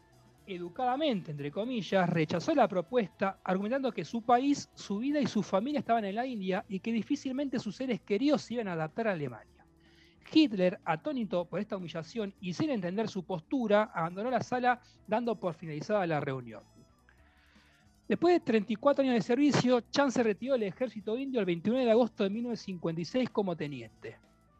educadamente, 0.54 1.30
entre 1.30 1.50
comillas, 1.50 2.08
rechazó 2.08 2.54
la 2.54 2.68
propuesta, 2.68 3.38
argumentando 3.44 3.92
que 3.92 4.04
su 4.04 4.22
país, 4.22 4.70
su 4.74 4.98
vida 4.98 5.20
y 5.20 5.26
su 5.26 5.42
familia 5.42 5.80
estaban 5.80 6.04
en 6.04 6.14
la 6.14 6.26
India 6.26 6.64
y 6.68 6.80
que 6.80 6.92
difícilmente 6.92 7.58
sus 7.58 7.76
seres 7.76 8.00
queridos 8.00 8.42
se 8.42 8.54
iban 8.54 8.68
a 8.68 8.72
adaptar 8.72 9.08
a 9.08 9.12
Alemania. 9.12 9.64
Hitler, 10.32 10.78
atónito 10.84 11.44
por 11.44 11.60
esta 11.60 11.76
humillación 11.76 12.34
y 12.40 12.52
sin 12.52 12.70
entender 12.70 13.08
su 13.08 13.24
postura, 13.24 13.90
abandonó 13.94 14.30
la 14.30 14.42
sala 14.42 14.80
dando 15.06 15.36
por 15.36 15.54
finalizada 15.54 16.06
la 16.06 16.20
reunión. 16.20 16.62
Después 18.08 18.34
de 18.34 18.40
34 18.40 19.02
años 19.02 19.14
de 19.14 19.22
servicio, 19.22 19.82
Chan 19.92 20.10
se 20.10 20.22
retiró 20.22 20.54
del 20.54 20.64
ejército 20.64 21.16
indio 21.16 21.38
el 21.40 21.46
29 21.46 21.84
de 21.84 21.90
agosto 21.92 22.24
de 22.24 22.30
1956 22.30 23.30
como 23.30 23.56
teniente. 23.56 24.18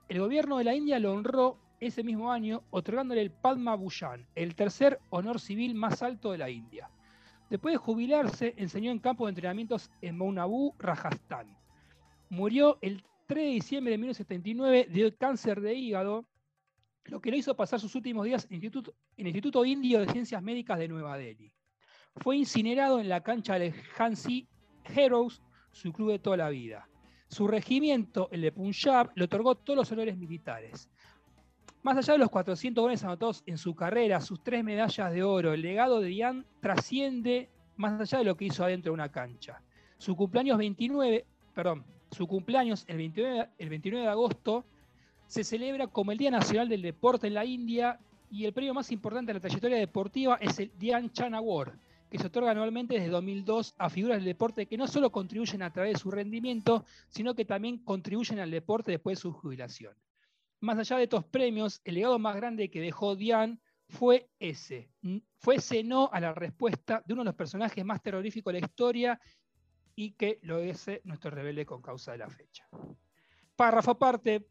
El 0.09 0.21
gobierno 0.21 0.59
de 0.59 0.65
la 0.65 0.75
India 0.75 0.99
lo 0.99 1.13
honró 1.13 1.59
ese 1.81 2.05
mismo 2.05 2.31
año, 2.31 2.63
otorgándole 2.71 3.23
el 3.23 3.31
Padma 3.31 3.75
Bhushan, 3.75 4.27
el 4.35 4.55
tercer 4.55 5.01
honor 5.11 5.41
civil 5.41 5.75
más 5.75 6.03
alto 6.03 6.33
de 6.33 6.39
la 6.39 6.51
India. 6.51 6.91
Después 7.49 7.73
de 7.73 7.79
jubilarse, 7.79 8.55
enseñó 8.57 8.93
en 8.93 9.01
campos 9.01 9.27
de 9.27 9.31
entrenamientos 9.31 9.91
en 10.01 10.17
Mount 10.17 10.39
Abu, 10.39 10.75
Rajasthan. 10.79 11.57
Murió 12.29 12.79
el 12.81 13.03
3 13.27 13.45
de 13.45 13.51
diciembre 13.51 13.91
de 13.93 13.99
1979 13.99 14.87
de 14.89 15.17
cáncer 15.17 15.61
de 15.61 15.75
hígado, 15.75 16.27
lo 17.05 17.21
que 17.21 17.31
lo 17.31 17.37
hizo 17.37 17.57
pasar 17.57 17.81
sus 17.81 17.95
últimos 17.95 18.25
días 18.25 18.45
en 18.45 18.51
el 18.51 18.55
Instituto, 18.57 18.95
en 19.17 19.27
el 19.27 19.29
Instituto 19.29 19.65
Indio 19.65 20.01
de 20.01 20.13
Ciencias 20.13 20.43
Médicas 20.43 20.79
de 20.79 20.89
Nueva 20.89 21.17
Delhi. 21.17 21.53
Fue 22.17 22.37
incinerado 22.37 23.01
en 23.01 23.09
la 23.09 23.23
cancha 23.23 23.59
del 23.59 23.75
Hansi 23.99 24.49
Heroes, 24.85 25.43
su 25.73 25.93
club 25.93 26.11
de 26.11 26.19
toda 26.19 26.37
la 26.37 26.51
vida. 26.51 26.89
Su 27.29 27.47
regimiento, 27.47 28.29
el 28.33 28.43
de 28.43 28.53
Punjab, 28.53 29.13
le 29.15 29.25
otorgó 29.25 29.55
todos 29.55 29.77
los 29.77 29.93
honores 29.93 30.17
militares. 30.17 30.91
Más 31.83 31.97
allá 31.97 32.13
de 32.13 32.19
los 32.19 32.29
400 32.29 32.83
goles 32.83 33.03
anotados 33.05 33.43
en 33.47 33.57
su 33.57 33.75
carrera, 33.75 34.21
sus 34.21 34.43
tres 34.43 34.63
medallas 34.63 35.13
de 35.15 35.23
oro, 35.23 35.55
el 35.55 35.63
legado 35.63 36.01
de 36.01 36.09
Diane 36.09 36.45
trasciende 36.61 37.49
más 37.77 37.99
allá 37.99 38.19
de 38.19 38.25
lo 38.25 38.37
que 38.37 38.45
hizo 38.45 38.63
adentro 38.63 38.91
de 38.91 38.95
una 38.95 39.11
cancha. 39.11 39.63
Su 39.97 40.15
cumpleaños 40.15 40.59
29, 40.59 41.25
perdón, 41.55 41.87
su 42.11 42.27
cumpleaños 42.27 42.85
el 42.87 42.99
29, 42.99 43.49
el 43.57 43.69
29 43.71 44.05
de 44.05 44.11
agosto 44.11 44.67
se 45.27 45.43
celebra 45.43 45.87
como 45.87 46.13
el 46.13 46.19
Día 46.19 46.31
Nacional 46.31 46.69
del 46.69 46.83
Deporte 46.83 47.29
en 47.29 47.35
la 47.35 47.47
India 47.47 47.99
y 48.31 48.45
el 48.45 48.53
premio 48.53 48.75
más 48.75 48.93
importante 48.93 49.31
de 49.31 49.39
la 49.39 49.41
trayectoria 49.41 49.79
deportiva 49.79 50.37
es 50.39 50.59
el 50.59 50.71
Dian 50.79 51.11
Chan 51.13 51.35
Award, 51.35 51.73
que 52.11 52.19
se 52.19 52.27
otorga 52.27 52.51
anualmente 52.51 52.93
desde 52.93 53.09
2002 53.09 53.75
a 53.79 53.89
figuras 53.89 54.19
del 54.19 54.27
deporte 54.27 54.67
que 54.67 54.77
no 54.77 54.87
solo 54.87 55.11
contribuyen 55.11 55.63
a 55.63 55.73
través 55.73 55.95
de 55.95 55.99
su 55.99 56.11
rendimiento, 56.11 56.85
sino 57.09 57.35
que 57.35 57.47
también 57.47 57.79
contribuyen 57.79 58.39
al 58.39 58.51
deporte 58.51 58.91
después 58.91 59.17
de 59.17 59.23
su 59.23 59.33
jubilación 59.33 59.95
más 60.61 60.79
allá 60.79 60.97
de 60.97 61.05
estos 61.05 61.25
premios, 61.25 61.81
el 61.85 61.95
legado 61.95 62.19
más 62.19 62.37
grande 62.37 62.71
que 62.71 62.81
dejó 62.81 63.17
Diane 63.17 63.59
fue 63.89 64.31
ese. 64.39 64.91
Fue 65.39 65.57
ese 65.57 65.83
no 65.83 66.09
a 66.13 66.21
la 66.21 66.33
respuesta 66.33 67.03
de 67.05 67.15
uno 67.15 67.23
de 67.23 67.31
los 67.31 67.35
personajes 67.35 67.85
más 67.85 68.03
terroríficos 68.03 68.53
de 68.53 68.61
la 68.61 68.67
historia 68.67 69.21
y 69.95 70.13
que 70.13 70.39
lo 70.43 70.59
es 70.59 70.87
nuestro 71.05 71.31
rebelde 71.31 71.67
con 71.67 71.83
causa 71.83 72.13
de 72.13 72.19
la 72.19 72.31
fecha. 72.31 72.69
Párrafo 73.57 73.93
aparte, 73.93 74.47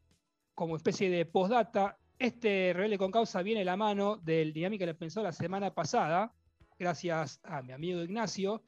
como 0.54 0.76
especie 0.76 1.10
de 1.10 1.26
postdata, 1.26 1.98
este 2.18 2.72
rebelde 2.74 2.98
con 2.98 3.10
causa 3.10 3.42
viene 3.42 3.62
a 3.62 3.64
la 3.64 3.76
mano 3.76 4.16
del 4.16 4.52
dinámica 4.52 4.82
que 4.82 4.86
le 4.86 4.94
pensó 4.94 5.22
la 5.22 5.32
semana 5.32 5.72
pasada, 5.74 6.34
gracias 6.78 7.40
a 7.42 7.62
mi 7.62 7.72
amigo 7.72 8.02
Ignacio, 8.02 8.62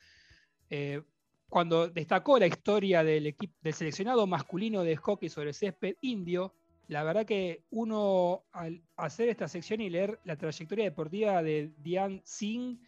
eh, 0.70 1.02
cuando 1.48 1.88
destacó 1.88 2.38
la 2.38 2.46
historia 2.46 3.04
del, 3.04 3.36
del 3.60 3.74
seleccionado 3.74 4.26
masculino 4.26 4.82
de 4.82 4.96
hockey 4.96 5.28
sobre 5.28 5.52
césped 5.52 5.96
indio, 6.00 6.54
la 6.88 7.04
verdad 7.04 7.24
que 7.24 7.64
uno 7.70 8.44
al 8.52 8.82
hacer 8.96 9.28
esta 9.28 9.48
sección 9.48 9.80
y 9.80 9.90
leer 9.90 10.18
la 10.24 10.36
trayectoria 10.36 10.84
deportiva 10.84 11.42
de 11.42 11.72
Diane 11.78 12.22
Singh, 12.24 12.78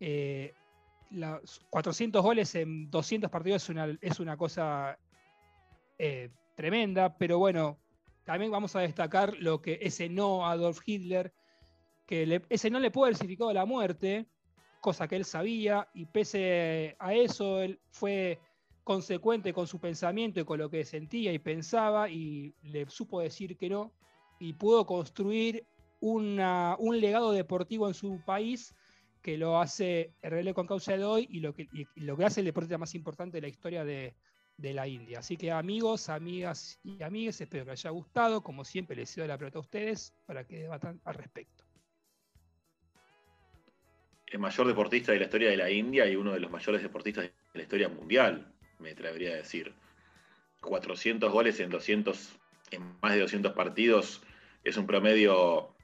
eh, 0.00 0.54
400 1.70 2.22
goles 2.22 2.54
en 2.54 2.90
200 2.90 3.30
partidos 3.30 3.62
es 3.64 3.68
una, 3.68 3.98
es 4.00 4.20
una 4.20 4.36
cosa 4.36 4.98
eh, 5.98 6.30
tremenda, 6.56 7.16
pero 7.16 7.38
bueno, 7.38 7.78
también 8.24 8.50
vamos 8.50 8.74
a 8.74 8.80
destacar 8.80 9.34
lo 9.38 9.60
que 9.60 9.78
ese 9.82 10.08
no 10.08 10.46
Adolf 10.46 10.80
Hitler, 10.84 11.32
que 12.06 12.42
ese 12.48 12.70
no 12.70 12.80
le 12.80 12.90
puede 12.90 13.10
haber 13.10 13.18
significado 13.18 13.52
la 13.52 13.64
muerte, 13.64 14.26
cosa 14.80 15.06
que 15.08 15.16
él 15.16 15.24
sabía, 15.24 15.88
y 15.94 16.06
pese 16.06 16.96
a 16.98 17.14
eso, 17.14 17.62
él 17.62 17.80
fue 17.90 18.38
consecuente 18.84 19.52
con 19.54 19.66
su 19.66 19.80
pensamiento 19.80 20.40
y 20.40 20.44
con 20.44 20.58
lo 20.58 20.70
que 20.70 20.84
sentía 20.84 21.32
y 21.32 21.38
pensaba 21.38 22.10
y 22.10 22.54
le 22.62 22.88
supo 22.88 23.20
decir 23.20 23.56
que 23.56 23.70
no 23.70 23.92
y 24.38 24.52
pudo 24.52 24.84
construir 24.84 25.66
una, 26.00 26.76
un 26.78 27.00
legado 27.00 27.32
deportivo 27.32 27.88
en 27.88 27.94
su 27.94 28.20
país 28.26 28.74
que 29.22 29.38
lo 29.38 29.58
hace 29.58 30.12
RL 30.22 30.52
con 30.52 30.66
causa 30.66 30.96
de 30.98 31.04
hoy 31.04 31.26
y 31.30 31.40
lo 31.40 31.54
que, 31.54 31.66
lo 31.96 32.16
que 32.16 32.26
hace 32.26 32.40
el 32.40 32.46
deporte 32.46 32.76
más 32.76 32.94
importante 32.94 33.38
de 33.38 33.40
la 33.40 33.48
historia 33.48 33.82
de, 33.82 34.14
de, 34.58 34.74
la 34.74 34.86
India. 34.86 35.20
Así 35.20 35.38
que 35.38 35.50
amigos, 35.50 36.10
amigas 36.10 36.78
y 36.82 37.02
amigues, 37.02 37.40
espero 37.40 37.64
que 37.64 37.70
les 37.70 37.80
haya 37.86 37.90
gustado. 37.90 38.42
Como 38.42 38.66
siempre, 38.66 38.96
les 38.96 39.10
cedo 39.10 39.26
la 39.26 39.38
pelota 39.38 39.58
a 39.58 39.62
ustedes 39.62 40.12
para 40.26 40.46
que 40.46 40.58
debatan 40.58 41.00
al 41.04 41.14
respecto. 41.14 41.64
El 44.26 44.40
mayor 44.40 44.66
deportista 44.66 45.12
de 45.12 45.20
la 45.20 45.24
historia 45.24 45.48
de 45.48 45.56
la 45.56 45.70
India 45.70 46.06
y 46.06 46.16
uno 46.16 46.32
de 46.32 46.40
los 46.40 46.50
mayores 46.50 46.82
deportistas 46.82 47.24
de 47.24 47.32
la 47.54 47.62
historia 47.62 47.88
mundial 47.88 48.53
me 48.78 48.90
atrevería 48.90 49.32
a 49.32 49.36
decir. 49.36 49.74
400 50.60 51.30
goles 51.30 51.60
en 51.60 51.70
200, 51.70 52.36
en 52.70 52.82
más 53.02 53.12
de 53.12 53.20
200 53.20 53.52
partidos, 53.52 54.22
es 54.62 54.76
un 54.76 54.86
promedio 54.86 55.74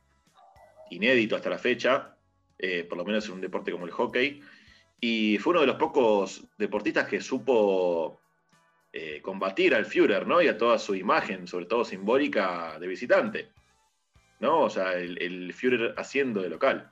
inédito 0.91 1.37
hasta 1.37 1.51
la 1.51 1.59
fecha, 1.59 2.17
eh, 2.59 2.85
por 2.85 2.99
lo 2.99 3.05
menos 3.05 3.27
en 3.27 3.33
un 3.33 3.41
deporte 3.41 3.73
como 3.73 3.87
el 3.87 3.93
hockey. 3.93 4.43
Y 5.01 5.39
fue 5.39 5.53
uno 5.53 5.61
de 5.61 5.67
los 5.67 5.77
pocos 5.77 6.45
deportistas 6.59 7.09
que 7.09 7.21
supo 7.21 8.21
eh, 8.93 9.21
combatir 9.23 9.75
al 9.75 9.87
Führer, 9.87 10.27
¿no? 10.27 10.43
Y 10.43 10.49
a 10.49 10.59
toda 10.59 10.79
su 10.79 10.95
imagen, 10.95 11.47
sobre 11.47 11.67
todo 11.67 11.85
simbólica, 11.85 12.79
de 12.79 12.87
visitante. 12.87 13.49
¿No? 14.41 14.63
O 14.63 14.71
sea, 14.71 14.95
el, 14.95 15.21
el 15.23 15.53
Führer 15.53 15.95
haciendo 15.97 16.43
de 16.43 16.49
local. 16.49 16.91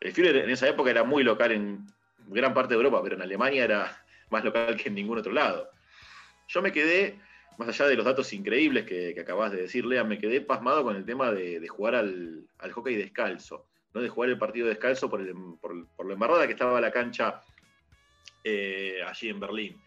El 0.00 0.12
Führer 0.12 0.36
en 0.36 0.50
esa 0.50 0.68
época 0.68 0.90
era 0.90 1.04
muy 1.04 1.22
local 1.22 1.52
en 1.52 1.86
gran 2.26 2.54
parte 2.54 2.74
de 2.74 2.76
Europa, 2.76 3.00
pero 3.02 3.16
en 3.16 3.22
Alemania 3.22 3.64
era 3.64 4.04
más 4.30 4.44
local 4.44 4.76
que 4.76 4.88
en 4.88 4.94
ningún 4.94 5.18
otro 5.18 5.32
lado. 5.32 5.70
Yo 6.48 6.62
me 6.62 6.72
quedé, 6.72 7.18
más 7.58 7.68
allá 7.68 7.86
de 7.86 7.96
los 7.96 8.04
datos 8.04 8.32
increíbles 8.32 8.86
que, 8.86 9.14
acabas 9.20 9.52
de 9.52 9.62
decir, 9.62 9.84
Lea, 9.84 10.04
me 10.04 10.18
quedé 10.18 10.40
pasmado 10.40 10.82
con 10.82 10.96
el 10.96 11.04
tema 11.04 11.30
de, 11.32 11.66
jugar 11.68 11.94
al, 11.94 12.46
hockey 12.72 12.96
descalzo, 12.96 13.66
¿no? 13.94 14.00
de 14.00 14.08
jugar 14.08 14.30
el 14.30 14.38
partido 14.38 14.68
descalzo 14.68 15.10
por, 15.10 15.20
por, 15.60 16.06
lo 16.06 16.12
embarrada 16.12 16.46
que 16.46 16.52
estaba 16.52 16.80
la 16.80 16.90
cancha 16.90 17.42
eh, 18.44 19.00
allí 19.06 19.28
en 19.28 19.40
Berlín. 19.40 19.82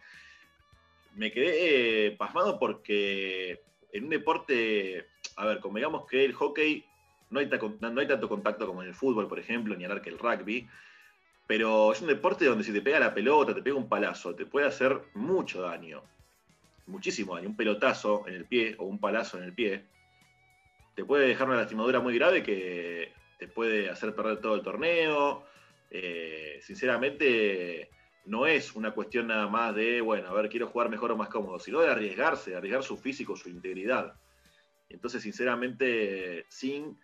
Me 1.15 1.31
quedé 1.31 2.07
eh, 2.07 2.11
pasmado 2.11 2.59
porque 2.59 3.61
en 3.91 4.05
un 4.05 4.09
deporte, 4.09 5.07
a 5.35 5.45
ver, 5.45 5.59
como 5.59 6.05
que 6.05 6.25
el 6.25 6.33
hockey 6.33 6.85
no 7.29 7.39
hay, 7.39 7.49
no 7.79 8.01
hay 8.01 8.07
tanto 8.07 8.29
contacto 8.29 8.67
como 8.67 8.81
en 8.83 8.89
el 8.89 8.95
fútbol, 8.95 9.27
por 9.27 9.39
ejemplo, 9.39 9.75
ni 9.75 9.83
hablar 9.83 10.01
que 10.01 10.09
el 10.09 10.19
rugby, 10.19 10.67
pero 11.47 11.91
es 11.91 12.01
un 12.01 12.07
deporte 12.07 12.45
donde 12.45 12.63
si 12.63 12.71
te 12.71 12.81
pega 12.81 12.99
la 12.99 13.13
pelota, 13.13 13.53
te 13.53 13.61
pega 13.61 13.75
un 13.75 13.89
palazo, 13.89 14.35
te 14.35 14.45
puede 14.45 14.67
hacer 14.67 15.01
mucho 15.13 15.61
daño. 15.61 16.03
muchísimo 16.87 17.35
daño. 17.35 17.49
Un 17.49 17.55
pelotazo 17.55 18.27
en 18.27 18.35
el 18.35 18.45
pie 18.45 18.75
o 18.77 18.85
un 18.85 18.99
palazo 18.99 19.37
en 19.37 19.43
el 19.45 19.53
pie 19.53 19.85
te 20.95 21.05
puede 21.05 21.27
dejar 21.27 21.47
una 21.47 21.57
lastimadura 21.57 21.99
muy 21.99 22.13
grave 22.15 22.43
que 22.43 23.13
te 23.37 23.47
puede 23.47 23.89
hacer 23.89 24.13
perder 24.13 24.39
todo 24.39 24.55
el 24.55 24.61
torneo. 24.61 25.45
Eh, 25.89 26.59
sinceramente, 26.61 27.89
no 28.25 28.45
es 28.45 28.75
una 28.75 28.91
cuestión 28.91 29.27
nada 29.27 29.47
más 29.47 29.75
de, 29.75 30.01
bueno, 30.01 30.27
a 30.29 30.33
ver, 30.33 30.49
quiero 30.49 30.67
jugar 30.67 30.89
mejor 30.89 31.11
o 31.11 31.17
más 31.17 31.29
cómodo, 31.29 31.59
sino 31.59 31.79
de 31.79 31.89
arriesgarse, 31.89 32.51
de 32.51 32.57
arriesgar 32.57 32.83
su 32.83 32.97
físico, 32.97 33.35
su 33.35 33.49
integridad. 33.49 34.13
Entonces, 34.89 35.23
sinceramente, 35.23 36.45
Sin 36.49 36.99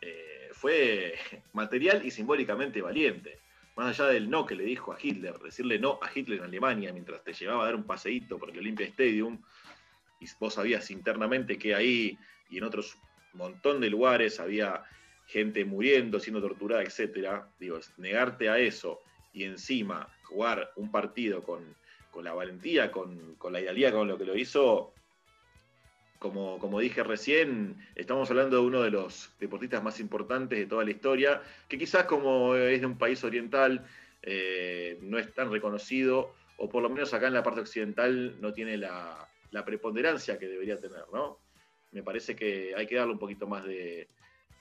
eh, 0.00 0.48
fue 0.52 1.14
material 1.52 2.04
y 2.04 2.10
simbólicamente 2.10 2.82
valiente. 2.82 3.38
Más 3.80 3.98
allá 3.98 4.10
del 4.10 4.28
no 4.28 4.44
que 4.44 4.54
le 4.54 4.64
dijo 4.64 4.92
a 4.92 4.98
Hitler, 5.00 5.38
decirle 5.38 5.78
no 5.78 5.98
a 6.02 6.10
Hitler 6.14 6.40
en 6.40 6.44
Alemania 6.44 6.92
mientras 6.92 7.24
te 7.24 7.32
llevaba 7.32 7.62
a 7.62 7.64
dar 7.64 7.76
un 7.76 7.84
paseíto 7.84 8.38
por 8.38 8.50
el 8.50 8.58
Olympia 8.58 8.86
Stadium, 8.86 9.40
y 10.20 10.26
vos 10.38 10.52
sabías 10.52 10.90
internamente 10.90 11.56
que 11.56 11.74
ahí 11.74 12.18
y 12.50 12.58
en 12.58 12.64
otros 12.64 12.98
montón 13.32 13.80
de 13.80 13.88
lugares 13.88 14.38
había 14.38 14.84
gente 15.26 15.64
muriendo, 15.64 16.20
siendo 16.20 16.42
torturada, 16.42 16.82
etc. 16.82 17.42
Digo, 17.58 17.80
negarte 17.96 18.50
a 18.50 18.58
eso 18.58 19.00
y 19.32 19.44
encima 19.44 20.06
jugar 20.24 20.72
un 20.76 20.90
partido 20.90 21.42
con, 21.42 21.74
la 22.22 22.34
valentía, 22.34 22.92
con, 22.92 23.36
con, 23.36 23.54
la 23.54 23.62
idealidad 23.62 23.92
con 23.92 24.08
lo 24.08 24.18
que 24.18 24.26
lo 24.26 24.36
hizo, 24.36 24.92
como, 26.20 26.58
como 26.58 26.80
dije 26.80 27.02
recién, 27.02 27.76
estamos 27.94 28.30
hablando 28.30 28.56
de 28.56 28.62
uno 28.62 28.82
de 28.82 28.90
los 28.90 29.32
deportistas 29.40 29.82
más 29.82 29.98
importantes 30.00 30.58
de 30.58 30.66
toda 30.66 30.84
la 30.84 30.90
historia, 30.90 31.40
que 31.66 31.78
quizás 31.78 32.04
como 32.04 32.54
es 32.54 32.78
de 32.78 32.86
un 32.86 32.98
país 32.98 33.24
oriental, 33.24 33.86
eh, 34.22 34.98
no 35.00 35.18
es 35.18 35.32
tan 35.32 35.50
reconocido, 35.50 36.34
o 36.58 36.68
por 36.68 36.82
lo 36.82 36.90
menos 36.90 37.14
acá 37.14 37.28
en 37.28 37.32
la 37.32 37.42
parte 37.42 37.62
occidental 37.62 38.38
no 38.38 38.52
tiene 38.52 38.76
la, 38.76 39.26
la 39.50 39.64
preponderancia 39.64 40.38
que 40.38 40.46
debería 40.46 40.78
tener, 40.78 41.04
¿no? 41.10 41.38
Me 41.92 42.02
parece 42.02 42.36
que 42.36 42.74
hay 42.76 42.86
que 42.86 42.96
darle 42.96 43.14
un 43.14 43.18
poquito 43.18 43.46
más 43.46 43.64
de, 43.64 44.06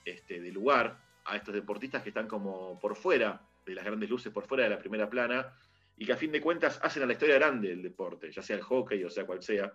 este, 0.06 0.40
de 0.40 0.52
lugar 0.54 0.98
a 1.26 1.36
estos 1.36 1.54
deportistas 1.54 2.04
que 2.04 2.10
están 2.10 2.30
como 2.30 2.80
por 2.80 2.96
fuera 2.96 3.42
de 3.66 3.76
las 3.76 3.84
grandes 3.84 4.10
luces, 4.10 4.32
por 4.32 4.48
fuera 4.48 4.64
de 4.64 4.70
la 4.70 4.80
primera 4.80 5.10
plana, 5.10 5.54
y 5.98 6.06
que 6.06 6.14
a 6.14 6.18
fin 6.18 6.32
de 6.32 6.40
cuentas 6.40 6.80
hacen 6.82 7.04
a 7.04 7.06
la 7.06 7.14
historia 7.14 7.36
grande 7.36 7.68
del 7.68 7.82
deporte, 7.82 8.32
ya 8.32 8.42
sea 8.42 8.56
el 8.56 8.62
hockey 8.62 9.04
o 9.04 9.10
sea 9.10 9.26
cual 9.26 9.44
sea, 9.44 9.74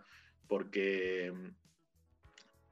porque 0.49 1.31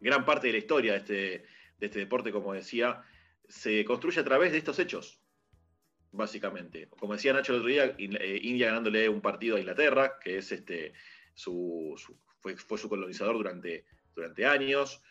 gran 0.02 0.24
parte 0.24 0.48
de 0.48 0.52
la 0.52 0.58
historia 0.58 0.92
de 0.92 0.98
este, 0.98 1.46
de 1.78 1.86
este 1.86 1.98
deporte, 2.00 2.32
como 2.32 2.52
decía, 2.52 3.02
se 3.48 3.84
construye 3.84 4.20
a 4.20 4.24
través 4.24 4.52
de 4.52 4.58
estos 4.58 4.78
hechos, 4.78 5.20
básicamente. 6.10 6.88
Como 6.88 7.14
decía 7.14 7.32
Nacho 7.32 7.52
el 7.52 7.60
otro 7.60 7.68
día, 7.68 7.94
eh, 7.98 8.40
India 8.42 8.66
ganándole 8.66 9.08
un 9.08 9.20
partido 9.20 9.56
a 9.56 9.60
Inglaterra, 9.60 10.18
que 10.20 10.38
es 10.38 10.52
este, 10.52 10.92
su, 11.34 11.94
fue, 12.40 12.56
su 12.56 12.88
colonizador 12.88 13.36
durante, 13.36 13.86
durante 14.14 14.46
años 14.46 15.02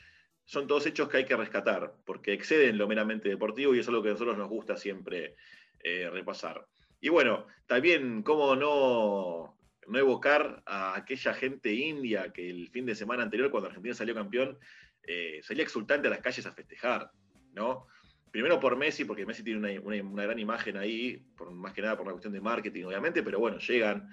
son 0.43 0.67
todos 0.67 0.85
hechos 0.85 1.07
que 1.07 1.17
hay 1.17 1.25
que 1.25 1.37
rescatar, 1.37 1.93
porque 2.05 2.33
exceden 2.33 2.77
lo 2.77 2.87
meramente 2.87 3.29
deportivo 3.29 3.73
y 3.73 3.79
es 3.79 3.87
algo 3.87 4.03
que 4.03 4.09
a 4.09 4.13
nosotros 4.13 4.37
nos 4.37 4.49
gusta 4.49 4.75
siempre 4.75 5.35
eh, 5.81 6.09
repasar. 6.11 6.67
Y 6.99 7.09
bueno, 7.09 7.47
también, 7.67 8.21
¿cómo 8.21 8.55
no, 8.55 9.57
no 9.87 9.97
evocar 9.99 10.61
a 10.65 10.95
aquella 10.95 11.33
gente 11.33 11.73
india 11.73 12.31
que 12.31 12.49
el 12.49 12.69
fin 12.69 12.85
de 12.85 12.95
semana 12.95 13.23
anterior, 13.23 13.49
cuando 13.49 13.69
Argentina 13.69 13.95
salió 13.95 14.13
campeón, 14.13 14.57
eh, 15.03 15.39
salía 15.43 15.63
exultante 15.63 16.07
a 16.07 16.11
las 16.11 16.19
calles 16.19 16.45
a 16.45 16.51
festejar, 16.51 17.11
¿no? 17.53 17.87
Primero 18.31 18.59
por 18.59 18.77
Messi, 18.77 19.03
porque 19.03 19.25
Messi 19.25 19.43
tiene 19.43 19.79
una, 19.79 20.23
gran 20.23 20.39
imagen 20.39 20.77
ahí, 20.77 21.21
por, 21.35 21.51
más 21.51 21.73
que 21.73 21.81
nada 21.81 21.97
por 21.97 22.03
una 22.03 22.13
cuestión 22.13 22.33
de 22.33 22.39
marketing, 22.39 22.85
obviamente, 22.85 23.23
pero 23.23 23.39
bueno, 23.39 23.57
llegan 23.57 24.09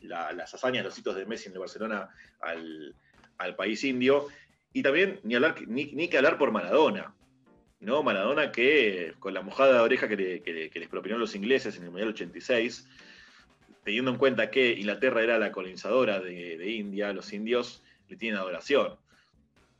las 0.00 0.52
hazañas, 0.52 0.84
los 0.84 0.98
hitos 0.98 1.14
de 1.14 1.26
Messi 1.26 1.48
en 1.48 1.52
el 1.52 1.60
Barcelona 1.60 2.08
al, 2.40 2.96
al 3.38 3.56
país 3.56 3.84
indio. 3.84 4.26
Y 4.72 4.82
también 4.82 5.20
ni, 5.22 5.34
hablar, 5.34 5.56
ni, 5.68 6.08
que 6.08 6.16
hablar 6.16 6.38
por 6.38 6.50
Maradona. 6.50 7.14
¿no? 7.80 8.02
Maradona 8.02 8.52
que 8.52 9.14
con 9.18 9.34
la 9.34 9.42
mojada 9.42 9.74
de 9.74 9.80
oreja 9.80 10.08
que, 10.08 10.70
les 10.74 10.88
propinaron 10.88 11.20
los 11.20 11.34
ingleses 11.34 11.76
en 11.76 11.84
el 11.84 11.90
Mundial 11.90 12.10
86, 12.10 12.88
teniendo 13.84 14.10
en 14.10 14.18
cuenta 14.18 14.50
que 14.50 14.72
Inglaterra 14.72 15.22
era 15.22 15.38
la 15.38 15.52
colonizadora 15.52 16.20
de, 16.20 16.70
India, 16.70 17.12
los 17.12 17.32
indios 17.32 17.82
le 18.08 18.16
tienen 18.16 18.38
adoración. 18.38 18.96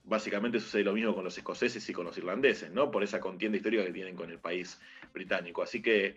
Básicamente 0.05 0.59
sucede 0.59 0.85
lo 0.85 0.93
mismo 0.93 1.15
con 1.15 1.25
los 1.25 1.39
escoceses 1.39 1.89
y 1.89 1.93
con 1.93 2.05
los 2.07 2.19
irlandeses, 2.19 2.73
¿no? 2.73 2.91
Por 2.91 3.05
esa 3.05 3.21
contienda 3.21 3.57
histórica 3.57 3.85
que 3.85 3.93
tienen 3.93 4.17
con 4.17 4.31
el 4.31 4.39
país 4.39 4.81
británico. 5.13 5.63
Así 5.63 5.81
que 5.81 6.17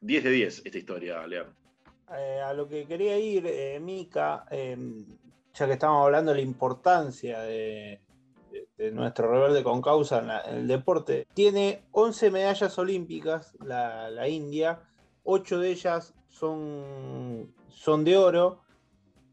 10 0.00 0.24
de 0.24 0.30
10 0.30 0.62
esta 0.64 0.78
historia, 0.78 1.26
León. 1.26 1.48
Eh, 2.16 2.40
a 2.40 2.52
lo 2.52 2.68
que 2.68 2.86
quería 2.86 3.18
ir, 3.18 3.44
eh, 3.46 3.78
Mica, 3.80 4.46
em, 4.50 5.04
ya 5.52 5.66
que 5.66 5.72
estamos 5.72 6.04
hablando 6.04 6.30
de 6.32 6.38
la 6.38 6.42
importancia 6.42 7.40
de, 7.40 8.00
nuestro 8.92 9.30
rebelde 9.30 9.64
con 9.64 9.82
causa 9.82 10.42
en, 10.46 10.56
el 10.56 10.68
deporte, 10.68 11.26
tiene 11.34 11.82
11 11.90 12.30
medallas 12.30 12.78
olímpicas 12.78 13.54
la, 13.60 14.28
India, 14.28 14.80
8 15.24 15.58
de 15.58 15.70
ellas 15.70 16.14
son, 16.38 17.52
son 17.68 18.04
de 18.04 18.16
oro, 18.16 18.60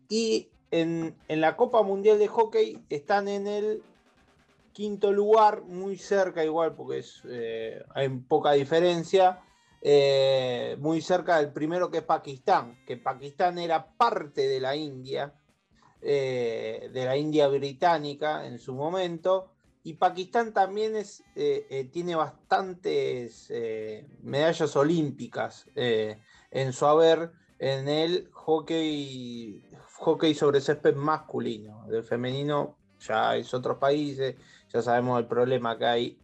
y 0.10 0.50
en, 0.72 1.16
la 1.28 1.56
Copa 1.56 1.82
Mundial 1.84 2.20
de 2.20 2.28
Hockey 2.28 2.84
están 2.90 3.28
en 3.28 3.48
el 3.48 3.84
quinto 4.74 5.14
lugar, 5.14 5.64
muy 5.64 5.98
cerca 5.98 6.44
igual, 6.44 6.76
porque 6.76 7.00
es, 7.00 7.22
eh, 7.30 7.82
hay 7.94 8.10
poca 8.10 8.52
diferencia, 8.52 9.42
eh, 9.82 10.76
muy 10.80 11.02
cerca 11.02 11.38
del 11.38 11.54
primero 11.54 11.90
que 11.90 12.00
es 12.00 12.04
Pakistán, 12.04 12.78
que 12.86 12.98
Pakistán 12.98 13.58
era 13.58 13.96
parte 13.96 14.48
de 14.48 14.60
la 14.60 14.76
India 14.76 15.34
eh, 16.02 16.90
de 16.94 17.06
la 17.06 17.16
India 17.18 17.48
británica 17.48 18.46
en 18.46 18.60
su 18.60 18.74
momento. 18.74 19.52
Y 19.84 19.94
Pakistán 19.94 20.52
también 20.52 20.96
es, 20.96 21.24
tiene 21.92 22.16
bastantes 22.16 23.54
medallas 24.24 24.76
olímpicas 24.76 25.70
en 26.56 26.72
su 26.72 26.86
haber 26.86 27.32
en 27.60 27.90
el 27.90 28.30
hockey, 28.32 29.62
hockey 29.98 30.34
sobre 30.34 30.62
césped 30.62 30.96
masculino. 30.96 31.86
Del 31.88 32.04
femenino 32.04 32.78
ya 33.00 33.36
es 33.36 33.54
otros 33.54 33.78
países, 33.78 34.36
ya 34.72 34.82
sabemos 34.82 35.20
el 35.20 35.28
problema 35.28 35.78
que 35.78 35.86
hay 35.86 36.20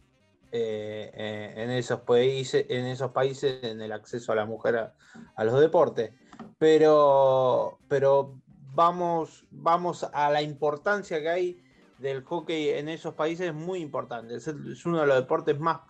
en, 0.50 1.70
esos 1.70 2.00
países, 2.00 2.64
en 2.70 2.86
esos 2.86 3.10
países 3.12 3.62
en 3.62 3.82
el 3.82 3.92
acceso 3.92 4.32
a 4.32 4.36
la 4.36 4.46
mujer 4.46 4.92
a, 5.36 5.44
los 5.44 5.60
deportes. 5.60 6.12
Pero, 6.58 7.78
pero 7.88 8.34
vamos, 8.72 9.44
vamos 9.50 10.02
a 10.14 10.30
la 10.30 10.40
importancia 10.40 11.20
que 11.20 11.28
hay 11.28 11.64
del 11.98 12.24
hockey 12.24 12.70
en 12.70 12.88
esos 12.88 13.12
países 13.12 13.48
es 13.48 13.54
muy 13.54 13.80
importante. 13.80 14.34
Es, 14.34 14.48
uno 14.86 15.02
de 15.02 15.06
los 15.06 15.16
deportes 15.16 15.60
más, 15.60 15.80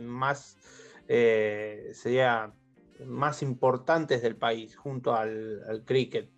más 0.00 0.56
eh, 1.06 1.90
sería 1.92 2.54
más 3.06 3.42
importantes 3.42 4.22
del 4.22 4.36
país, 4.36 4.76
junto 4.76 5.14
al, 5.14 5.82
cricket. 5.84 6.30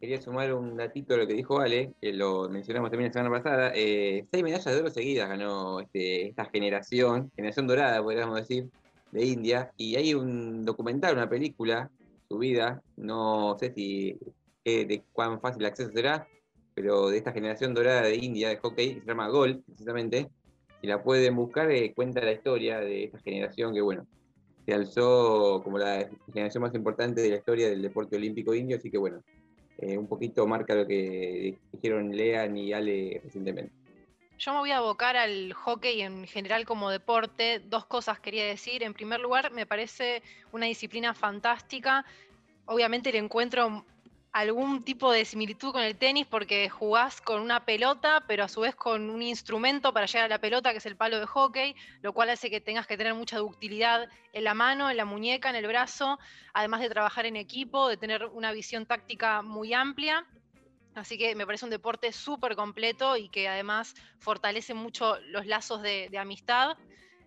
Quería 0.00 0.20
sumar 0.20 0.52
un 0.52 0.76
datito 0.76 1.14
a 1.14 1.18
lo 1.18 1.26
que 1.26 1.34
dijo 1.34 1.60
Ale, 1.60 1.94
que 2.00 2.12
lo 2.12 2.48
mencionamos 2.48 2.90
también 2.90 3.10
la 3.10 3.12
semana 3.12 3.36
pasada. 3.36 3.72
Eh, 3.74 4.26
seis 4.30 4.42
medallas 4.42 4.64
de 4.64 4.80
oro 4.80 4.90
seguidas 4.90 5.28
ganó 5.28 5.80
este, 5.80 6.28
esta 6.28 6.46
generación, 6.46 7.30
generación 7.36 7.68
dorada, 7.68 8.02
podríamos 8.02 8.36
decir, 8.36 8.68
de 9.12 9.24
India. 9.24 9.70
Y 9.76 9.94
hay 9.94 10.14
un 10.14 10.64
documental, 10.64 11.14
una 11.14 11.28
película 11.28 11.88
subida, 12.28 12.82
no 12.96 13.56
sé 13.60 13.72
si 13.72 14.18
de 14.64 15.04
cuán 15.12 15.40
fácil 15.40 15.64
acceso 15.66 15.90
será, 15.92 16.26
pero 16.74 17.08
de 17.08 17.18
esta 17.18 17.32
generación 17.32 17.74
dorada 17.74 18.02
de 18.02 18.16
India 18.16 18.48
de 18.48 18.56
hockey, 18.56 19.00
se 19.00 19.06
llama 19.06 19.28
Gol, 19.28 19.62
precisamente, 19.66 20.28
y 20.80 20.86
la 20.86 21.02
pueden 21.02 21.36
buscar, 21.36 21.70
eh, 21.70 21.92
cuenta 21.94 22.20
la 22.20 22.32
historia 22.32 22.80
de 22.80 23.04
esta 23.04 23.18
generación 23.18 23.74
que, 23.74 23.80
bueno, 23.80 24.06
se 24.64 24.74
alzó 24.74 25.60
como 25.62 25.78
la 25.78 26.08
generación 26.32 26.62
más 26.62 26.74
importante 26.74 27.20
de 27.20 27.30
la 27.30 27.36
historia 27.36 27.68
del 27.68 27.82
deporte 27.82 28.16
olímpico 28.16 28.54
indio, 28.54 28.76
así 28.76 28.90
que, 28.90 28.98
bueno, 28.98 29.22
eh, 29.78 29.98
un 29.98 30.06
poquito 30.06 30.46
marca 30.46 30.74
lo 30.74 30.86
que 30.86 31.58
dijeron 31.72 32.14
Lean 32.14 32.56
y 32.56 32.72
Ale 32.72 33.20
recientemente. 33.24 33.72
Yo 34.38 34.52
me 34.52 34.58
voy 34.58 34.70
a 34.72 34.78
abocar 34.78 35.16
al 35.16 35.52
hockey 35.52 36.02
en 36.02 36.26
general 36.26 36.64
como 36.64 36.90
deporte. 36.90 37.60
Dos 37.60 37.86
cosas 37.86 38.18
quería 38.18 38.44
decir. 38.44 38.82
En 38.82 38.92
primer 38.92 39.20
lugar, 39.20 39.52
me 39.52 39.66
parece 39.66 40.22
una 40.50 40.66
disciplina 40.66 41.14
fantástica. 41.14 42.04
Obviamente 42.66 43.12
le 43.12 43.18
encuentro 43.18 43.84
algún 44.32 44.82
tipo 44.82 45.12
de 45.12 45.26
similitud 45.26 45.72
con 45.72 45.82
el 45.82 45.96
tenis 45.96 46.26
porque 46.26 46.70
jugás 46.70 47.20
con 47.20 47.42
una 47.42 47.66
pelota, 47.66 48.24
pero 48.26 48.44
a 48.44 48.48
su 48.48 48.62
vez 48.62 48.74
con 48.74 49.10
un 49.10 49.20
instrumento 49.20 49.92
para 49.92 50.06
llegar 50.06 50.24
a 50.24 50.28
la 50.28 50.40
pelota, 50.40 50.72
que 50.72 50.78
es 50.78 50.86
el 50.86 50.96
palo 50.96 51.20
de 51.20 51.26
hockey, 51.26 51.76
lo 52.00 52.14
cual 52.14 52.30
hace 52.30 52.48
que 52.48 52.60
tengas 52.60 52.86
que 52.86 52.96
tener 52.96 53.14
mucha 53.14 53.38
ductilidad 53.38 54.08
en 54.32 54.44
la 54.44 54.54
mano, 54.54 54.90
en 54.90 54.96
la 54.96 55.04
muñeca, 55.04 55.50
en 55.50 55.56
el 55.56 55.66
brazo, 55.66 56.18
además 56.54 56.80
de 56.80 56.88
trabajar 56.88 57.26
en 57.26 57.36
equipo, 57.36 57.88
de 57.88 57.98
tener 57.98 58.24
una 58.24 58.52
visión 58.52 58.86
táctica 58.86 59.42
muy 59.42 59.74
amplia. 59.74 60.26
Así 60.94 61.18
que 61.18 61.34
me 61.34 61.44
parece 61.44 61.66
un 61.66 61.70
deporte 61.70 62.10
súper 62.12 62.56
completo 62.56 63.18
y 63.18 63.28
que 63.28 63.48
además 63.48 63.94
fortalece 64.18 64.72
mucho 64.72 65.18
los 65.26 65.46
lazos 65.46 65.82
de, 65.82 66.08
de 66.10 66.18
amistad. 66.18 66.78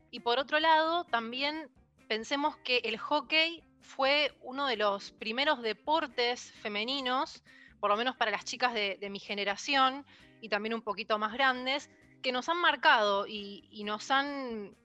Y 0.10 0.22
por 0.22 0.40
otro 0.40 0.60
lado, 0.60 1.04
también 1.04 1.70
pensemos 2.08 2.58
que 2.58 2.78
el 2.78 2.98
hockey 2.98 3.64
fue 3.86 4.34
uno 4.42 4.68
de 4.68 4.78
los 4.78 5.12
primeros 5.12 5.62
deportes 5.62 6.52
femeninos 6.62 7.44
por 7.86 7.92
lo 7.92 7.98
menos 7.98 8.16
para 8.16 8.32
las 8.32 8.46
chicas 8.46 8.74
de, 8.74 9.10
mi 9.12 9.20
generación 9.20 10.08
y 10.42 10.50
también 10.50 10.74
un 10.74 10.82
poquito 10.82 11.20
más 11.20 11.34
grandes, 11.34 11.90
que 12.24 12.32
nos 12.32 12.50
han 12.50 12.58
marcado 12.58 13.28
y, 13.28 13.84
nos 13.86 14.10
han 14.10 14.76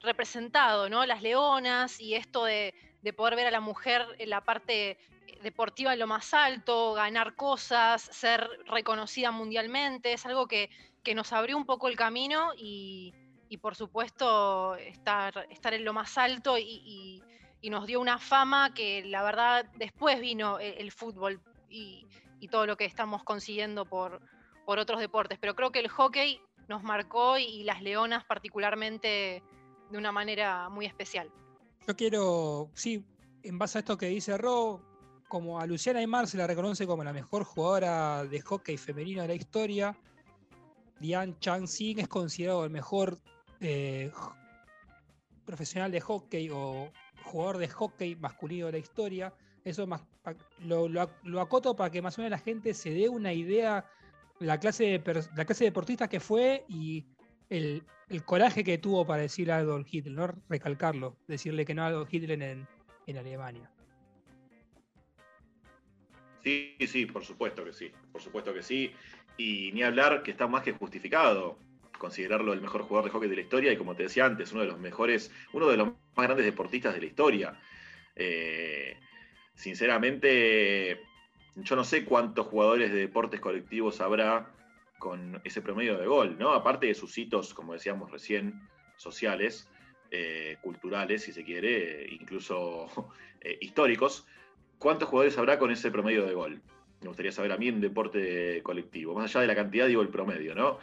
representado, 0.00 0.88
¿no? 0.88 1.04
Las 1.04 1.20
leonas 1.20 2.00
y 2.00 2.14
esto 2.14 2.46
de, 2.46 2.72
poder 3.14 3.36
ver 3.36 3.46
a 3.48 3.50
la 3.50 3.60
mujer 3.60 4.06
en 4.18 4.30
la 4.30 4.40
parte 4.40 4.96
deportiva 5.42 5.92
en 5.92 5.98
lo 5.98 6.06
más 6.06 6.32
alto, 6.32 6.94
ganar 6.94 7.36
cosas, 7.36 8.00
ser 8.00 8.48
reconocida 8.64 9.30
mundialmente, 9.30 10.14
es 10.14 10.24
algo 10.24 10.48
que, 10.48 10.70
nos 11.14 11.34
abrió 11.34 11.58
un 11.58 11.66
poco 11.66 11.88
el 11.88 11.96
camino 11.96 12.52
y, 12.56 13.12
por 13.60 13.76
supuesto 13.76 14.76
estar, 14.76 15.46
en 15.50 15.84
lo 15.84 15.92
más 15.92 16.16
alto 16.16 16.56
y, 16.56 17.22
nos 17.62 17.86
dio 17.86 18.00
una 18.00 18.18
fama 18.18 18.72
que 18.74 19.04
la 19.04 19.22
verdad 19.22 19.66
después 19.76 20.20
vino 20.20 20.58
el, 20.58 20.92
fútbol 20.92 21.40
y, 21.68 22.06
todo 22.50 22.66
lo 22.66 22.76
que 22.76 22.84
estamos 22.84 23.24
consiguiendo 23.24 23.86
por, 23.86 24.20
otros 24.66 25.00
deportes. 25.00 25.38
Pero 25.40 25.56
creo 25.56 25.72
que 25.72 25.80
el 25.80 25.88
hockey 25.88 26.40
nos 26.68 26.82
marcó 26.82 27.38
y, 27.38 27.64
las 27.64 27.82
leonas 27.82 28.24
particularmente 28.24 29.42
de 29.90 29.98
una 29.98 30.12
manera 30.12 30.68
muy 30.68 30.86
especial. 30.86 31.30
Yo 31.86 31.96
quiero, 31.96 32.70
sí, 32.74 33.04
en 33.42 33.58
base 33.58 33.78
a 33.78 33.80
esto 33.80 33.96
que 33.96 34.06
dice 34.06 34.36
Ro, 34.36 34.80
como 35.28 35.60
a 35.60 35.66
Luciana 35.66 36.00
Aymar 36.00 36.26
se 36.26 36.36
la 36.36 36.46
reconoce 36.46 36.86
como 36.86 37.02
la 37.02 37.12
mejor 37.12 37.44
jugadora 37.44 38.24
de 38.24 38.40
hockey 38.40 38.76
femenino 38.76 39.22
de 39.22 39.28
la 39.28 39.34
historia, 39.34 39.96
Diane 41.00 41.34
Chang-Sing 41.40 41.98
es 41.98 42.08
considerado 42.08 42.64
el 42.64 42.70
mejor 42.70 43.18
eh, 43.60 44.10
profesional 45.44 45.90
de 45.90 46.00
hockey 46.00 46.50
o 46.50 46.90
jugador 47.26 47.58
de 47.58 47.68
hockey 47.68 48.16
masculino 48.16 48.66
de 48.66 48.72
la 48.72 48.78
historia. 48.78 49.34
Eso 49.64 49.86
más, 49.86 50.02
lo, 50.60 51.40
acoto 51.40 51.74
para 51.74 51.90
que 51.90 52.00
más 52.00 52.16
o 52.18 52.22
menos 52.22 52.30
la 52.30 52.44
gente 52.44 52.72
se 52.72 52.90
dé 52.90 53.08
una 53.08 53.32
idea 53.32 53.84
de 54.38 54.46
la 54.46 54.60
clase 54.60 54.84
de, 54.84 55.24
la 55.34 55.44
clase 55.44 55.64
de 55.64 55.70
deportista 55.70 56.08
que 56.08 56.20
fue 56.20 56.64
y 56.68 57.04
el, 57.48 57.82
coraje 58.24 58.62
que 58.62 58.78
tuvo 58.78 59.04
para 59.04 59.22
decir 59.22 59.50
a 59.50 59.56
Adolf 59.56 59.88
Hitler, 59.90 60.34
recalcarlo, 60.48 61.16
decirle 61.26 61.64
que 61.64 61.74
no 61.74 61.82
a 61.82 61.88
Adolf 61.88 62.12
Hitler 62.12 62.40
en, 62.40 62.68
en 63.06 63.18
Alemania. 63.18 63.70
Sí, 66.44 66.76
sí, 66.86 67.06
por 67.06 67.24
supuesto 67.24 67.64
que 67.64 67.72
sí, 67.72 67.90
por 68.12 68.22
supuesto 68.22 68.54
que 68.54 68.62
sí. 68.62 68.92
Y 69.36 69.72
ni 69.72 69.82
hablar 69.82 70.22
que 70.22 70.30
está 70.30 70.46
más 70.46 70.62
que 70.62 70.72
justificado 70.72 71.58
considerarlo 71.98 72.52
el 72.52 72.60
mejor 72.60 72.82
jugador 72.82 73.06
de 73.06 73.10
hockey 73.12 73.28
de 73.28 73.36
la 73.36 73.42
historia 73.42 73.72
y 73.72 73.76
como 73.76 73.94
te 73.94 74.04
decía 74.04 74.26
antes, 74.26 74.52
uno 74.52 74.62
de 74.62 74.68
los 74.68 74.78
mejores, 74.78 75.30
uno 75.52 75.68
de 75.68 75.76
los 75.76 75.88
más 75.88 76.26
grandes 76.26 76.46
deportistas 76.46 76.94
de 76.94 77.00
la 77.00 77.06
historia. 77.06 77.60
Eh, 78.14 78.96
sinceramente, 79.54 81.00
yo 81.56 81.76
no 81.76 81.84
sé 81.84 82.04
cuántos 82.04 82.46
jugadores 82.46 82.92
de 82.92 82.98
deportes 82.98 83.40
colectivos 83.40 84.00
habrá 84.00 84.50
con 84.98 85.40
ese 85.44 85.62
promedio 85.62 85.98
de 85.98 86.06
gol, 86.06 86.36
¿no? 86.38 86.52
Aparte 86.52 86.86
de 86.86 86.94
sus 86.94 87.16
hitos, 87.18 87.54
como 87.54 87.74
decíamos 87.74 88.10
recién, 88.10 88.60
sociales, 88.96 89.68
eh, 90.10 90.56
culturales, 90.62 91.24
si 91.24 91.32
se 91.32 91.44
quiere, 91.44 92.06
incluso 92.10 92.88
eh, 93.40 93.58
históricos, 93.60 94.26
¿cuántos 94.78 95.08
jugadores 95.08 95.36
habrá 95.38 95.58
con 95.58 95.70
ese 95.70 95.90
promedio 95.90 96.24
de 96.24 96.34
gol? 96.34 96.62
Me 97.02 97.08
gustaría 97.08 97.32
saber 97.32 97.52
a 97.52 97.56
mí 97.58 97.68
en 97.68 97.80
deporte 97.80 98.62
colectivo, 98.62 99.14
más 99.14 99.30
allá 99.30 99.42
de 99.42 99.46
la 99.48 99.54
cantidad, 99.54 99.86
digo 99.86 100.02
el 100.02 100.08
promedio, 100.08 100.54
¿no? 100.54 100.78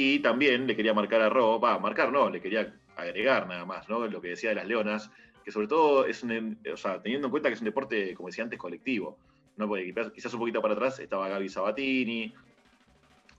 Y 0.00 0.20
también 0.20 0.68
le 0.68 0.76
quería 0.76 0.94
marcar 0.94 1.20
a 1.22 1.28
Ro, 1.28 1.58
va, 1.58 1.76
marcar 1.80 2.12
no, 2.12 2.30
le 2.30 2.40
quería 2.40 2.72
agregar 2.96 3.48
nada 3.48 3.64
más, 3.64 3.88
¿no? 3.88 4.06
Lo 4.06 4.20
que 4.20 4.28
decía 4.28 4.50
de 4.50 4.54
las 4.54 4.68
leonas, 4.68 5.10
que 5.44 5.50
sobre 5.50 5.66
todo 5.66 6.06
es 6.06 6.22
un, 6.22 6.56
o 6.72 6.76
sea, 6.76 7.02
teniendo 7.02 7.26
en 7.26 7.32
cuenta 7.32 7.48
que 7.48 7.56
es 7.56 7.60
un 7.60 7.64
deporte, 7.64 8.14
como 8.14 8.28
decía 8.28 8.44
antes, 8.44 8.60
colectivo, 8.60 9.18
¿no? 9.56 9.66
Porque 9.66 9.92
quizás 10.14 10.32
un 10.34 10.38
poquito 10.38 10.62
para 10.62 10.74
atrás 10.74 11.00
estaba 11.00 11.28
Gaby 11.28 11.48
Sabatini, 11.48 12.32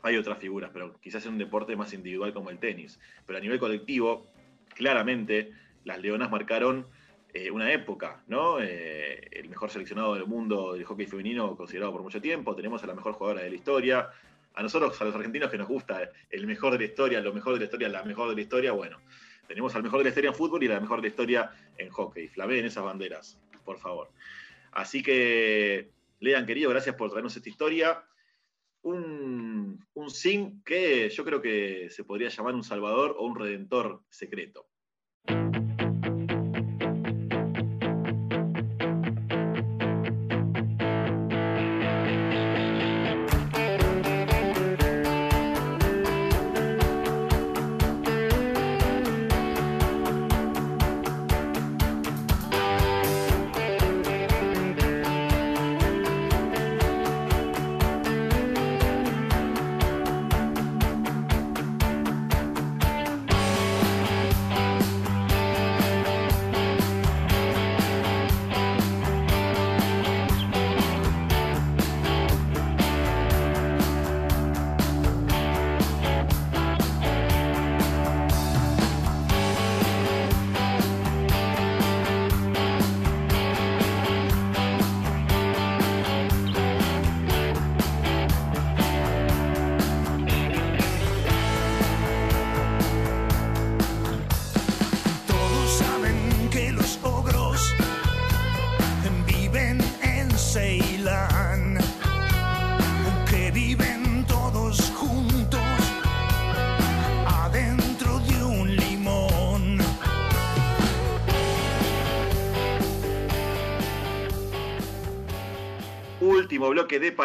hay 0.01 0.17
otras 0.17 0.37
figuras, 0.37 0.69
pero 0.73 0.99
quizás 0.99 1.23
es 1.23 1.29
un 1.29 1.37
deporte 1.37 1.77
más 1.77 1.93
individual 1.93 2.33
como 2.33 2.49
el 2.49 2.59
tenis. 2.59 2.99
Pero 3.25 3.37
a 3.37 3.41
nivel 3.41 3.57
colectivo, 3.57 4.27
claramente, 4.75 5.53
las 5.85 6.01
leonas 6.01 6.29
marcaron 6.29 6.87
eh, 7.33 7.51
una 7.51 7.71
época, 7.71 8.21
¿no? 8.27 8.59
Eh, 8.59 9.29
el 9.31 9.47
mejor 9.47 9.69
seleccionado 9.69 10.13
del 10.13 10.25
mundo 10.25 10.73
del 10.73 10.83
hockey 10.83 11.05
femenino 11.05 11.55
considerado 11.55 11.93
por 11.93 12.01
mucho 12.01 12.19
tiempo, 12.19 12.53
tenemos 12.53 12.83
a 12.83 12.87
la 12.87 12.95
mejor 12.95 13.13
jugadora 13.13 13.43
de 13.43 13.49
la 13.49 13.55
historia, 13.55 14.09
a 14.59 14.61
nosotros, 14.61 14.99
a 14.99 15.05
los 15.05 15.15
argentinos 15.15 15.49
que 15.49 15.57
nos 15.57 15.69
gusta 15.69 16.11
el 16.29 16.45
mejor 16.45 16.73
de 16.73 16.79
la 16.79 16.83
historia, 16.83 17.21
lo 17.21 17.33
mejor 17.33 17.53
de 17.53 17.59
la 17.59 17.65
historia, 17.65 17.87
la 17.87 18.03
mejor 18.03 18.27
de 18.27 18.35
la 18.35 18.41
historia, 18.41 18.73
bueno, 18.73 18.99
tenemos 19.47 19.73
al 19.73 19.83
mejor 19.83 19.99
de 19.99 20.03
la 20.03 20.09
historia 20.09 20.31
en 20.31 20.35
fútbol 20.35 20.61
y 20.61 20.67
la 20.67 20.81
mejor 20.81 20.97
de 20.97 21.03
la 21.03 21.07
historia 21.07 21.51
en 21.77 21.89
hockey. 21.89 22.27
Flameen 22.27 22.65
esas 22.65 22.83
banderas, 22.83 23.39
por 23.63 23.79
favor. 23.79 24.11
Así 24.73 25.01
que, 25.01 25.91
Lean, 26.19 26.45
querido, 26.45 26.69
gracias 26.71 26.93
por 26.97 27.09
traernos 27.09 27.37
esta 27.37 27.47
historia. 27.47 28.03
Un, 28.81 29.81
un 29.93 30.09
sin 30.09 30.61
que 30.63 31.09
yo 31.09 31.23
creo 31.23 31.41
que 31.41 31.89
se 31.89 32.03
podría 32.03 32.27
llamar 32.27 32.53
un 32.53 32.63
salvador 32.65 33.15
o 33.17 33.25
un 33.25 33.39
redentor 33.39 34.03
secreto. 34.09 34.68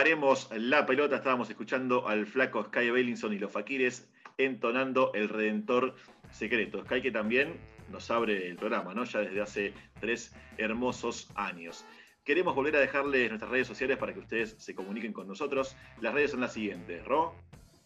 Paremos 0.05 0.51
la 0.55 0.85
pelota 0.85 1.17
estábamos 1.17 1.49
escuchando 1.49 2.07
al 2.07 2.27
flaco 2.27 2.63
Sky 2.65 2.91
Bellinson 2.91 3.33
y 3.33 3.39
los 3.39 3.51
Faquires 3.51 4.07
entonando 4.37 5.11
el 5.15 5.31
Redentor 5.31 5.95
Secreto. 6.31 6.85
Sky 6.85 7.01
que 7.01 7.11
también 7.11 7.59
nos 7.91 8.11
abre 8.11 8.47
el 8.47 8.57
programa, 8.57 8.93
¿no? 8.93 9.05
Ya 9.05 9.21
desde 9.21 9.41
hace 9.41 9.73
tres 10.01 10.35
hermosos 10.59 11.31
años. 11.35 11.87
Queremos 12.23 12.55
volver 12.55 12.77
a 12.77 12.81
dejarles 12.81 13.31
nuestras 13.31 13.51
redes 13.51 13.67
sociales 13.67 13.97
para 13.97 14.13
que 14.13 14.21
ustedes 14.21 14.55
se 14.59 14.75
comuniquen 14.75 15.15
con 15.15 15.27
nosotros. 15.27 15.75
Las 16.03 16.13
redes 16.13 16.33
son 16.33 16.43
las 16.43 16.53
siguientes, 16.53 17.03
Ro. 17.07 17.35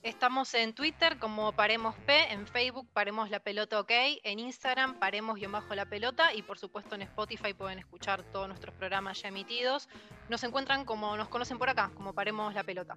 Estamos 0.09 0.55
en 0.55 0.73
Twitter 0.73 1.19
como 1.19 1.53
Paremos 1.53 1.95
P, 2.07 2.33
en 2.33 2.47
Facebook 2.47 2.89
Paremos 2.95 3.29
la 3.29 3.41
Pelota 3.41 3.79
OK, 3.79 3.91
en 3.91 4.39
Instagram 4.39 4.99
Paremos-la 4.99 5.49
Bajo 5.49 5.75
Pelota 5.87 6.33
y 6.33 6.41
por 6.41 6.59
supuesto 6.59 6.95
en 6.95 7.03
Spotify 7.03 7.53
pueden 7.53 7.79
escuchar 7.79 8.23
todos 8.23 8.49
nuestros 8.49 8.75
programas 8.75 9.21
ya 9.21 9.29
emitidos. 9.29 9.87
Nos 10.31 10.43
encuentran 10.45 10.87
como 10.87 11.15
nos 11.19 11.29
conocen 11.29 11.59
por 11.59 11.69
acá, 11.69 11.91
como 11.95 12.15
Paremos 12.15 12.55
la 12.55 12.65
Pelota. 12.65 12.97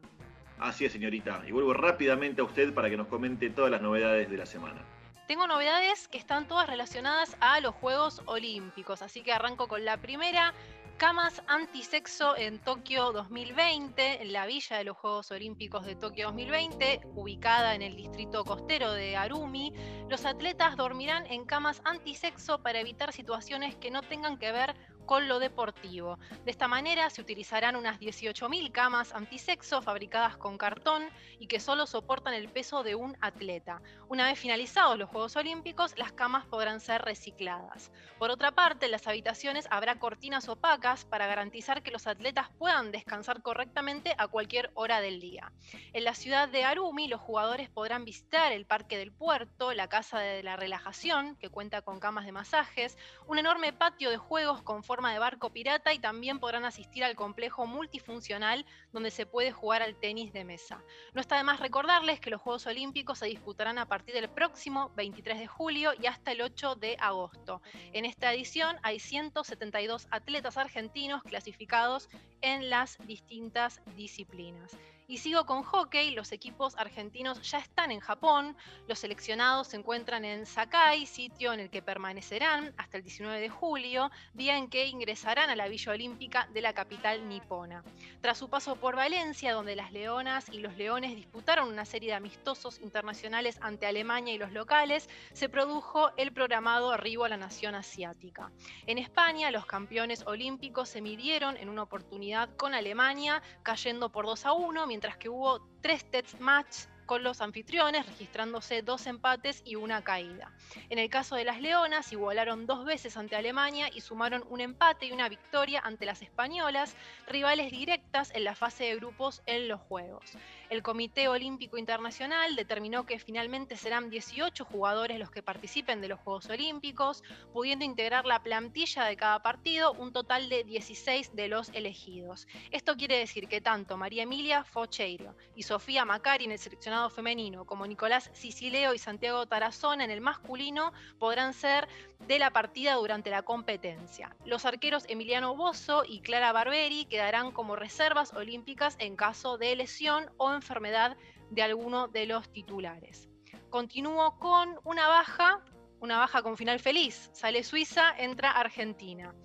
Así 0.57 0.85
es, 0.85 0.93
señorita. 0.93 1.43
Y 1.45 1.51
vuelvo 1.51 1.73
rápidamente 1.73 2.39
a 2.39 2.45
usted 2.45 2.73
para 2.73 2.89
que 2.89 2.95
nos 2.95 3.07
comente 3.07 3.49
todas 3.49 3.71
las 3.71 3.81
novedades 3.81 4.29
de 4.29 4.37
la 4.37 4.45
semana. 4.45 4.81
Tengo 5.27 5.47
novedades 5.47 6.07
que 6.07 6.17
están 6.17 6.47
todas 6.47 6.69
relacionadas 6.69 7.35
a 7.41 7.59
los 7.59 7.75
Juegos 7.75 8.21
Olímpicos, 8.25 9.01
así 9.01 9.21
que 9.21 9.33
arranco 9.33 9.67
con 9.67 9.83
la 9.83 9.97
primera 9.97 10.53
camas 11.01 11.41
antisexo 11.47 12.37
en 12.37 12.59
Tokio 12.59 13.11
2020, 13.11 14.21
en 14.21 14.31
la 14.31 14.45
villa 14.45 14.77
de 14.77 14.83
los 14.83 14.95
Juegos 14.95 15.31
Olímpicos 15.31 15.83
de 15.83 15.95
Tokio 15.95 16.27
2020, 16.27 17.01
ubicada 17.15 17.73
en 17.73 17.81
el 17.81 17.95
distrito 17.95 18.45
costero 18.45 18.91
de 18.91 19.17
Arumi, 19.17 19.73
los 20.11 20.25
atletas 20.25 20.77
dormirán 20.77 21.25
en 21.25 21.45
camas 21.45 21.81
antisexo 21.85 22.61
para 22.61 22.81
evitar 22.81 23.13
situaciones 23.13 23.75
que 23.77 23.89
no 23.89 24.03
tengan 24.03 24.37
que 24.37 24.51
ver 24.51 24.75
con 25.05 25.27
lo 25.27 25.39
deportivo. 25.39 26.17
De 26.45 26.51
esta 26.51 26.67
manera 26.67 27.09
se 27.09 27.21
utilizarán 27.21 27.75
unas 27.75 27.99
18.000 27.99 28.71
camas 28.71 29.13
antisexo 29.13 29.81
fabricadas 29.81 30.37
con 30.37 30.57
cartón 30.57 31.03
y 31.39 31.47
que 31.47 31.59
solo 31.59 31.87
soportan 31.87 32.33
el 32.33 32.49
peso 32.49 32.83
de 32.83 32.95
un 32.95 33.17
atleta. 33.21 33.81
Una 34.09 34.25
vez 34.25 34.39
finalizados 34.39 34.97
los 34.97 35.09
Juegos 35.09 35.35
Olímpicos, 35.35 35.97
las 35.97 36.11
camas 36.11 36.45
podrán 36.45 36.79
ser 36.79 37.01
recicladas. 37.01 37.91
Por 38.19 38.29
otra 38.29 38.51
parte, 38.51 38.85
en 38.85 38.91
las 38.91 39.07
habitaciones 39.07 39.67
habrá 39.71 39.99
cortinas 39.99 40.49
opacas 40.49 41.05
para 41.05 41.27
garantizar 41.27 41.81
que 41.83 41.91
los 41.91 42.07
atletas 42.07 42.49
puedan 42.57 42.91
descansar 42.91 43.41
correctamente 43.41 44.13
a 44.17 44.27
cualquier 44.27 44.71
hora 44.73 45.01
del 45.01 45.19
día. 45.19 45.51
En 45.93 46.03
la 46.03 46.13
ciudad 46.13 46.49
de 46.49 46.63
Arumi, 46.63 47.07
los 47.07 47.21
jugadores 47.21 47.69
podrán 47.69 48.05
visitar 48.05 48.51
el 48.51 48.65
Parque 48.65 48.97
del 48.97 49.11
Puerto, 49.11 49.73
la 49.73 49.87
Casa 49.87 50.19
de 50.19 50.43
la 50.43 50.55
Relajación, 50.55 51.35
que 51.37 51.49
cuenta 51.49 51.81
con 51.81 51.99
camas 51.99 52.25
de 52.25 52.31
masajes, 52.31 52.97
un 53.27 53.37
enorme 53.37 53.73
patio 53.73 54.09
de 54.09 54.17
juegos 54.17 54.61
con 54.61 54.83
forma 54.91 55.13
de 55.13 55.19
barco 55.19 55.51
pirata 55.51 55.93
y 55.93 55.99
también 55.99 56.39
podrán 56.39 56.65
asistir 56.65 57.05
al 57.05 57.15
complejo 57.15 57.65
multifuncional 57.65 58.65
donde 58.91 59.09
se 59.09 59.25
puede 59.25 59.53
jugar 59.53 59.81
al 59.81 59.95
tenis 59.95 60.33
de 60.33 60.43
mesa. 60.43 60.83
No 61.13 61.21
está 61.21 61.37
de 61.37 61.45
más 61.45 61.61
recordarles 61.61 62.19
que 62.19 62.29
los 62.29 62.41
Juegos 62.41 62.67
Olímpicos 62.67 63.19
se 63.19 63.27
disputarán 63.27 63.77
a 63.77 63.85
partir 63.85 64.13
del 64.13 64.27
próximo 64.27 64.91
23 64.97 65.39
de 65.39 65.47
julio 65.47 65.93
y 65.97 66.07
hasta 66.07 66.33
el 66.33 66.41
8 66.41 66.75
de 66.75 66.97
agosto. 66.99 67.61
En 67.93 68.03
esta 68.03 68.33
edición 68.33 68.75
hay 68.83 68.99
172 68.99 70.09
atletas 70.11 70.57
argentinos 70.57 71.23
clasificados 71.23 72.09
en 72.41 72.69
las 72.69 72.97
distintas 73.07 73.79
disciplinas. 73.95 74.75
Y 75.11 75.17
sigo 75.17 75.45
con 75.45 75.63
hockey, 75.63 76.11
los 76.11 76.31
equipos 76.31 76.77
argentinos 76.77 77.41
ya 77.41 77.57
están 77.57 77.91
en 77.91 77.99
Japón, 77.99 78.55
los 78.87 78.99
seleccionados 78.99 79.67
se 79.67 79.75
encuentran 79.75 80.23
en 80.23 80.45
Sakai, 80.45 81.05
sitio 81.05 81.51
en 81.51 81.59
el 81.59 81.69
que 81.69 81.81
permanecerán 81.81 82.73
hasta 82.77 82.95
el 82.95 83.03
19 83.03 83.41
de 83.41 83.49
julio, 83.49 84.09
día 84.33 84.55
en 84.55 84.69
que 84.69 84.85
ingresarán 84.85 85.49
a 85.49 85.57
la 85.57 85.67
Villa 85.67 85.91
Olímpica 85.91 86.47
de 86.53 86.61
la 86.61 86.71
capital 86.71 87.27
nipona. 87.27 87.83
Tras 88.21 88.37
su 88.37 88.49
paso 88.49 88.77
por 88.77 88.95
Valencia, 88.95 89.51
donde 89.51 89.75
las 89.75 89.91
Leonas 89.91 90.47
y 90.47 90.59
los 90.59 90.77
Leones 90.77 91.13
disputaron 91.13 91.67
una 91.67 91.83
serie 91.83 92.11
de 92.11 92.15
amistosos 92.15 92.79
internacionales 92.79 93.57
ante 93.59 93.87
Alemania 93.87 94.33
y 94.33 94.37
los 94.37 94.53
locales, 94.53 95.09
se 95.33 95.49
produjo 95.49 96.11
el 96.15 96.31
programado 96.31 96.89
arribo 96.89 97.25
a 97.25 97.29
la 97.29 97.35
nación 97.35 97.75
asiática. 97.75 98.49
En 98.87 98.97
España, 98.97 99.51
los 99.51 99.65
campeones 99.65 100.23
olímpicos 100.25 100.87
se 100.87 101.01
midieron 101.01 101.57
en 101.57 101.67
una 101.67 101.83
oportunidad 101.83 102.55
con 102.55 102.73
Alemania, 102.73 103.43
cayendo 103.61 104.09
por 104.09 104.25
2 104.25 104.45
a 104.45 104.53
1, 104.53 104.87
mientras 104.87 105.00
que 105.09 105.29
hubo 105.29 105.59
tres 105.81 106.09
test 106.09 106.39
match 106.39 106.85
con 107.05 107.23
los 107.23 107.41
anfitriones, 107.41 108.05
registrándose 108.05 108.83
dos 108.83 109.05
empates 109.05 109.63
y 109.65 109.75
una 109.75 110.01
caída. 110.01 110.53
En 110.89 110.97
el 110.97 111.09
caso 111.09 111.35
de 111.35 111.43
las 111.43 111.59
Leonas, 111.59 112.13
igualaron 112.13 112.65
dos 112.65 112.85
veces 112.85 113.17
ante 113.17 113.35
Alemania 113.35 113.89
y 113.93 113.99
sumaron 113.99 114.45
un 114.49 114.61
empate 114.61 115.07
y 115.07 115.11
una 115.11 115.27
victoria 115.27 115.81
ante 115.83 116.05
las 116.05 116.21
españolas, 116.21 116.95
rivales 117.27 117.71
directas 117.71 118.31
en 118.33 118.45
la 118.45 118.55
fase 118.55 118.85
de 118.85 118.95
grupos 118.95 119.41
en 119.45 119.67
los 119.67 119.81
Juegos. 119.81 120.23
El 120.71 120.83
Comité 120.83 121.27
Olímpico 121.27 121.77
Internacional 121.77 122.55
determinó 122.55 123.05
que 123.05 123.19
finalmente 123.19 123.75
serán 123.75 124.09
18 124.09 124.63
jugadores 124.63 125.19
los 125.19 125.29
que 125.29 125.43
participen 125.43 125.99
de 125.99 126.07
los 126.07 126.21
Juegos 126.21 126.45
Olímpicos, 126.45 127.23
pudiendo 127.51 127.83
integrar 127.83 128.25
la 128.25 128.41
plantilla 128.41 129.03
de 129.03 129.17
cada 129.17 129.41
partido, 129.41 129.91
un 129.91 130.13
total 130.13 130.47
de 130.47 130.63
16 130.63 131.35
de 131.35 131.49
los 131.49 131.67
elegidos. 131.73 132.47
Esto 132.71 132.95
quiere 132.95 133.17
decir 133.17 133.49
que 133.49 133.59
tanto 133.59 133.97
María 133.97 134.23
Emilia 134.23 134.63
Focheiro 134.63 135.35
y 135.57 135.63
Sofía 135.63 136.05
Macari 136.05 136.45
en 136.45 136.53
el 136.53 136.59
seleccionado 136.59 137.09
femenino, 137.09 137.65
como 137.65 137.85
Nicolás 137.85 138.29
Sicileo 138.31 138.93
y 138.93 138.97
Santiago 138.97 139.45
Tarazona 139.47 140.05
en 140.05 140.11
el 140.11 140.21
masculino, 140.21 140.93
podrán 141.19 141.53
ser 141.53 141.89
de 142.27 142.39
la 142.39 142.51
partida 142.51 142.93
durante 142.93 143.29
la 143.29 143.41
competencia. 143.41 144.37
Los 144.45 144.63
arqueros 144.63 145.03
Emiliano 145.09 145.53
Bozo 145.53 146.03
y 146.07 146.21
Clara 146.21 146.53
Barberi 146.53 147.03
quedarán 147.05 147.51
como 147.51 147.75
reservas 147.75 148.31
olímpicas 148.33 148.95
en 148.99 149.17
caso 149.17 149.57
de 149.57 149.75
lesión 149.75 150.31
o 150.37 150.60
enfermedad 150.61 151.17
de 151.49 151.63
alguno 151.63 152.07
de 152.07 152.25
los 152.27 152.51
titulares. 152.51 153.27
Continúo 153.69 154.37
con 154.39 154.79
una 154.83 155.07
baja 155.07 155.63
una 156.01 156.17
baja 156.17 156.41
con 156.41 156.57
final 156.57 156.79
feliz. 156.79 157.29
Sale 157.31 157.63
Suiza, 157.63 158.15
entra 158.17 158.51
Argentina 158.51 159.35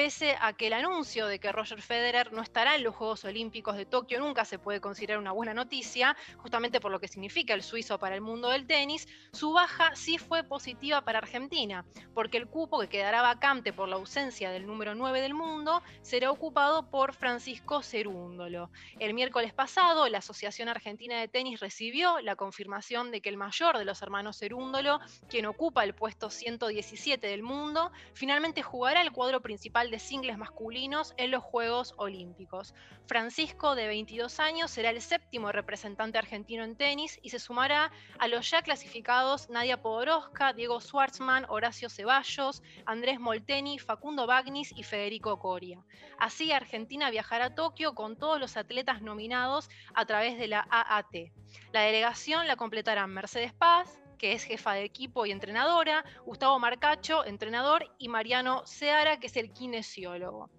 pese 0.00 0.34
a 0.40 0.54
que 0.54 0.68
el 0.68 0.72
anuncio 0.72 1.26
de 1.26 1.38
que 1.38 1.52
Roger 1.52 1.82
Federer 1.82 2.32
no 2.32 2.40
estará 2.40 2.74
en 2.74 2.84
los 2.84 2.94
Juegos 2.94 3.22
Olímpicos 3.26 3.76
de 3.76 3.84
Tokio 3.84 4.18
nunca 4.18 4.46
se 4.46 4.58
puede 4.58 4.80
considerar 4.80 5.18
una 5.18 5.32
buena 5.32 5.52
noticia, 5.52 6.16
justamente 6.38 6.80
por 6.80 6.90
lo 6.90 7.00
que 7.00 7.06
significa 7.06 7.52
el 7.52 7.62
suizo 7.62 7.98
para 7.98 8.14
el 8.14 8.22
mundo 8.22 8.48
del 8.48 8.66
tenis, 8.66 9.06
su 9.30 9.52
baja 9.52 9.94
sí 9.94 10.16
fue 10.16 10.42
positiva 10.42 11.02
para 11.02 11.18
Argentina, 11.18 11.84
porque 12.14 12.38
el 12.38 12.46
cupo 12.46 12.80
que 12.80 12.88
quedará 12.88 13.20
vacante 13.20 13.74
por 13.74 13.90
la 13.90 13.96
ausencia 13.96 14.50
del 14.50 14.66
número 14.66 14.94
9 14.94 15.20
del 15.20 15.34
mundo 15.34 15.82
será 16.00 16.30
ocupado 16.30 16.88
por 16.88 17.12
Francisco 17.12 17.82
Cerúndolo. 17.82 18.70
El 18.98 19.12
miércoles 19.12 19.52
pasado, 19.52 20.08
la 20.08 20.18
Asociación 20.18 20.70
Argentina 20.70 21.20
de 21.20 21.28
Tenis 21.28 21.60
recibió 21.60 22.20
la 22.20 22.36
confirmación 22.36 23.10
de 23.10 23.20
que 23.20 23.28
el 23.28 23.36
mayor 23.36 23.76
de 23.76 23.84
los 23.84 24.00
hermanos 24.00 24.38
Cerúndolo, 24.38 24.98
quien 25.28 25.44
ocupa 25.44 25.84
el 25.84 25.94
puesto 25.94 26.30
117 26.30 27.26
del 27.26 27.42
mundo, 27.42 27.92
finalmente 28.14 28.62
jugará 28.62 29.02
el 29.02 29.12
cuadro 29.12 29.42
principal 29.42 29.89
de 29.90 29.98
singles 29.98 30.38
masculinos 30.38 31.14
en 31.16 31.30
los 31.30 31.42
Juegos 31.42 31.94
Olímpicos. 31.96 32.74
Francisco, 33.06 33.74
de 33.74 33.86
22 33.86 34.40
años, 34.40 34.70
será 34.70 34.90
el 34.90 35.00
séptimo 35.02 35.52
representante 35.52 36.18
argentino 36.18 36.64
en 36.64 36.76
tenis 36.76 37.18
y 37.22 37.30
se 37.30 37.38
sumará 37.38 37.90
a 38.18 38.28
los 38.28 38.50
ya 38.50 38.62
clasificados 38.62 39.50
Nadia 39.50 39.82
Podoroska, 39.82 40.52
Diego 40.52 40.80
Schwartzman, 40.80 41.46
Horacio 41.48 41.90
Ceballos, 41.90 42.62
Andrés 42.86 43.20
Molteni, 43.20 43.78
Facundo 43.78 44.26
Bagnis 44.26 44.72
y 44.76 44.82
Federico 44.82 45.38
Coria. 45.38 45.84
Así, 46.18 46.52
Argentina 46.52 47.10
viajará 47.10 47.46
a 47.46 47.54
Tokio 47.54 47.94
con 47.94 48.16
todos 48.16 48.38
los 48.38 48.56
atletas 48.56 49.02
nominados 49.02 49.68
a 49.94 50.04
través 50.06 50.38
de 50.38 50.48
la 50.48 50.66
AAT. 50.70 51.32
La 51.72 51.82
delegación 51.82 52.46
la 52.46 52.56
completarán 52.56 53.10
Mercedes 53.10 53.52
Paz, 53.52 54.00
que 54.20 54.34
es 54.34 54.44
jefa 54.44 54.74
de 54.74 54.84
equipo 54.84 55.24
y 55.24 55.30
entrenadora, 55.30 56.04
Gustavo 56.26 56.58
Marcacho, 56.58 57.24
entrenador, 57.24 57.90
y 57.98 58.08
Mariano 58.08 58.66
Seara, 58.66 59.18
que 59.18 59.28
es 59.28 59.36
el 59.38 59.50
kinesiólogo. 59.50 60.50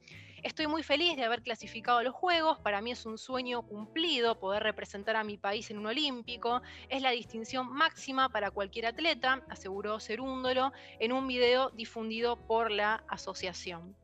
Estoy 0.42 0.66
muy 0.66 0.82
feliz 0.82 1.16
de 1.16 1.26
haber 1.26 1.44
clasificado 1.44 2.00
a 2.00 2.04
los 2.04 2.16
Juegos, 2.16 2.58
para 2.58 2.82
mí 2.82 2.90
es 2.90 3.06
un 3.06 3.20
sueño 3.20 3.62
cumplido 3.62 4.40
poder 4.40 4.64
representar 4.64 5.16
a 5.16 5.24
mi 5.24 5.38
país 5.38 5.70
en 5.70 5.78
un 5.78 5.86
olímpico, 5.86 6.64
es 6.90 7.04
la 7.04 7.12
distinción 7.12 7.72
máxima 7.72 8.30
para 8.30 8.50
cualquier 8.50 8.88
atleta, 8.88 9.44
aseguró 9.48 10.00
Cerúndolo 10.00 10.72
en 11.00 11.12
un 11.12 11.28
video 11.28 11.70
difundido 11.70 12.38
por 12.48 12.72
la 12.72 13.04
asociación. 13.08 13.96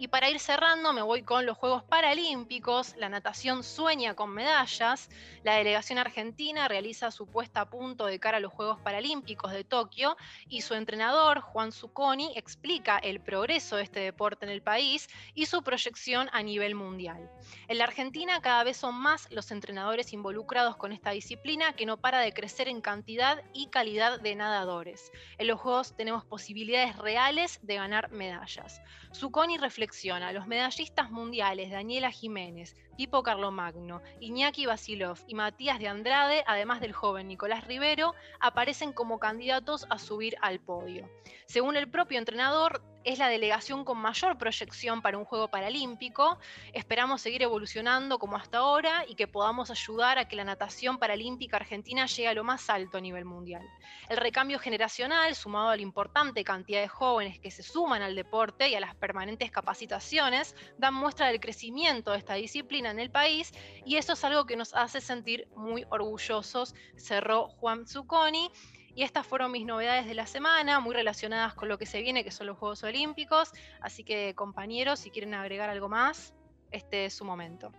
Y 0.00 0.08
para 0.08 0.30
ir 0.30 0.40
cerrando, 0.40 0.94
me 0.94 1.02
voy 1.02 1.22
con 1.22 1.44
los 1.44 1.58
Juegos 1.58 1.82
Paralímpicos. 1.82 2.96
La 2.96 3.10
natación 3.10 3.62
sueña 3.62 4.14
con 4.14 4.30
medallas. 4.30 5.10
La 5.42 5.56
delegación 5.56 5.98
argentina 5.98 6.68
realiza 6.68 7.10
su 7.10 7.26
puesta 7.26 7.60
a 7.60 7.68
punto 7.68 8.06
de 8.06 8.18
cara 8.18 8.38
a 8.38 8.40
los 8.40 8.50
Juegos 8.50 8.80
Paralímpicos 8.80 9.52
de 9.52 9.62
Tokio 9.62 10.16
y 10.48 10.62
su 10.62 10.72
entrenador, 10.72 11.42
Juan 11.42 11.70
Zucconi, 11.70 12.32
explica 12.34 12.96
el 12.96 13.20
progreso 13.20 13.76
de 13.76 13.82
este 13.82 14.00
deporte 14.00 14.46
en 14.46 14.52
el 14.52 14.62
país 14.62 15.06
y 15.34 15.44
su 15.44 15.62
proyección 15.62 16.30
a 16.32 16.42
nivel 16.42 16.74
mundial. 16.74 17.30
En 17.68 17.76
la 17.76 17.84
Argentina 17.84 18.40
cada 18.40 18.64
vez 18.64 18.78
son 18.78 18.94
más 18.94 19.30
los 19.30 19.50
entrenadores 19.50 20.14
involucrados 20.14 20.78
con 20.78 20.92
esta 20.92 21.10
disciplina 21.10 21.74
que 21.74 21.84
no 21.84 21.98
para 21.98 22.20
de 22.20 22.32
crecer 22.32 22.68
en 22.68 22.80
cantidad 22.80 23.42
y 23.52 23.66
calidad 23.66 24.18
de 24.18 24.34
nadadores. 24.34 25.12
En 25.36 25.46
los 25.46 25.60
Juegos 25.60 25.94
tenemos 25.94 26.24
posibilidades 26.24 26.96
reales 26.96 27.60
de 27.60 27.74
ganar 27.74 28.10
medallas. 28.10 28.80
Zucconi 29.12 29.58
reflexiona 29.58 29.89
los 30.32 30.46
medallistas 30.46 31.10
mundiales 31.10 31.70
Daniela 31.70 32.12
Jiménez, 32.12 32.76
Pipo 32.96 33.24
Carlomagno, 33.24 34.02
Iñaki 34.20 34.64
Basilov 34.64 35.18
y 35.26 35.34
Matías 35.34 35.80
de 35.80 35.88
Andrade, 35.88 36.44
además 36.46 36.80
del 36.80 36.92
joven 36.92 37.26
Nicolás 37.26 37.66
Rivero, 37.66 38.14
aparecen 38.38 38.92
como 38.92 39.18
candidatos 39.18 39.86
a 39.90 39.98
subir 39.98 40.36
al 40.42 40.60
podio. 40.60 41.10
Según 41.46 41.76
el 41.76 41.90
propio 41.90 42.18
entrenador, 42.18 42.82
es 43.04 43.18
la 43.18 43.28
delegación 43.28 43.84
con 43.84 43.98
mayor 43.98 44.36
proyección 44.36 45.02
para 45.02 45.18
un 45.18 45.24
juego 45.24 45.48
paralímpico. 45.48 46.38
Esperamos 46.72 47.22
seguir 47.22 47.42
evolucionando 47.42 48.18
como 48.18 48.36
hasta 48.36 48.58
ahora 48.58 49.04
y 49.08 49.14
que 49.14 49.26
podamos 49.26 49.70
ayudar 49.70 50.18
a 50.18 50.28
que 50.28 50.36
la 50.36 50.44
natación 50.44 50.98
paralímpica 50.98 51.56
argentina 51.56 52.06
llegue 52.06 52.28
a 52.28 52.34
lo 52.34 52.44
más 52.44 52.68
alto 52.68 52.98
a 52.98 53.00
nivel 53.00 53.24
mundial. 53.24 53.66
El 54.08 54.16
recambio 54.16 54.58
generacional, 54.58 55.34
sumado 55.34 55.70
a 55.70 55.76
la 55.76 55.82
importante 55.82 56.44
cantidad 56.44 56.80
de 56.80 56.88
jóvenes 56.88 57.38
que 57.38 57.50
se 57.50 57.62
suman 57.62 58.02
al 58.02 58.14
deporte 58.14 58.68
y 58.68 58.74
a 58.74 58.80
las 58.80 58.94
permanentes 58.94 59.50
capacitaciones, 59.50 60.54
dan 60.78 60.94
muestra 60.94 61.28
del 61.28 61.40
crecimiento 61.40 62.12
de 62.12 62.18
esta 62.18 62.34
disciplina 62.34 62.90
en 62.90 62.98
el 62.98 63.10
país 63.10 63.52
y 63.84 63.96
eso 63.96 64.12
es 64.12 64.24
algo 64.24 64.46
que 64.46 64.56
nos 64.56 64.74
hace 64.74 65.00
sentir 65.00 65.48
muy 65.56 65.84
orgullosos, 65.90 66.74
cerró 66.96 67.48
Juan 67.48 67.86
Zucconi. 67.86 68.50
Y 68.94 69.02
estas 69.02 69.26
fueron 69.26 69.52
mis 69.52 69.66
novedades 69.66 70.06
de 70.06 70.14
la 70.14 70.26
semana, 70.26 70.80
muy 70.80 70.94
relacionadas 70.94 71.54
con 71.54 71.68
lo 71.68 71.78
que 71.78 71.86
se 71.86 72.02
viene, 72.02 72.24
que 72.24 72.30
son 72.30 72.46
los 72.46 72.58
Juegos 72.58 72.82
Olímpicos. 72.82 73.52
Así 73.80 74.04
que 74.04 74.34
compañeros, 74.34 75.00
si 75.00 75.10
quieren 75.10 75.34
agregar 75.34 75.70
algo 75.70 75.88
más, 75.88 76.34
este 76.70 77.06
es 77.06 77.14
su 77.14 77.24
momento. 77.24 77.72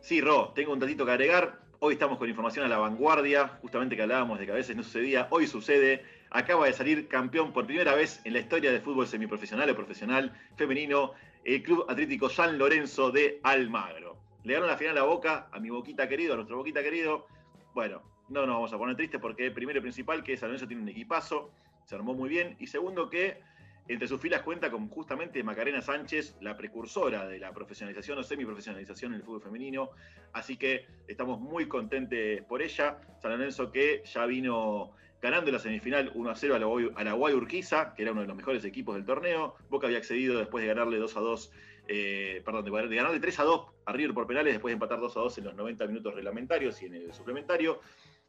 Sí, 0.00 0.20
Ro, 0.20 0.52
tengo 0.54 0.72
un 0.72 0.78
datito 0.78 1.04
que 1.04 1.12
agregar. 1.12 1.60
Hoy 1.80 1.94
estamos 1.94 2.18
con 2.18 2.28
información 2.28 2.64
a 2.64 2.68
la 2.68 2.78
vanguardia, 2.78 3.46
justamente 3.62 3.94
que 3.94 4.02
hablábamos 4.02 4.38
de 4.38 4.46
que 4.46 4.52
a 4.52 4.56
veces 4.56 4.74
no 4.74 4.82
sucedía, 4.82 5.28
hoy 5.30 5.46
sucede. 5.46 6.04
Acaba 6.30 6.66
de 6.66 6.72
salir 6.72 7.08
campeón 7.08 7.52
por 7.52 7.66
primera 7.66 7.94
vez 7.94 8.20
en 8.24 8.32
la 8.32 8.40
historia 8.40 8.72
del 8.72 8.82
fútbol 8.82 9.06
semiprofesional 9.06 9.70
o 9.70 9.76
profesional 9.76 10.36
femenino, 10.56 11.12
el 11.44 11.62
Club 11.62 11.86
Atlético 11.88 12.28
San 12.28 12.58
Lorenzo 12.58 13.10
de 13.10 13.40
Almagro. 13.44 14.18
Le 14.42 14.54
ganó 14.54 14.66
la 14.66 14.76
final 14.76 14.98
a 14.98 15.04
Boca, 15.04 15.48
a 15.52 15.60
mi 15.60 15.70
Boquita 15.70 16.08
querido, 16.08 16.32
a 16.32 16.36
nuestro 16.36 16.56
Boquita 16.56 16.82
querido. 16.82 17.26
Bueno, 17.74 18.02
no 18.28 18.46
nos 18.46 18.54
vamos 18.56 18.72
a 18.72 18.78
poner 18.78 18.96
tristes 18.96 19.20
porque 19.20 19.50
primero 19.50 19.78
y 19.78 19.82
principal 19.82 20.22
que 20.22 20.36
San 20.36 20.48
Lorenzo 20.48 20.66
tiene 20.66 20.82
un 20.82 20.88
equipazo, 20.88 21.50
se 21.84 21.94
armó 21.94 22.14
muy 22.14 22.28
bien, 22.28 22.56
y 22.58 22.66
segundo 22.66 23.08
que 23.08 23.40
entre 23.88 24.06
sus 24.06 24.20
filas 24.20 24.42
cuenta 24.42 24.70
con 24.70 24.88
justamente 24.90 25.42
Macarena 25.42 25.80
Sánchez, 25.80 26.36
la 26.42 26.56
precursora 26.56 27.26
de 27.26 27.38
la 27.38 27.52
profesionalización 27.52 28.18
o 28.18 28.22
semiprofesionalización 28.22 29.14
en 29.14 29.20
el 29.20 29.24
fútbol 29.24 29.40
femenino. 29.40 29.90
Así 30.34 30.58
que 30.58 30.86
estamos 31.08 31.40
muy 31.40 31.68
contentes 31.68 32.42
por 32.42 32.60
ella. 32.60 32.98
San 33.22 33.30
Lorenzo 33.30 33.72
que 33.72 34.02
ya 34.04 34.26
vino 34.26 34.92
ganando 35.22 35.50
la 35.50 35.58
semifinal 35.58 36.12
1 36.14 36.30
a 36.30 36.36
0 36.36 36.54
a 36.94 37.04
la, 37.04 37.12
Guay 37.12 37.34
Urquiza, 37.34 37.94
que 37.94 38.02
era 38.02 38.12
uno 38.12 38.20
de 38.20 38.26
los 38.26 38.36
mejores 38.36 38.62
equipos 38.66 38.94
del 38.94 39.06
torneo. 39.06 39.56
Boca 39.70 39.86
había 39.86 39.98
accedido 39.98 40.38
después 40.38 40.62
de 40.62 40.68
ganarle 40.68 40.98
2 40.98 41.16
a 41.16 41.20
2, 41.20 41.52
eh, 41.88 42.42
perdón, 42.44 42.64
de 42.66 42.96
ganarle 42.96 43.20
3 43.20 43.40
a 43.40 43.44
2 43.44 43.66
a 43.86 43.92
River 43.92 44.12
por 44.12 44.26
penales, 44.26 44.52
después 44.52 44.70
de 44.70 44.74
empatar 44.74 45.00
2 45.00 45.16
a 45.16 45.20
2 45.20 45.38
en 45.38 45.44
los 45.44 45.54
90 45.54 45.86
minutos 45.86 46.14
reglamentarios 46.14 46.82
y 46.82 46.86
en 46.86 46.94
el 46.94 47.14
suplementario. 47.14 47.80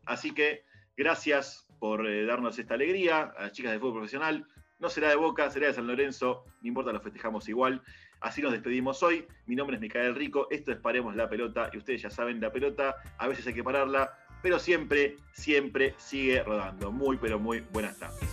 Así 0.10 0.32
que 0.32 0.64
gracias 0.97 1.68
por 1.78 2.07
eh, 2.07 2.26
darnos 2.26 2.57
esta 2.57 2.74
alegría 2.74 3.32
a 3.38 3.43
las 3.43 3.51
chicas 3.51 3.72
de 3.72 3.78
fútbol 3.80 3.93
profesional. 3.93 4.43
No 4.80 4.89
será 4.89 5.10
de 5.10 5.16
Boca, 5.16 5.51
será 5.51 5.68
de 5.68 5.74
San 5.76 5.86
Lorenzo, 5.86 6.45
no 6.62 6.68
importa, 6.68 6.91
lo 6.91 6.99
festejamos 6.99 7.47
igual. 7.47 7.84
Así 8.20 8.41
nos 8.41 8.51
despedimos 8.51 9.03
hoy. 9.03 9.28
Mi 9.45 9.55
nombre 9.55 9.76
es 9.76 9.82
Micael 9.82 10.16
Rico, 10.16 10.47
esto 10.49 10.72
es 10.72 10.80
Paremos 10.80 11.16
la 11.16 11.30
Pelota 11.30 11.70
y 11.72 11.78
ustedes 11.78 12.01
ya 12.01 12.10
saben, 12.10 12.41
la 12.41 12.51
pelota 12.51 12.95
a 13.20 13.28
veces 13.28 13.45
hay 13.45 13.53
que 13.53 13.64
pararla, 13.64 14.18
pero 14.41 14.57
siempre, 14.57 15.16
siempre 15.32 15.93
sigue 15.97 16.41
rodando. 16.41 16.91
Muy, 16.91 17.18
pero 17.18 17.38
muy 17.38 17.60
buenas 17.72 17.99
tardes. 17.99 18.28